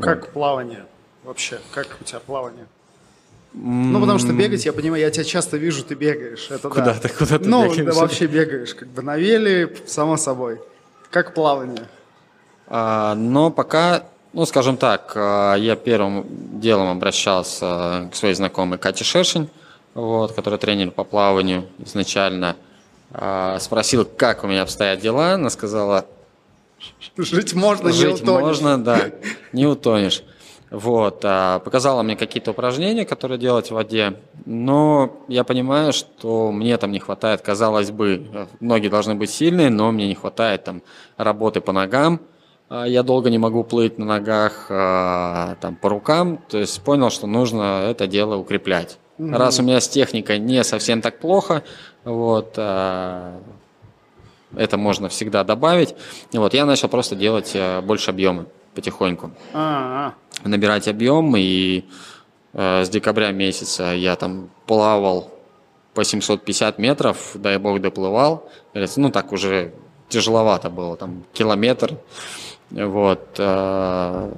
[0.01, 0.33] Как вот.
[0.33, 0.87] плавание
[1.25, 1.61] вообще?
[1.73, 2.67] Как у тебя плавание?
[3.53, 6.51] Ну, потому что бегать, я понимаю, я тебя часто вижу, ты бегаешь.
[6.51, 6.95] Это куда да.
[6.95, 7.79] ты, куда ты ну, бегаешь?
[7.79, 10.61] Ну, да, вообще бегаешь, как бы на веле, само собой.
[11.11, 11.87] Как плавание?
[12.67, 16.25] А, но пока, ну, скажем так, а, я первым
[16.61, 19.51] делом обращался к своей знакомой Кате Шершень,
[19.95, 22.57] вот, которая тренер по плаванию изначально.
[23.13, 25.35] А, спросил, как у меня обстоят дела.
[25.35, 26.07] Она сказала...
[27.17, 28.41] Жить можно, Жить не утонешь.
[28.41, 29.11] можно, да,
[29.53, 30.23] не утонешь.
[30.71, 36.77] Вот, а, показала мне какие-то упражнения, которые делать в воде, но я понимаю, что мне
[36.79, 40.83] там не хватает, казалось бы, ноги должны быть сильные, но мне не хватает там
[41.17, 42.21] работы по ногам,
[42.69, 47.27] а, я долго не могу плыть на ногах там, по рукам, то есть понял, что
[47.27, 48.99] нужно это дело укреплять.
[49.21, 49.37] Mm-hmm.
[49.37, 51.63] Раз у меня с техникой не совсем так плохо,
[52.05, 53.39] вот, это
[54.73, 55.95] можно всегда добавить,
[56.33, 59.33] вот, я начал просто делать больше объема потихоньку.
[59.53, 60.15] А-а-а
[60.45, 61.85] набирать объем, и
[62.53, 65.31] э, с декабря месяца я там плавал
[65.95, 68.49] по 750 метров, дай бог доплывал.
[68.97, 69.73] Ну, так уже
[70.09, 71.97] тяжеловато было, там километр.
[72.71, 73.37] Вот.
[73.39, 74.33] Э,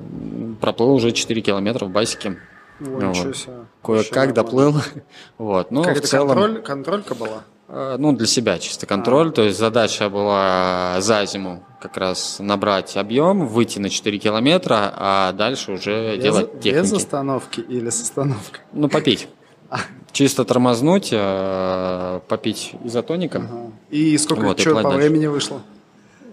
[0.60, 2.38] проплыл уже 4 километра в басике.
[2.80, 3.48] Ой, вот.
[3.82, 4.74] Кое-как доплыл.
[5.38, 5.70] Вот.
[5.70, 6.28] Ну, как в это целом...
[6.28, 7.42] контроль, контролька была?
[7.68, 9.28] Э, ну, для себя чисто контроль.
[9.28, 9.32] А.
[9.32, 15.32] То есть задача была за зиму как раз набрать объем, выйти на 4 километра, а
[15.32, 16.82] дальше уже без, делать техники.
[16.82, 18.60] Без остановки или с остановкой?
[18.72, 19.28] Ну, попить.
[19.70, 19.78] А.
[20.12, 23.38] Чисто тормознуть, э, попить изотоника.
[23.38, 23.72] Ага.
[23.90, 24.96] И сколько, вот, по дальше.
[24.98, 25.62] времени вышло?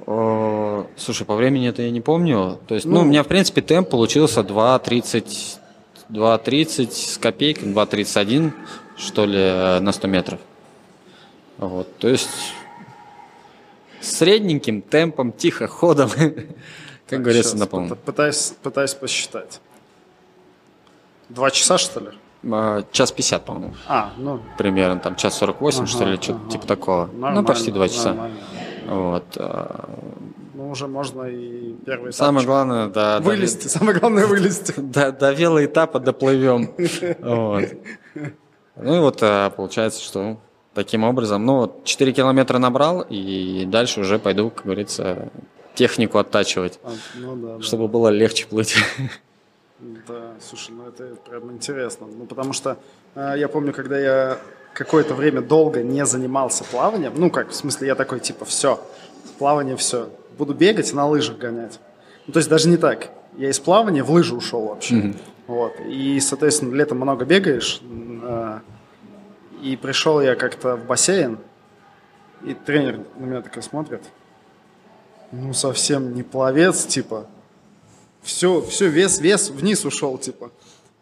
[0.06, 2.60] О, слушай, по времени это я не помню.
[2.68, 5.59] То есть, ну, ну у меня, в принципе, темп получился 2.30
[6.10, 8.52] 2.30 с копейкой, 2.31,
[8.98, 10.40] что ли, э, на 100 метров.
[11.58, 12.30] Вот, то есть
[14.02, 16.10] средненьким темпом, тихо, ходом,
[17.08, 17.98] как говорится, на полном.
[17.98, 19.60] Пытаюсь, пытаюсь посчитать.
[21.30, 22.10] Два часа, что ли?
[22.52, 23.76] А, час пятьдесят, по-моему.
[23.88, 24.42] А, ну.
[24.58, 27.10] Примерно, там час сорок восемь, что ли, что-то типа такого.
[27.14, 28.32] Ну, почти два часа.
[28.88, 29.38] Вот.
[30.60, 30.64] А.
[30.64, 32.16] Ну, уже можно и первый этап.
[32.16, 33.20] Самое главное, да.
[33.20, 33.70] Вылезти, до...
[33.70, 34.74] самое главное вылезти.
[34.78, 36.74] До, до велоэтапа доплывем.
[37.20, 37.66] Вот.
[38.76, 40.38] Ну и вот а, получается, что
[40.74, 41.46] таким образом.
[41.46, 45.30] Ну, вот 4 километра набрал, и дальше уже пойду, как говорится,
[45.76, 47.90] технику оттачивать, а, ну, да, чтобы да.
[47.90, 48.76] было легче плыть.
[50.10, 52.06] Да, слушай, ну это прям интересно.
[52.06, 52.78] Ну, потому что
[53.16, 54.38] э, я помню, когда я
[54.74, 58.86] какое-то время долго не занимался плаванием, ну, как, в смысле, я такой, типа, все,
[59.38, 61.80] плавание все, буду бегать и на лыжах гонять.
[62.26, 63.12] Ну, то есть даже не так.
[63.38, 64.96] Я из плавания в лыжи ушел вообще.
[64.96, 65.18] Mm-hmm.
[65.48, 65.74] Вот.
[65.88, 68.60] И, соответственно, летом много бегаешь, э,
[69.62, 71.38] и пришел я как-то в бассейн,
[72.44, 74.02] и тренер на меня такой смотрит.
[75.32, 77.28] Ну, совсем не пловец, типа.
[78.22, 80.52] Все, все, вес, вес вниз ушел, типа.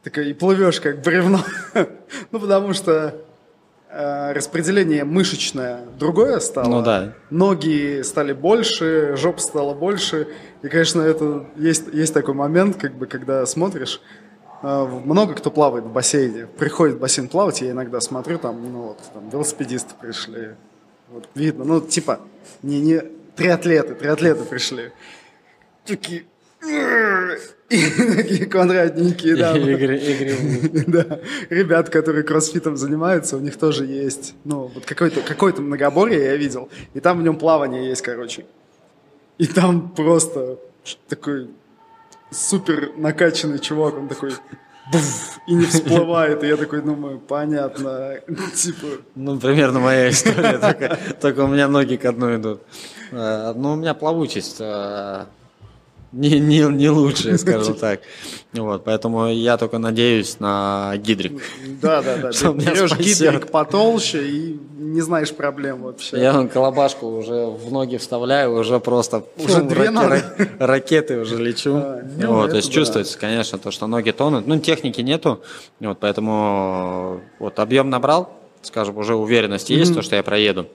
[0.04, 1.42] Такой, и плывешь как бревно.
[2.32, 3.22] ну, потому что
[4.00, 6.70] распределение мышечное другое стало.
[6.70, 7.14] Ну да.
[7.30, 10.28] Ноги стали больше, жопа стала больше.
[10.62, 14.02] И, конечно, это есть, есть такой момент, как бы, когда смотришь,
[14.62, 16.46] а, много кто плавает в бассейне.
[16.46, 20.50] Приходит в бассейн плавать, я иногда смотрю, там, ну вот, там, велосипедисты пришли.
[21.10, 22.20] Вот, видно, ну, типа,
[22.62, 23.02] не, не,
[23.36, 24.92] триатлеты, триатлеты пришли.
[25.86, 26.26] Такие,
[27.70, 29.54] и такие квадратненькие, да.
[30.88, 31.20] да.
[31.50, 36.70] Ребят, которые кроссфитом занимаются, у них тоже есть, ну, вот какой-то какой многоборье я видел,
[36.94, 38.46] и там в нем плавание есть, короче.
[39.38, 40.58] И там просто
[41.10, 41.50] такой
[42.32, 44.32] супер накачанный чувак, он такой
[44.92, 46.44] буф, и не всплывает.
[46.44, 48.20] И я такой думаю, понятно,
[48.56, 48.88] типа...
[49.16, 52.62] Ну, примерно моя история, только, только у меня ноги к одной идут.
[53.12, 55.26] Э, ну, у меня плавучесть э,
[56.18, 58.02] не, не, не лучшая, скажем так.
[58.54, 61.42] Вот, поэтому я только надеюсь на гидрик.
[61.82, 62.32] Да, да, да.
[62.32, 66.20] Ты берешь гидрик потолще и не знаешь проблем вообще.
[66.20, 71.38] Я вон колобашку уже в ноги вставляю, уже просто уже фу, две раке, ракеты уже
[71.38, 71.76] лечу.
[71.76, 72.74] А, ну, вот, то есть да.
[72.74, 74.48] чувствуется, конечно, то, что ноги тонут.
[74.48, 75.42] Ну, техники нету,
[75.80, 78.34] вот, поэтому вот объем набрал,
[78.64, 79.76] скажем, уже уверенность mm-hmm.
[79.76, 80.68] есть, то, что я проеду.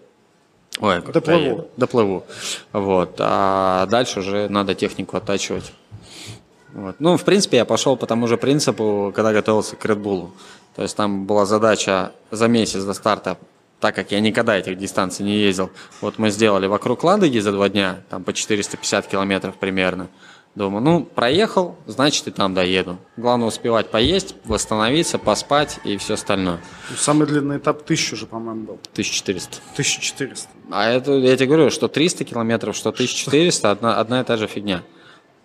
[0.81, 1.21] Ой, доплыву.
[1.21, 1.69] Проеду.
[1.77, 2.25] Доплыву.
[2.73, 3.17] Вот.
[3.19, 5.73] А дальше уже надо технику оттачивать.
[6.73, 6.97] Вот.
[6.99, 10.31] Ну, в принципе, я пошел по тому же принципу, когда готовился к Red Bull.
[10.75, 13.37] То есть там была задача за месяц до старта,
[13.79, 15.71] так как я никогда этих дистанций не ездил.
[16.01, 20.09] Вот мы сделали вокруг Ладоги за два дня, там по 450 километров примерно.
[20.55, 22.99] Думаю, ну, проехал, значит, и там доеду.
[23.17, 26.61] Главное успевать поесть, восстановиться, поспать и все остальное.
[26.95, 28.79] Самый длинный этап тысячу же, по-моему, был.
[28.93, 29.57] 1400.
[29.73, 30.49] 1400.
[30.71, 34.47] А это, я тебе говорю, что 300 километров, что 1400, одна, одна и та же
[34.47, 34.83] фигня.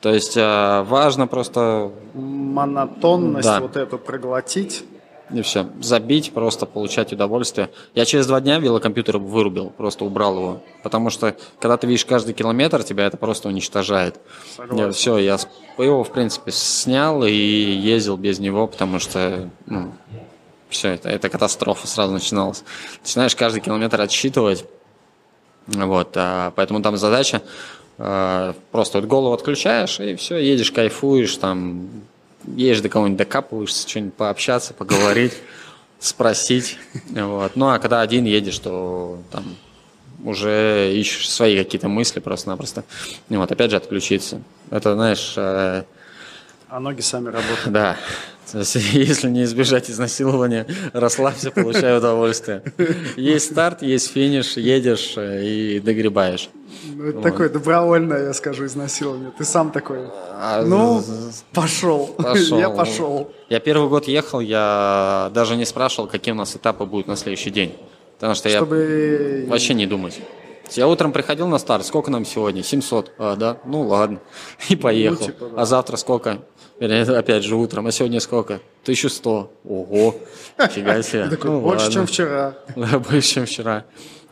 [0.01, 1.91] То есть э, важно просто...
[2.13, 3.59] Монотонность Да.
[3.59, 4.83] вот эту проглотить.
[5.33, 5.67] И все.
[5.81, 7.69] Забить, просто получать удовольствие.
[7.93, 10.63] Я через два дня велокомпьютер вырубил, просто убрал его.
[10.83, 14.19] Потому что, когда ты видишь каждый километр, тебя это просто уничтожает.
[14.55, 14.93] Согласен.
[14.93, 15.37] все, я
[15.77, 19.91] его, в принципе, снял и ездил без него, потому что, ну,
[20.69, 22.63] все, это, это катастрофа сразу начиналась.
[23.01, 24.65] Начинаешь каждый километр отсчитывать.
[25.67, 27.41] Вот, а, поэтому там задача
[27.97, 31.89] э, просто вот голову отключаешь и все, едешь, кайфуешь, там
[32.45, 35.33] едешь до кого-нибудь докапываешься, что-нибудь пообщаться, поговорить,
[35.99, 36.77] спросить.
[37.09, 37.55] Вот.
[37.55, 39.43] Ну а когда один едешь, то там
[40.23, 42.83] уже ищешь свои какие-то мысли просто-напросто.
[43.29, 44.41] Вот опять же отключиться.
[44.71, 45.83] Это, знаешь, э,
[46.69, 47.71] А ноги сами работают.
[47.71, 47.97] да.
[48.53, 52.63] Если не избежать изнасилования, расслабься, получай удовольствие.
[53.15, 56.49] Есть старт, есть финиш, едешь э, и догребаешь.
[56.85, 59.31] Ну, это такое добровольное, я скажу, изнасилование.
[59.37, 59.99] Ты сам такой,
[60.33, 61.03] А, ну,
[61.53, 62.07] пошел.
[62.17, 62.59] Пошел.
[62.59, 63.31] Я пошел.
[63.49, 67.49] Я первый год ехал, я даже не спрашивал, какие у нас этапы будут на следующий
[67.49, 67.75] день.
[68.15, 69.45] Потому что я Чтобы...
[69.47, 70.19] вообще не думать.
[70.71, 72.63] Я утром приходил на старт, сколько нам сегодня?
[72.63, 73.13] 700.
[73.17, 73.57] А, да?
[73.65, 74.19] Ну ладно.
[74.69, 75.25] И поехал.
[75.25, 75.61] типа, да.
[75.61, 76.39] А завтра сколько?
[76.79, 77.87] Опять же утром.
[77.87, 78.55] А сегодня сколько?
[78.83, 79.51] 1100.
[79.65, 80.15] Ого.
[80.71, 81.27] Фига себе.
[81.29, 81.93] Такой, Ну, больше, ладно.
[81.93, 82.53] чем вчера.
[82.75, 83.85] Да, больше, чем вчера.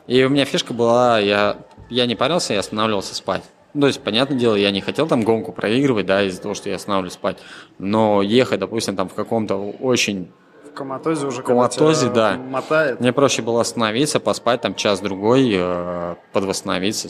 [0.07, 1.57] И у меня фишка была, я,
[1.89, 3.41] я не парился, я останавливался спать.
[3.73, 6.69] Ну, то есть, понятное дело, я не хотел там гонку проигрывать, да, из-за того, что
[6.69, 7.38] я останавливаюсь спать.
[7.80, 10.31] Но ехать, допустим, там в каком-то очень...
[10.76, 12.35] Коматозе уже, коматозе, да.
[12.38, 12.99] мотает.
[12.99, 17.09] Мне проще было остановиться, поспать там час-другой, э, подвосстановиться.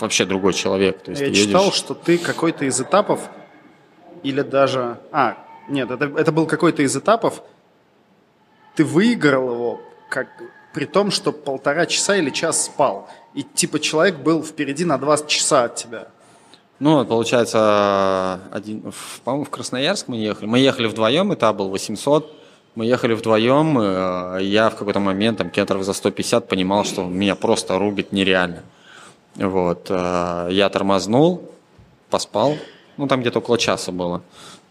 [0.00, 1.02] Вообще другой человек.
[1.02, 3.28] То есть, Я ты едешь- читал, что ты какой-то из этапов,
[4.22, 4.98] или даже...
[5.10, 5.36] А,
[5.68, 7.42] нет, это, это был какой-то из этапов,
[8.74, 10.28] ты выиграл его, как,
[10.72, 13.08] при том, что полтора часа или час спал.
[13.34, 16.08] И типа человек был впереди на два часа от тебя.
[16.78, 18.92] Ну, получается, один,
[19.24, 20.46] по-моему, в Красноярск мы ехали.
[20.46, 22.40] Мы ехали вдвоем, этап был 800.
[22.74, 27.34] Мы ехали вдвоем, э, я в какой-то момент, там, километров за 150, понимал, что меня
[27.34, 28.62] просто рубит нереально.
[29.36, 31.52] Вот, э, я тормознул,
[32.08, 32.56] поспал,
[32.96, 34.22] ну, там где-то около часа было.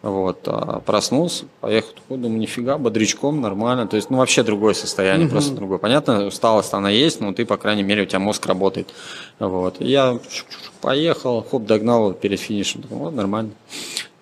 [0.02, 3.86] Вот, а, проснулся, поехал, думаю, нифига, бодрячком, нормально.
[3.88, 5.78] То есть, ну, вообще другое состояние, просто другое.
[5.78, 8.90] Понятно, усталость она есть, но ты, по крайней мере, у тебя мозг работает.
[9.38, 10.18] Вот, и я
[10.82, 12.82] поехал, хоп, догнал перед финишем.
[12.82, 13.52] Думаю, вот, нормально.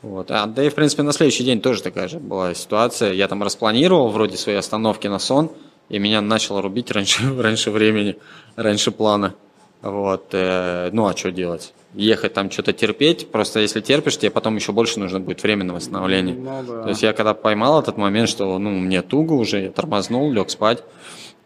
[0.02, 0.32] Вот.
[0.32, 3.14] А, да и, в принципе, на следующий день тоже такая же была ситуация.
[3.14, 5.50] Я там распланировал вроде свои остановки на сон,
[5.88, 8.18] и меня начало рубить раньше, раньше времени,
[8.58, 9.34] раньше плана.
[9.82, 10.28] Вот.
[10.34, 11.74] э, ну, а что делать?
[11.94, 15.74] Ехать там что-то терпеть, просто если терпишь, тебе потом еще больше нужно будет время на
[15.74, 16.36] восстановление.
[16.36, 16.84] Ну да.
[16.84, 20.52] То есть я когда поймал этот момент, что ну, мне туго уже, я тормознул, лег
[20.52, 20.84] спать,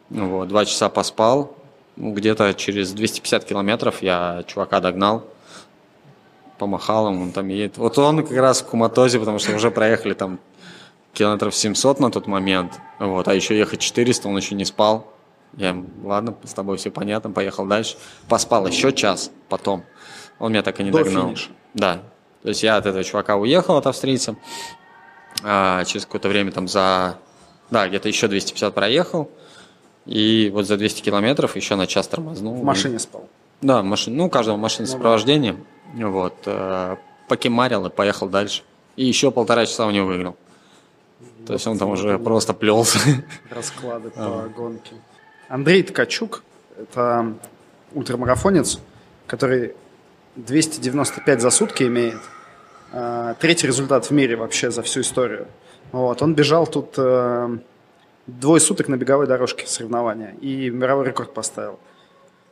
[0.09, 1.55] вот, два часа поспал,
[1.95, 5.25] ну, где-то через 250 километров я чувака догнал,
[6.57, 7.77] помахал ему, он там едет.
[7.77, 10.39] Вот он как раз в Куматозе, потому что уже проехали там
[11.13, 15.07] километров 700 на тот момент, вот, а еще ехать 400, он еще не спал.
[15.55, 17.95] Я ему, ладно, с тобой все понятно, поехал дальше.
[18.27, 19.83] Поспал еще час потом.
[20.43, 21.27] Он меня так и не До догнал.
[21.27, 21.51] финиша.
[21.73, 22.01] Да.
[22.41, 24.35] То есть я от этого чувака уехал, от австрийца.
[25.41, 27.15] А, через какое-то время там за...
[27.71, 29.31] Да, где-то еще 250 проехал.
[30.05, 32.55] И вот за 200 километров еще на час тормознул.
[32.55, 33.29] В машине спал.
[33.61, 35.55] Да, машин, ну, у каждого машина сопровождения.
[35.93, 36.35] Вот.
[36.45, 36.97] э,
[37.29, 38.63] покемарил и поехал дальше.
[38.97, 40.35] И еще полтора часа у него выиграл.
[41.47, 42.99] То есть он там уже просто плелся.
[43.49, 44.95] Расклады по гонке.
[45.47, 46.43] Андрей Ткачук–
[46.77, 47.33] это
[47.93, 48.79] ультрамарафонец,
[49.25, 49.75] который
[50.35, 52.19] 295 за сутки имеет.
[52.91, 55.47] А, Третий результат в мире вообще за всю историю.
[55.91, 56.21] Вот.
[56.21, 57.57] Он бежал тут э,
[58.27, 61.79] двое суток на беговой дорожке соревнования и мировой рекорд поставил.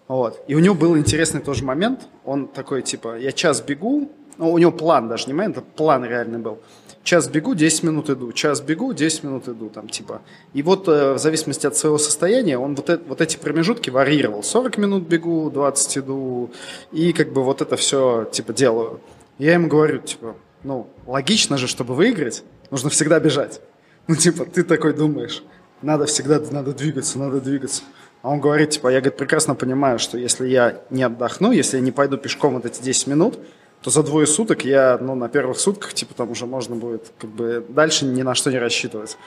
[0.08, 0.44] Вот.
[0.48, 2.02] И у него был интересный тоже момент.
[2.26, 6.04] Он такой, типа, я час бегу, ну, у него план даже, не момент, а план
[6.04, 6.60] реальный был.
[7.04, 10.22] Час бегу, 10 минут иду, час бегу, 10 минут иду, там, типа.
[10.54, 14.44] И вот э, в зависимости от своего состояния он вот, э- вот эти промежутки варьировал.
[14.44, 16.52] 40 минут бегу, 20 иду,
[16.92, 19.00] и как бы вот это все, типа, делаю.
[19.40, 23.62] Я ему говорю, типа, ну, логично же, чтобы выиграть, нужно всегда бежать.
[24.08, 25.44] Ну, типа, ты такой думаешь,
[25.82, 27.82] надо всегда, надо двигаться, надо двигаться.
[28.22, 31.82] А он говорит, типа, я, говорит, прекрасно понимаю, что если я не отдохну, если я
[31.82, 33.40] не пойду пешком вот эти 10 минут,
[33.82, 37.30] то за двое суток я, ну, на первых сутках, типа, там уже можно будет, как
[37.30, 39.18] бы, дальше ни на что не рассчитывать.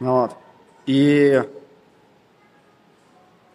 [0.00, 0.32] Ну Вот.
[0.86, 1.42] И,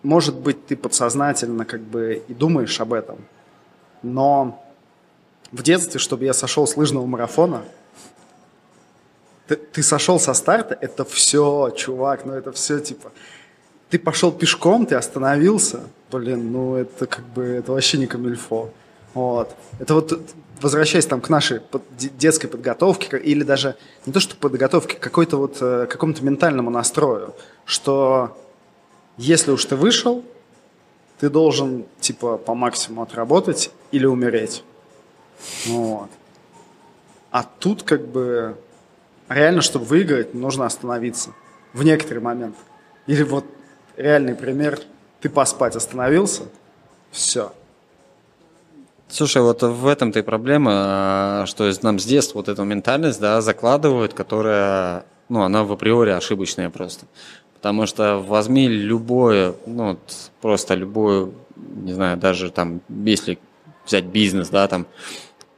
[0.01, 3.19] может быть, ты подсознательно, как бы, и думаешь об этом,
[4.01, 4.63] но
[5.51, 7.63] в детстве, чтобы я сошел с лыжного марафона,
[9.47, 13.11] ты, ты сошел со старта, это все, чувак, ну это все типа...
[13.89, 15.81] Ты пошел пешком, ты остановился,
[16.11, 18.69] блин, ну это как бы, это вообще не камильфо.
[19.13, 19.55] Вот.
[19.79, 20.19] Это вот,
[20.61, 21.61] возвращаясь там к нашей
[21.97, 23.75] детской подготовке, или даже
[24.05, 27.33] не то, что подготовке, какой-то вот, э, какому-то ментальному настрою,
[27.65, 28.37] что
[29.17, 30.23] если уж ты вышел,
[31.19, 34.63] ты должен, типа, по максимуму отработать или умереть.
[35.65, 36.09] Вот.
[37.31, 38.55] А тут как бы
[39.27, 41.31] реально, чтобы выиграть, нужно остановиться
[41.73, 42.55] в некоторый момент.
[43.07, 43.45] Или вот
[43.97, 44.79] реальный пример,
[45.21, 46.43] ты поспать остановился,
[47.11, 47.53] все.
[49.09, 53.41] Слушай, вот в этом-то и проблема, а, что нам с детства вот эту ментальность да,
[53.41, 57.07] закладывают, которая, ну, она в априори ошибочная просто.
[57.55, 59.97] Потому что возьми любое, ну,
[60.41, 63.39] просто любое, не знаю, даже там, если
[63.85, 64.85] взять бизнес, да, там,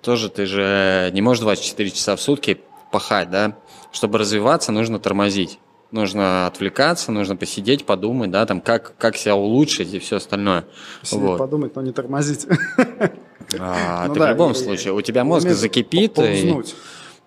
[0.02, 3.58] тоже ты же не можешь 24 часа в сутки пахать, да.
[3.92, 5.60] Чтобы развиваться, нужно тормозить.
[5.92, 10.64] Нужно отвлекаться, нужно посидеть, подумать, да, там, как, как себя улучшить и все остальное.
[11.02, 11.38] Посидеть, вот.
[11.38, 12.48] подумать, но не тормозить.
[13.60, 16.14] А, ну, ты да, в любом и, случае, у тебя мозг закипит.
[16.14, 16.76] Поузнуть.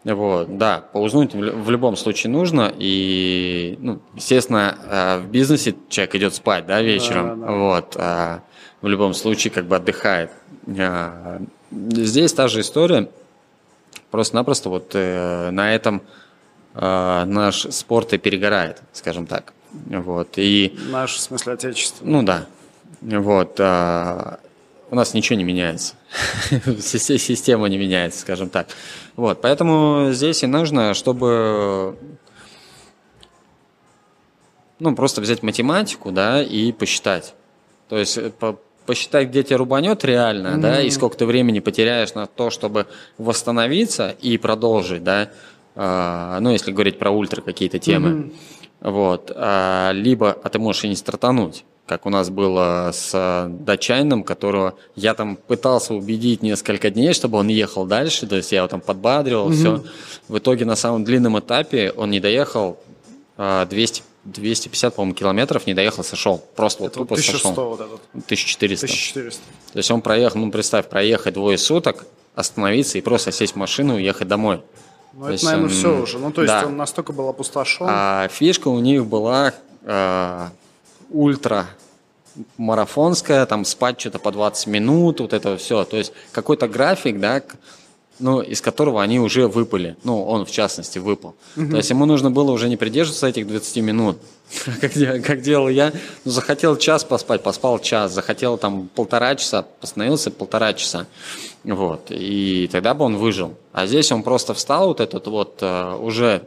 [0.04, 2.72] И, вот, да, поузнуть в, любом случае нужно.
[2.78, 7.40] И, ну, естественно, а, в бизнесе человек идет спать, да, вечером.
[7.40, 7.52] Да, да.
[7.52, 8.40] Вот, а
[8.82, 10.30] в любом случае как бы отдыхает.
[10.78, 13.08] А, здесь та же история.
[14.10, 16.02] Просто-напросто вот э, на этом
[16.74, 19.52] э, наш спорт и перегорает, скажем так.
[19.72, 20.78] Вот, и...
[20.90, 22.12] Наш, в смысле, отечественный.
[22.12, 22.46] Ну да.
[23.00, 23.56] Вот.
[23.58, 24.36] Э,
[24.94, 25.94] у нас ничего не меняется.
[26.78, 28.68] Система не меняется, скажем так.
[29.16, 31.98] Вот, поэтому здесь и нужно, чтобы
[34.78, 37.34] ну, просто взять математику, да, и посчитать.
[37.88, 40.60] То есть э, по, посчитать, где тебя рубанет реально, mm-hmm.
[40.60, 42.86] да, и сколько ты времени потеряешь на то, чтобы
[43.18, 45.30] восстановиться и продолжить, да,
[45.74, 48.08] э, ну, если говорить про ультра какие-то темы.
[48.08, 48.90] Mm-hmm.
[48.90, 49.32] Вот.
[49.34, 54.74] А, либо, а ты можешь и не стартануть как у нас было с датчанином, которого
[54.96, 58.80] я там пытался убедить несколько дней, чтобы он ехал дальше, то есть я его там
[58.80, 59.54] подбадривал, mm-hmm.
[59.54, 59.84] все.
[60.28, 62.78] В итоге на самом длинном этапе он не доехал
[63.36, 66.42] 200 250, по-моему, километров не доехал, сошел.
[66.56, 67.68] Просто это вот тупо 1100 сошел.
[67.68, 68.00] Вот этот.
[68.14, 68.86] 1400.
[68.86, 69.42] 1400.
[69.72, 73.94] То есть он проехал, ну, представь, проехать двое суток, остановиться и просто сесть в машину
[73.94, 74.62] и уехать домой.
[75.12, 76.18] Ну, это, есть, наверное, он, все уже.
[76.18, 76.66] Ну, то есть да.
[76.66, 77.86] он настолько был опустошен.
[77.88, 79.52] А фишка у них была
[79.82, 80.48] э,
[81.14, 81.66] ультра
[82.56, 85.84] марафонская, там спать что-то по 20 минут, вот это все.
[85.84, 87.42] То есть какой-то график, да,
[88.18, 89.96] ну, из которого они уже выпали.
[90.04, 91.34] Ну, он, в частности, выпал.
[91.56, 91.70] Угу.
[91.70, 94.18] То есть ему нужно было уже не придерживаться этих 20 минут,
[94.80, 95.92] как, как делал я.
[96.24, 98.12] Ну, захотел час поспать, поспал час.
[98.12, 101.06] Захотел там полтора часа, постановился полтора часа.
[101.64, 102.06] Вот.
[102.10, 103.54] И тогда бы он выжил.
[103.72, 106.42] А здесь он просто встал, вот этот вот uh, уже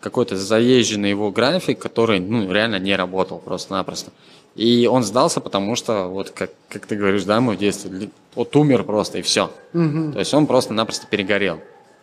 [0.00, 4.12] какой-то заезженный его график, который, ну, реально не работал просто-напросто.
[4.54, 8.84] И он сдался, потому что, вот как, как ты говоришь, да, мой детстве, вот умер
[8.84, 9.50] просто и все.
[9.74, 10.12] Угу.
[10.12, 11.60] То есть он просто-напросто перегорел.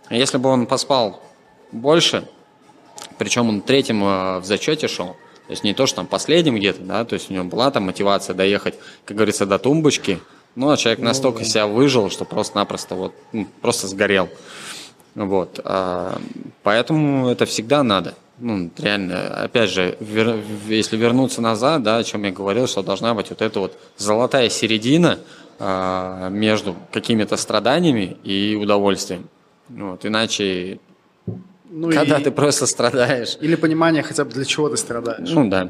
[0.09, 1.21] Если бы он поспал
[1.71, 2.27] больше,
[3.17, 5.15] причем он третьим э, в зачете шел,
[5.47, 7.83] то есть не то, что там последним где-то, да, то есть у него была там
[7.83, 8.75] мотивация доехать,
[9.05, 10.19] как говорится, до тумбочки,
[10.55, 11.45] но ну, а человек ну, настолько да.
[11.45, 14.29] себя выжил, что просто-напросто вот, ну, просто сгорел.
[15.15, 15.59] Вот.
[15.63, 16.19] А,
[16.63, 20.35] поэтому это всегда надо ну, реально, опять же, вер,
[20.67, 24.49] если вернуться назад, да, о чем я говорил, что должна быть вот эта вот золотая
[24.49, 25.19] середина
[25.59, 29.29] э, между какими-то страданиями и удовольствием.
[29.69, 30.79] Вот, иначе,
[31.69, 33.37] ну когда и, ты просто страдаешь...
[33.39, 35.29] Или понимание хотя бы для чего ты страдаешь.
[35.29, 35.69] Ну да,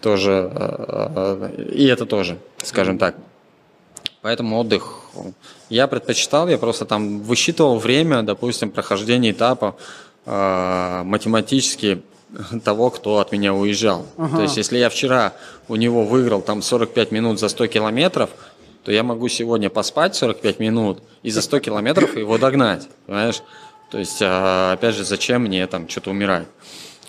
[0.00, 3.16] тоже, э, э, и это тоже, скажем так.
[4.22, 5.00] Поэтому отдых
[5.68, 9.76] я предпочитал, я просто там высчитывал время, допустим, прохождения этапа,
[10.24, 12.02] э, математически
[12.64, 14.06] того, кто от меня уезжал.
[14.16, 14.36] Ага.
[14.36, 15.32] То есть, если я вчера
[15.68, 18.30] у него выиграл там 45 минут за 100 километров,
[18.84, 23.42] то я могу сегодня поспать 45 минут и за 100 километров его догнать, понимаешь?
[23.90, 26.46] То есть, а, опять же, зачем мне там что-то умирать?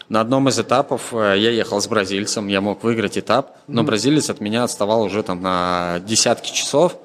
[0.10, 4.30] На одном из этапов э, я ехал с бразильцем, я мог выиграть этап, но бразилец
[4.30, 6.98] от меня отставал уже там на десятки часов,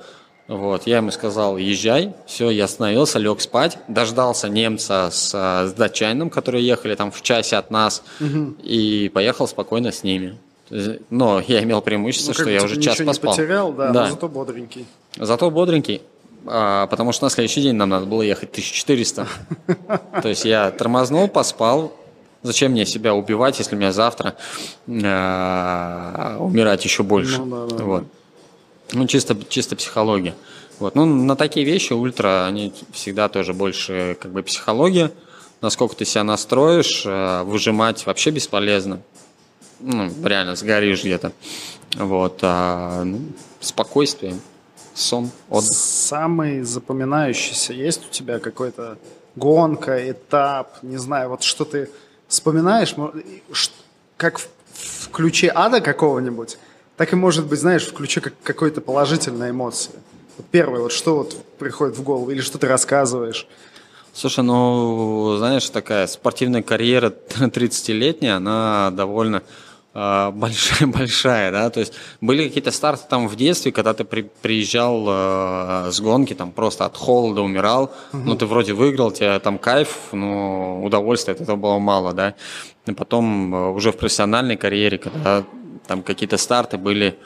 [0.49, 6.31] вот, я ему сказал, езжай, все, я остановился, лег спать, дождался немца с, с датчанином,
[6.31, 8.55] которые ехали там в часе от нас, угу.
[8.63, 10.39] и поехал спокойно с ними.
[11.11, 13.33] Но я имел преимущество, ну, что я уже час поспал.
[13.33, 14.05] Не потерял, да, да.
[14.05, 14.87] но зато бодренький.
[15.17, 16.01] Зато бодренький,
[16.47, 19.27] а, потому что на следующий день нам надо было ехать 1400.
[20.23, 21.93] То есть я тормознул, поспал,
[22.49, 24.35] Зачем мне себя убивать, если мне завтра
[24.87, 27.43] э, умирать еще больше?
[27.43, 28.05] Ну, да, да, вот.
[28.95, 30.35] Ну, чисто, чисто психология.
[30.79, 30.95] Вот.
[30.95, 35.13] Ну, на такие вещи ультра, они всегда тоже больше как бы психология.
[35.61, 39.03] Насколько ты себя настроишь, э, выжимать вообще бесполезно.
[39.81, 41.33] Ну, реально, сгоришь где-то.
[41.97, 42.39] Вот.
[42.41, 43.21] А, ну,
[43.61, 44.41] спокойствие,
[44.95, 45.71] сон, отдых.
[45.71, 48.97] Самый запоминающийся есть у тебя какой-то
[49.37, 51.91] гонка, этап, не знаю, вот что ты
[52.29, 52.95] вспоминаешь,
[54.17, 56.59] как в, ключе ада какого-нибудь,
[56.97, 59.93] так и может быть, знаешь, в ключе как какой-то положительной эмоции.
[60.37, 63.49] Вот первое, вот что вот приходит в голову, или что ты рассказываешь?
[64.13, 69.43] Слушай, ну, знаешь, такая спортивная карьера 30-летняя, она довольно
[70.33, 75.07] большая, большая, да, то есть были какие-то старты там в детстве, когда ты при, приезжал
[75.09, 78.23] э, с гонки, там просто от холода умирал, угу.
[78.25, 82.35] ну, ты вроде выиграл, тебе там кайф, но удовольствия от этого было мало, да,
[82.87, 85.45] и потом э, уже в профессиональной карьере, когда
[85.87, 87.19] там какие-то старты были,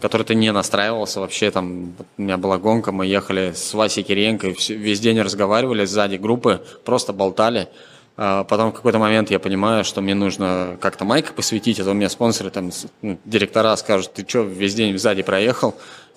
[0.00, 1.50] которые ты не настраивался вообще.
[1.50, 6.62] Там у меня была гонка, мы ехали с Васей Кириенко, весь день разговаривали сзади группы,
[6.84, 7.68] просто болтали.
[8.16, 11.90] А потом в какой-то момент я понимаю, что мне нужно как-то майка посвятить, а то
[11.90, 12.70] у меня спонсоры, там,
[13.02, 15.74] ну, директора скажут, ты что, весь день сзади проехал.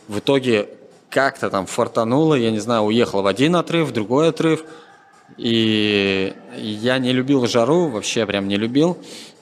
[0.08, 0.70] В итоге
[1.10, 4.64] как-то там фартануло, я не знаю, уехал в один отрыв, в другой отрыв.
[5.38, 8.98] И я не любил жару, вообще прям не любил.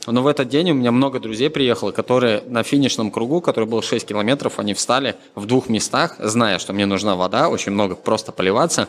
[0.08, 3.82] Но в этот день у меня много друзей приехало, которые на финишном кругу, который был
[3.82, 8.32] 6 километров, они встали в двух местах, зная, что мне нужна вода, очень много просто
[8.32, 8.88] поливаться.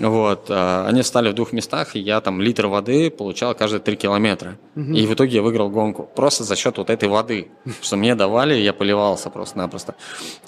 [0.00, 3.96] Вот, э, они встали в двух местах, и я там литр воды получал каждые 3
[3.96, 4.56] километра.
[4.74, 4.92] Угу.
[4.92, 6.08] И в итоге я выиграл гонку.
[6.16, 7.48] Просто за счет вот этой воды,
[7.82, 9.94] что мне давали, я поливался просто-напросто.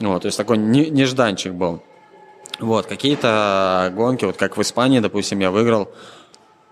[0.01, 1.83] Вот, то есть такой нежданчик был.
[2.61, 5.91] Вот, какие-то гонки, вот как в Испании, допустим, я выиграл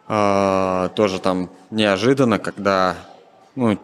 [0.08, 2.96] э, тоже там неожиданно, когда
[3.56, 3.78] ну,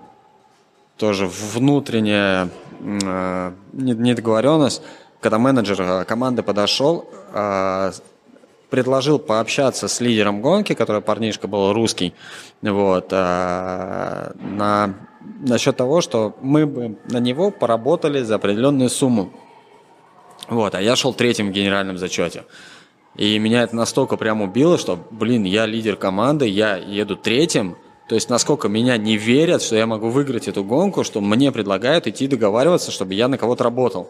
[0.97, 2.49] тоже внутренняя
[2.81, 4.83] э, недоговоренность,
[5.21, 7.93] когда менеджер э, команды подошел, э,
[8.71, 12.15] предложил пообщаться с лидером гонки, который парнишка был русский,
[12.63, 14.95] вот, э, на,
[15.41, 19.33] насчет того, что мы бы на него поработали за определенную сумму.
[20.49, 22.45] Вот, а я шел третьим в генеральном зачете.
[23.17, 27.77] И меня это настолько прям убило, что, блин, я лидер команды, я еду третьим,
[28.09, 32.07] то есть насколько меня не верят, что я могу выиграть эту гонку, что мне предлагают
[32.07, 34.09] идти договариваться, чтобы я на кого-то работал.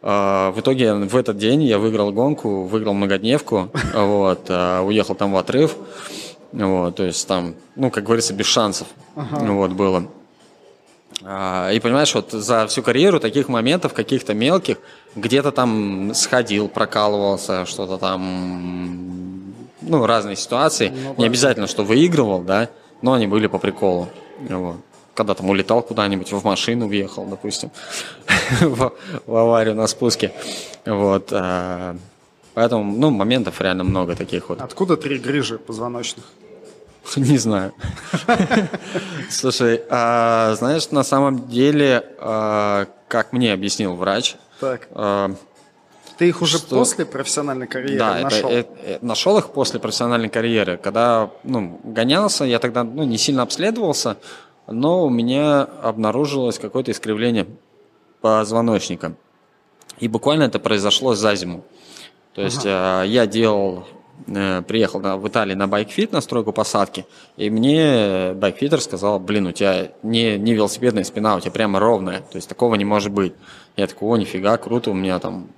[0.00, 5.32] А, в итоге в этот день я выиграл гонку, выиграл многодневку, вот, а, уехал там
[5.32, 5.76] в отрыв.
[6.52, 9.44] Вот, то есть там, ну, как говорится, без шансов ага.
[9.52, 10.08] вот, было.
[11.24, 14.78] А, и понимаешь, вот за всю карьеру таких моментов, каких-то мелких,
[15.16, 20.90] где-то там сходил, прокалывался, что-то там, ну, разные ситуации.
[20.90, 21.14] Ну.
[21.18, 22.68] Не обязательно, что выигрывал, да,
[23.02, 24.08] но они были по приколу.
[24.48, 24.76] Вот.
[25.18, 27.72] Когда там улетал куда-нибудь, в машину въехал, допустим,
[28.60, 28.92] в,
[29.26, 30.32] в аварию на спуске.
[30.86, 31.32] Вот.
[31.32, 31.96] А,
[32.54, 34.60] поэтому, ну, моментов реально много таких вот.
[34.60, 36.24] Откуда три грыжи позвоночных?
[37.16, 37.72] Не знаю.
[39.28, 44.86] Слушай, а, знаешь, на самом деле, а, как мне объяснил врач, так.
[44.92, 45.34] А,
[46.16, 46.76] ты их уже что...
[46.76, 48.50] после профессиональной карьеры да, нашел?
[48.50, 50.76] Это, это, нашел их после профессиональной карьеры.
[50.76, 54.16] Когда ну, гонялся, я тогда ну, не сильно обследовался,
[54.68, 57.46] но у меня обнаружилось какое-то искривление
[58.20, 59.14] позвоночника.
[59.98, 61.64] И буквально это произошло за зиму.
[62.34, 63.04] То есть ага.
[63.04, 63.84] э, я делал,
[64.26, 69.46] э, приехал в Италии на bike fit, настройку посадки, и мне bike fitter сказал, блин,
[69.46, 73.10] у тебя не, не велосипедная спина, у тебя прямо ровная, то есть такого не может
[73.12, 73.32] быть.
[73.76, 75.48] Я такой, о, нифига, круто, у меня там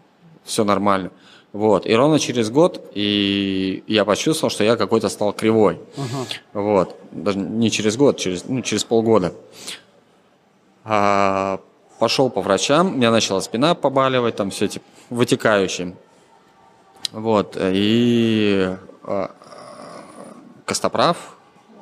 [0.44, 1.10] все нормально.
[1.52, 1.86] Вот.
[1.86, 5.80] И ровно через год и я почувствовал, что я какой-то стал кривой.
[5.96, 6.26] Uh-huh.
[6.54, 6.96] Вот.
[7.10, 9.32] Даже не через год, через, ну, через полгода.
[10.84, 11.60] А,
[11.98, 15.96] пошел по врачам, у меня начала спина побаливать, там все эти вытекающие.
[17.12, 17.56] Вот.
[17.58, 18.68] И
[19.02, 19.30] а,
[20.64, 21.36] Костоправ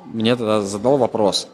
[0.05, 1.47] мне тогда задал вопрос.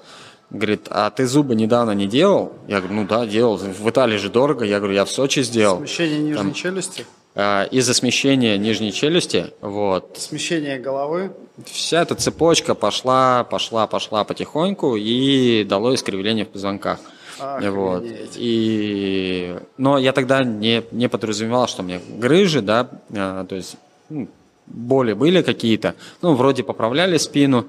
[0.49, 2.53] Говорит, а ты зубы недавно не делал?
[2.67, 3.57] Я говорю, ну да, делал.
[3.57, 4.63] В Италии же дорого.
[4.63, 5.79] Я говорю, я в Сочи сделал.
[5.79, 7.05] Смещение нижней Там, челюсти?
[7.35, 10.17] Э, из-за смещения нижней челюсти, вот.
[10.17, 11.33] Смещение головы?
[11.65, 16.99] Вся эта цепочка пошла, пошла, пошла потихоньку и дало искривление в позвонках.
[17.37, 18.05] Ах, вот.
[18.35, 19.59] И...
[19.77, 23.75] Но я тогда не, не подразумевал, что у меня грыжи, да, а, то есть
[24.07, 24.29] ну,
[24.65, 27.65] боли были какие-то, ну, вроде поправляли спину,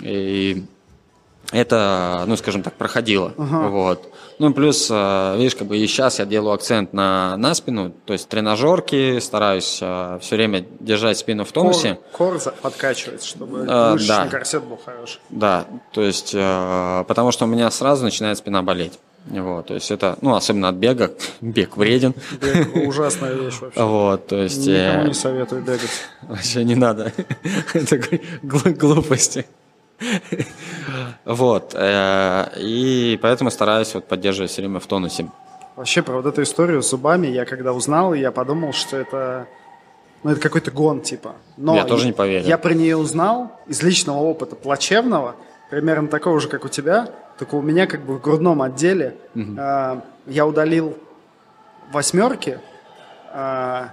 [0.00, 0.64] и
[1.50, 3.34] это, ну, скажем так, проходило.
[3.36, 3.68] Ага.
[3.68, 4.12] Вот.
[4.38, 8.12] Ну, плюс, э, видишь, как бы и сейчас я делаю акцент на, на спину, то
[8.12, 11.98] есть тренажерки, стараюсь э, все время держать спину в тонусе.
[12.12, 14.26] Кор, кор подкачивать, чтобы а, мышечный да.
[14.28, 15.20] корсет был хороший.
[15.30, 18.98] Да, то есть, потому что у меня сразу начинает спина болеть.
[19.30, 22.14] Вот, то есть это, ну, особенно от бега, бег вреден.
[22.40, 23.82] Бег ужасная вещь вообще.
[23.82, 24.66] Вот, то есть...
[24.66, 25.90] Никому э, не советую бегать.
[26.22, 27.12] Вообще не надо.
[27.88, 29.46] Такой гл- глупости.
[31.28, 31.74] Вот.
[31.74, 35.28] э, И поэтому стараюсь вот поддерживать все время в тонусе.
[35.76, 39.46] Вообще, про вот эту историю с зубами, я когда узнал, я подумал, что это,
[40.22, 41.34] ну, это какой-то гон, типа.
[41.58, 42.46] Но Я тоже не поверил.
[42.46, 45.36] Я про нее узнал из личного опыта плачевного,
[45.68, 50.00] примерно такого же, как у тебя, только у меня как бы в грудном отделе э,
[50.26, 50.96] я удалил
[51.92, 52.58] восьмерки,
[53.34, 53.84] э,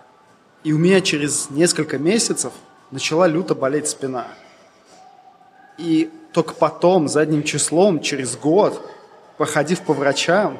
[0.64, 2.54] и у меня через несколько месяцев
[2.92, 4.26] начала люто болеть спина.
[5.78, 8.82] И только потом, задним числом, через год,
[9.38, 10.58] походив по врачам,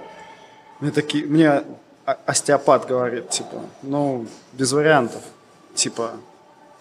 [0.80, 1.64] мне, такие, мне
[2.06, 5.22] остеопат говорит, типа, ну, без вариантов.
[5.74, 6.12] Типа,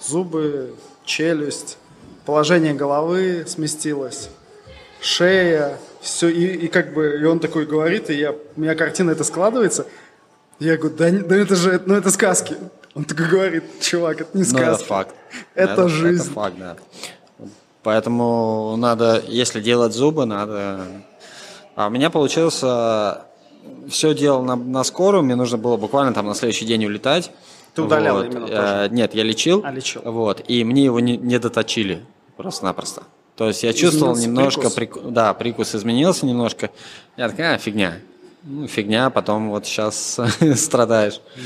[0.01, 0.74] зубы,
[1.05, 1.78] челюсть,
[2.24, 4.31] положение головы сместилось,
[5.01, 9.11] шея, все, и, и как бы, и он такой говорит, и я, у меня картина
[9.11, 9.86] это складывается,
[10.59, 12.56] я говорю, да, да это же, ну это сказки.
[12.94, 14.86] Он такой говорит, чувак, это не Ну, это сказки.
[14.86, 15.15] факт.
[15.55, 16.23] Это жизнь.
[16.27, 16.77] Это факт, да.
[17.85, 20.81] Поэтому надо, если делать зубы, надо...
[21.77, 26.35] А у меня получилось, все делал на, на скорую, мне нужно было буквально там на
[26.35, 27.31] следующий день улетать.
[27.74, 28.27] Ты удалял Вот.
[28.27, 28.48] именно Э,
[28.86, 28.89] тоже?
[28.94, 29.62] Нет, я лечил.
[29.65, 30.01] А, лечил.
[30.05, 30.43] Вот.
[30.48, 32.05] И мне его не, не доточили
[32.36, 33.02] просто-напросто.
[33.36, 34.28] То есть я чувствовал Изменился
[34.61, 35.02] немножко, прикус?
[35.02, 36.70] прику- да, прикус изменился немножко.
[37.16, 37.94] Я такая, а, фигня.
[38.44, 40.20] Ну, фигня, потом вот сейчас
[40.55, 41.20] страдаешь.
[41.36, 41.43] Ну,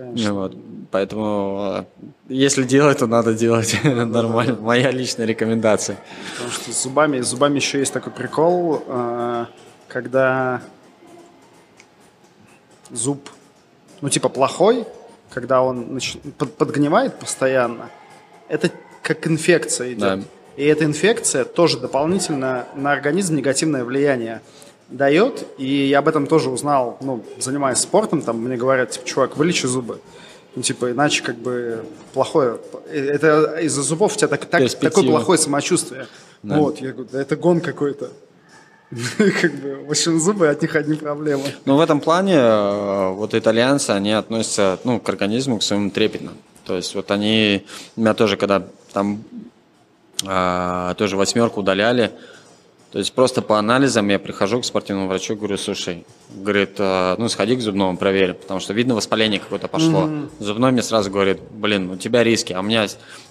[0.00, 0.34] конечно.
[0.34, 0.56] Вот.
[0.92, 1.84] Поэтому, э,
[2.28, 4.56] если делать, то надо делать нормально.
[4.60, 5.96] Моя личная рекомендация.
[6.34, 9.46] Потому что с зубами, с зубами еще есть такой прикол, э,
[9.88, 10.60] когда
[12.90, 13.28] зуб,
[14.02, 14.84] ну типа плохой,
[15.30, 17.88] когда он нач- под- подгнивает постоянно,
[18.48, 18.70] это
[19.02, 19.98] как инфекция идет.
[20.00, 20.20] Да.
[20.56, 24.42] И эта инфекция тоже дополнительно на организм негативное влияние
[24.90, 25.46] дает.
[25.56, 29.64] И я об этом тоже узнал, ну, занимаясь спортом, там мне говорят, типа, чувак, вылечи
[29.64, 30.02] зубы.
[30.54, 32.58] Ну, типа, иначе как бы плохое...
[32.90, 36.06] Это из-за зубов у тебя так, так, такое плохое самочувствие.
[36.42, 36.58] Да.
[36.58, 38.10] Вот, я говорю, да это гон какой-то.
[39.16, 41.44] Как бы, в общем, зубы, от них одни проблемы.
[41.64, 46.32] Ну, в этом плане э, вот итальянцы, они относятся ну, к организму, к своему трепетно.
[46.66, 47.64] То есть вот они,
[47.96, 48.62] у меня тоже, когда
[48.92, 49.24] там
[50.26, 52.12] э, тоже восьмерку удаляли,
[52.92, 57.30] то есть просто по анализам я прихожу к спортивному врачу, говорю, слушай, говорит, э, ну
[57.30, 60.10] сходи к зубному, проверь, потому что видно воспаление какое-то пошло.
[60.38, 62.86] Зубной мне сразу говорит, блин, у тебя риски, а у меня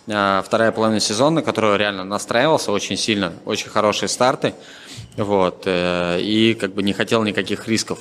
[0.08, 4.56] э, вторая половина сезона, на которую реально настраивался очень сильно, очень хорошие старты,
[5.16, 8.00] вот, э, и как бы не хотел никаких рисков,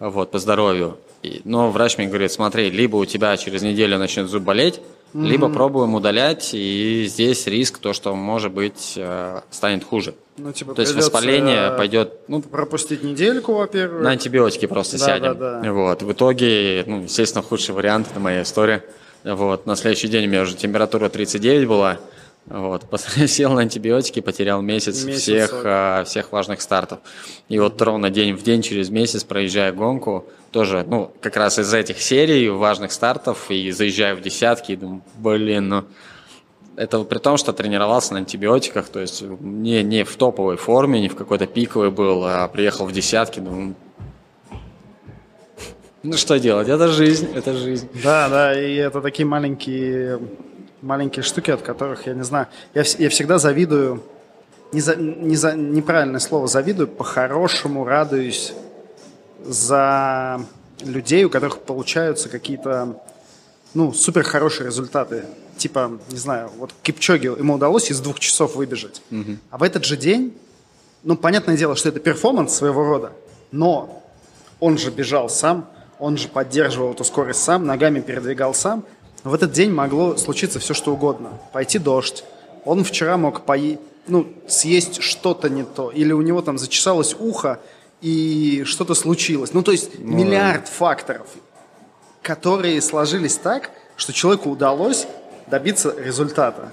[0.00, 0.98] вот, по здоровью.
[1.44, 4.80] Но врач мне говорит, смотри, либо у тебя через неделю начнет зуб болеть,
[5.14, 10.14] либо пробуем удалять, и здесь риск, то, что, может быть, э, станет хуже.
[10.36, 14.02] Ну, типа, То есть воспаление э, пойдет, ну, Пропустить недельку, во-первых.
[14.02, 15.38] на антибиотики просто Да, сядем.
[15.38, 15.72] да, да.
[15.72, 16.02] Вот.
[16.02, 18.84] В итоге, ну, естественно, худший вариант, это моя история.
[19.24, 19.66] Вот.
[19.66, 21.98] На следующий день у меня уже температура 39 была.
[22.46, 22.84] Вот.
[23.26, 26.98] Сел на антибиотики, потерял месяц, Месяц, всех, а, всех важных стартов.
[27.48, 30.26] И вот ровно день в день, через месяц, проезжая гонку,
[30.56, 35.02] тоже, ну, как раз из этих серий важных стартов, и заезжаю в десятки, и думаю,
[35.18, 35.84] блин, ну,
[36.76, 41.10] это при том, что тренировался на антибиотиках, то есть не, не в топовой форме, не
[41.10, 43.74] в какой-то пиковой был, а приехал в десятки, думаю,
[46.02, 47.90] ну что делать, это жизнь, это жизнь.
[48.02, 50.18] Да, да, и это такие маленькие,
[50.80, 54.02] маленькие штуки, от которых, я не знаю, я, я всегда завидую,
[54.72, 58.54] не за, не за, неправильное слово, завидую, по-хорошему радуюсь
[59.48, 60.40] за
[60.80, 63.00] людей, у которых получаются какие-то,
[63.74, 65.24] ну, супер хорошие результаты.
[65.56, 69.02] Типа, не знаю, вот Кипчоге ему удалось из двух часов выбежать.
[69.50, 70.36] А в этот же день,
[71.02, 73.12] ну, понятное дело, что это перформанс своего рода,
[73.52, 74.02] но
[74.60, 75.68] он же бежал сам,
[75.98, 78.84] он же поддерживал эту скорость сам, ногами передвигал сам.
[79.24, 81.30] В этот день могло случиться все, что угодно.
[81.52, 82.22] Пойти дождь.
[82.64, 85.90] Он вчера мог пои- ну, съесть что-то не то.
[85.90, 87.60] Или у него там зачесалось ухо,
[88.06, 89.52] и что-то случилось.
[89.52, 91.26] Ну, то есть миллиард факторов,
[92.22, 95.08] которые сложились так, что человеку удалось
[95.48, 96.70] добиться результата.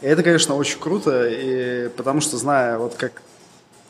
[0.00, 3.20] И это, конечно, очень круто, и потому что, зная, вот как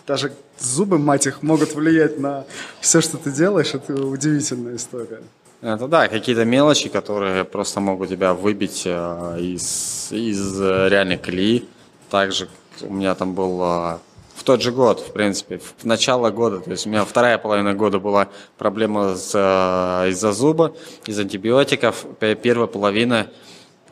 [0.07, 2.47] даже зубы, мать их, могут влиять на
[2.81, 5.21] все, что ты делаешь, это удивительная история.
[5.61, 11.69] Это да, какие-то мелочи, которые просто могут тебя выбить э, из, из э, реальной колеи.
[12.09, 12.49] Также
[12.81, 13.99] у меня там был э,
[14.37, 17.75] в тот же год, в принципе, в начало года, то есть у меня вторая половина
[17.75, 20.75] года была проблема с, э, из-за зуба,
[21.07, 22.05] из антибиотиков.
[22.43, 23.27] Первая половина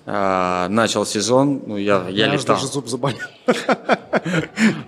[0.07, 2.57] А, начал сезон, ну я, я Я летал.
[2.57, 3.19] даже зуб заболел.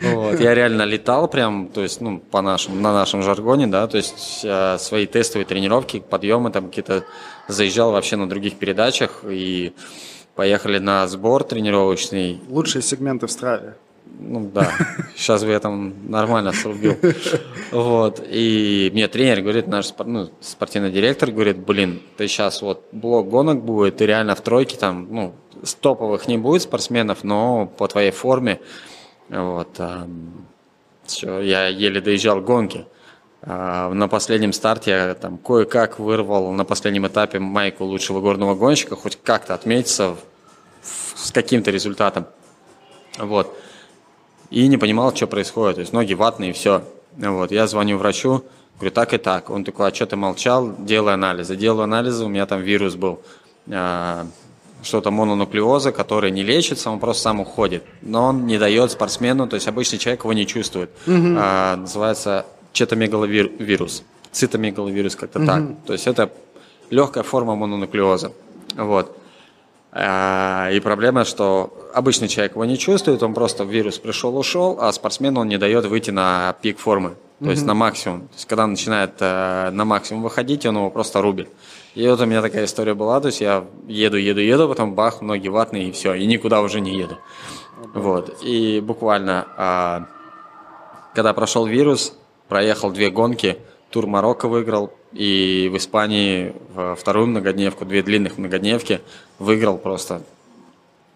[0.02, 3.96] Вот, я реально летал прям, то есть, ну, по нашему, на нашем жаргоне, да, то
[3.96, 7.04] есть э, свои тестовые тренировки, подъемы там какие-то
[7.48, 9.72] заезжал вообще на других передачах и
[10.34, 12.40] поехали на сбор тренировочный.
[12.48, 13.74] Лучшие сегменты в Страве.
[14.18, 14.72] Ну да,
[15.14, 16.96] сейчас бы я там нормально срубил.
[17.70, 18.22] Вот.
[18.28, 23.62] И мне тренер говорит, наш ну, спортивный директор говорит, блин, ты сейчас вот блок гонок
[23.62, 28.10] будет, ты реально в тройке там, ну, с топовых не будет спортсменов, но по твоей
[28.10, 28.60] форме.
[29.28, 29.78] Вот.
[31.04, 32.86] все, я еле доезжал гонки.
[33.42, 38.96] А, На последнем старте я там кое-как вырвал на последнем этапе майку лучшего горного гонщика,
[38.96, 40.18] хоть как-то отметиться в-
[40.80, 42.26] в- с каким-то результатом.
[43.18, 43.56] Вот
[44.50, 45.76] и не понимал, что происходит.
[45.76, 46.82] То есть ноги ватные, и все.
[47.16, 47.50] Вот.
[47.52, 48.44] Я звоню врачу,
[48.76, 49.50] говорю, так и так.
[49.50, 50.74] Он такой, а что ты молчал?
[50.78, 51.56] Делай анализы.
[51.56, 53.20] Делаю анализы, у меня там вирус был.
[53.70, 54.26] А,
[54.82, 57.82] что-то мононуклеоза, который не лечится, он просто сам уходит.
[58.02, 60.90] Но он не дает спортсмену, то есть обычный человек его не чувствует.
[61.38, 64.02] А, называется четомегаловирус.
[64.32, 65.62] Цитомегаловирус как-то так.
[65.86, 66.30] То есть это
[66.90, 68.32] легкая форма мононуклеоза.
[68.76, 69.16] Вот.
[69.98, 74.92] А, И проблема, что обычный человек его не чувствует, он просто вирус пришел, ушел, а
[74.92, 78.28] спортсмену он не дает выйти на пик формы, то есть на максимум.
[78.28, 81.48] То есть когда он начинает э, на максимум выходить, он его просто рубит.
[81.94, 85.22] И вот у меня такая история была, то есть я еду, еду, еду, потом бах,
[85.22, 87.16] ноги ватные и все, и никуда уже не еду.
[87.94, 88.42] Вот.
[88.42, 90.06] И буквально, а,
[91.14, 92.12] когда прошел вирус,
[92.48, 93.56] проехал две гонки,
[93.88, 99.00] тур Марокко выиграл, и в Испании во вторую многодневку, две длинных многодневки,
[99.38, 100.22] выиграл просто.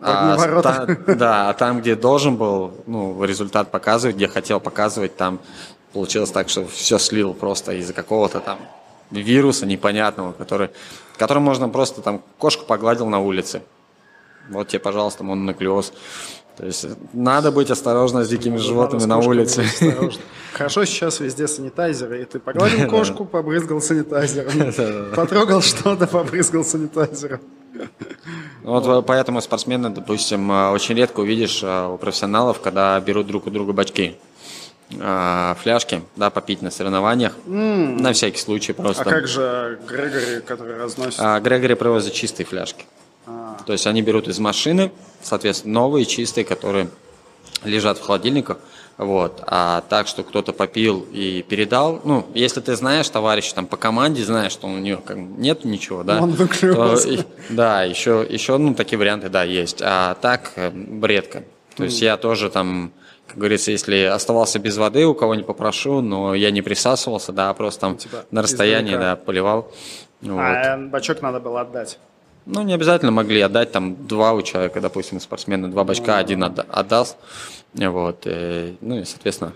[0.01, 0.99] В ворота.
[1.07, 5.41] та- да, а там, где должен был ну, результат показывать, где хотел показывать, там
[5.93, 8.59] получилось так, что все слил просто из-за какого-то там
[9.11, 10.71] вируса непонятного, который,
[11.19, 13.63] которым можно просто там кошку погладил на улице.
[14.49, 15.93] Вот тебе, пожалуйста, мононуклеоз.
[16.61, 19.65] То есть надо быть осторожно с дикими животными Надо с на улице.
[20.53, 25.11] Хорошо, сейчас везде санитайзеры, и ты погладил кошку, побрызгал санитайзером.
[25.17, 27.41] Потрогал что-то, побрызгал санитайзером.
[28.63, 33.47] Вот э, поэтому спортсмены, допустим, э, очень редко увидишь э, у профессионалов, когда берут друг
[33.47, 34.19] у друга бачки,
[34.91, 39.05] э, фляжки, да, попить на соревнованиях, на всякий случай просто.
[39.05, 41.21] А как же Грегори, который разносит?
[41.21, 42.85] А Грегори привозит чистые фляжки.
[43.27, 43.57] А.
[43.65, 46.89] То есть они берут из машины, соответственно, новые, чистые, которые
[47.65, 48.59] лежат в холодильниках.
[48.99, 49.43] Вот.
[49.47, 54.23] А так, что кто-то попил и передал, ну, если ты знаешь товарища там по команде,
[54.25, 58.75] знаешь, что у него как нет ничего, да, Он то, и- да, еще, еще, ну,
[58.75, 59.81] такие варианты, да, есть.
[59.83, 60.71] А так, э,
[61.03, 61.45] редко.
[61.77, 62.93] То есть я тоже там,
[63.27, 67.55] как говорится, если оставался без воды, у кого не попрошу, но я не присасывался, да,
[67.55, 69.17] просто там Типа на расстоянии, издалека.
[69.17, 69.73] да, поливал.
[70.21, 70.41] Вот.
[70.41, 71.99] А бачок надо было отдать.
[72.47, 76.67] Ну, не обязательно могли отдать там два у человека, допустим, спортсмена, два бачка, один отда-
[76.69, 77.17] отдаст.
[77.75, 78.23] Вот.
[78.27, 79.53] э, Ну и, соответственно,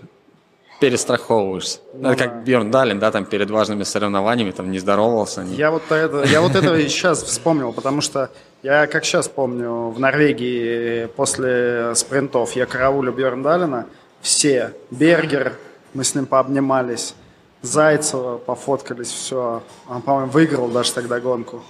[0.79, 1.79] перестраховываешься.
[1.93, 5.43] Ну это как Бьерн Далин, да, там перед важными соревнованиями там не здоровался.
[5.43, 8.29] не- Я вот это, я вот это и сейчас вспомнил, потому что
[8.63, 13.85] я как сейчас помню, в Норвегии после спринтов я караулю Бьерндалина,
[14.21, 15.53] все, Бергер,
[15.93, 17.15] мы с ним пообнимались,
[17.61, 19.63] Зайцева пофоткались, все.
[19.89, 21.63] Он, по-моему, выиграл даже тогда гонку.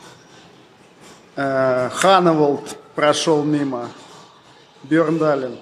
[1.35, 3.89] Э, Ханеволд прошел мимо.
[4.83, 5.57] Бьерндалин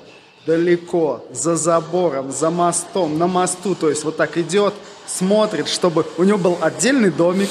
[0.46, 4.74] далеко, за забором, за мостом, на мосту, то есть вот так идет,
[5.08, 7.50] смотрит, чтобы у него был отдельный домик,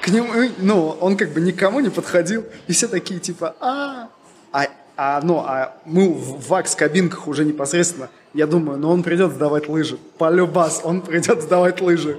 [0.00, 4.08] к нему, ну, он как бы никому не подходил, и все такие типа, а,
[4.52, 9.68] а, а, ну, а мы в вакс-кабинках уже непосредственно, я думаю, ну он придет сдавать
[9.68, 12.18] лыжи, полюбас, он придет сдавать лыжи.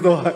[0.00, 0.34] Два.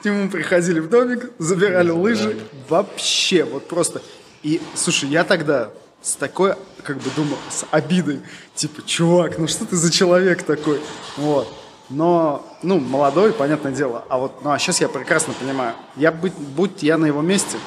[0.00, 2.38] К нему приходили в домик, забирали лыжи.
[2.68, 4.02] Вообще, вот просто.
[4.42, 5.70] И, слушай, я тогда
[6.02, 8.20] с такой, как бы думал, с обидой.
[8.54, 10.80] Типа, чувак, ну что ты за человек такой?
[11.16, 11.52] Вот.
[11.90, 14.04] Но, ну, молодой, понятное дело.
[14.08, 15.74] А вот, ну, а сейчас я прекрасно понимаю.
[15.96, 17.58] Я быть, будь я на его месте,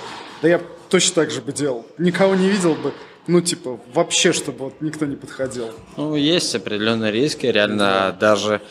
[0.41, 1.85] да я точно так же бы делал.
[1.97, 2.93] Никого не видел бы.
[3.27, 5.71] Ну, типа, вообще, чтобы вот никто не подходил.
[5.97, 8.61] Ну, есть определенные риски, реально даже,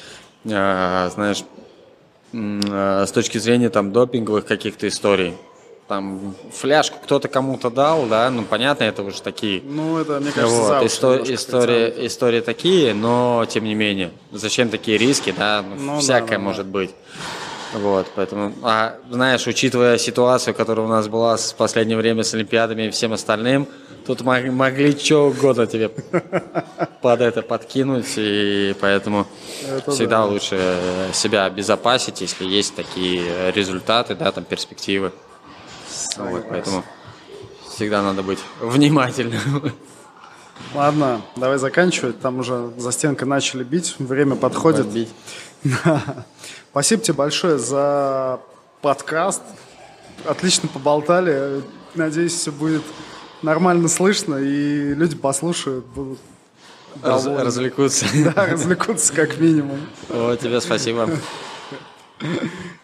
[0.44, 1.44] э, знаешь,
[2.32, 5.34] с точки зрения там допинговых каких-то историй.
[5.88, 10.56] Там фляжку кто-то кому-то дал, да, ну понятно, это уже такие Ну, это, мне кажется,
[10.56, 12.06] Вот, за уши исто- немножко история, притянуто.
[12.06, 16.36] истории такие, но тем не менее, зачем такие риски, да, ну, Ну, да, всякое да,
[16.36, 16.42] да.
[16.42, 16.90] может быть.
[17.74, 22.82] Вот, поэтому, а, знаешь, учитывая ситуацию, которая у нас была в последнее время с Олимпиадами
[22.82, 23.66] и всем остальным,
[24.06, 29.26] тут мог- могли что угодно тебе под это подкинуть, и поэтому
[29.66, 30.24] Это всегда да.
[30.26, 30.76] лучше
[31.14, 35.12] себя обезопасить, если есть такие результаты, да, там перспективы.
[36.18, 36.84] Вот, поэтому
[37.70, 39.72] всегда надо быть внимательным.
[40.74, 42.20] Ладно, давай заканчивать.
[42.20, 44.86] Там уже за стенкой начали бить, время подходит.
[44.86, 45.08] Бить.
[46.72, 48.40] Спасибо тебе большое за
[48.80, 49.42] подкаст.
[50.24, 51.62] Отлично поболтали.
[51.94, 52.82] Надеюсь, все будет
[53.42, 56.18] нормально слышно, и люди послушают, будут
[57.02, 57.44] Раз- довольны.
[57.44, 58.06] развлекутся.
[58.34, 59.80] Да, развлекутся как минимум.
[60.08, 61.10] О, тебе спасибо.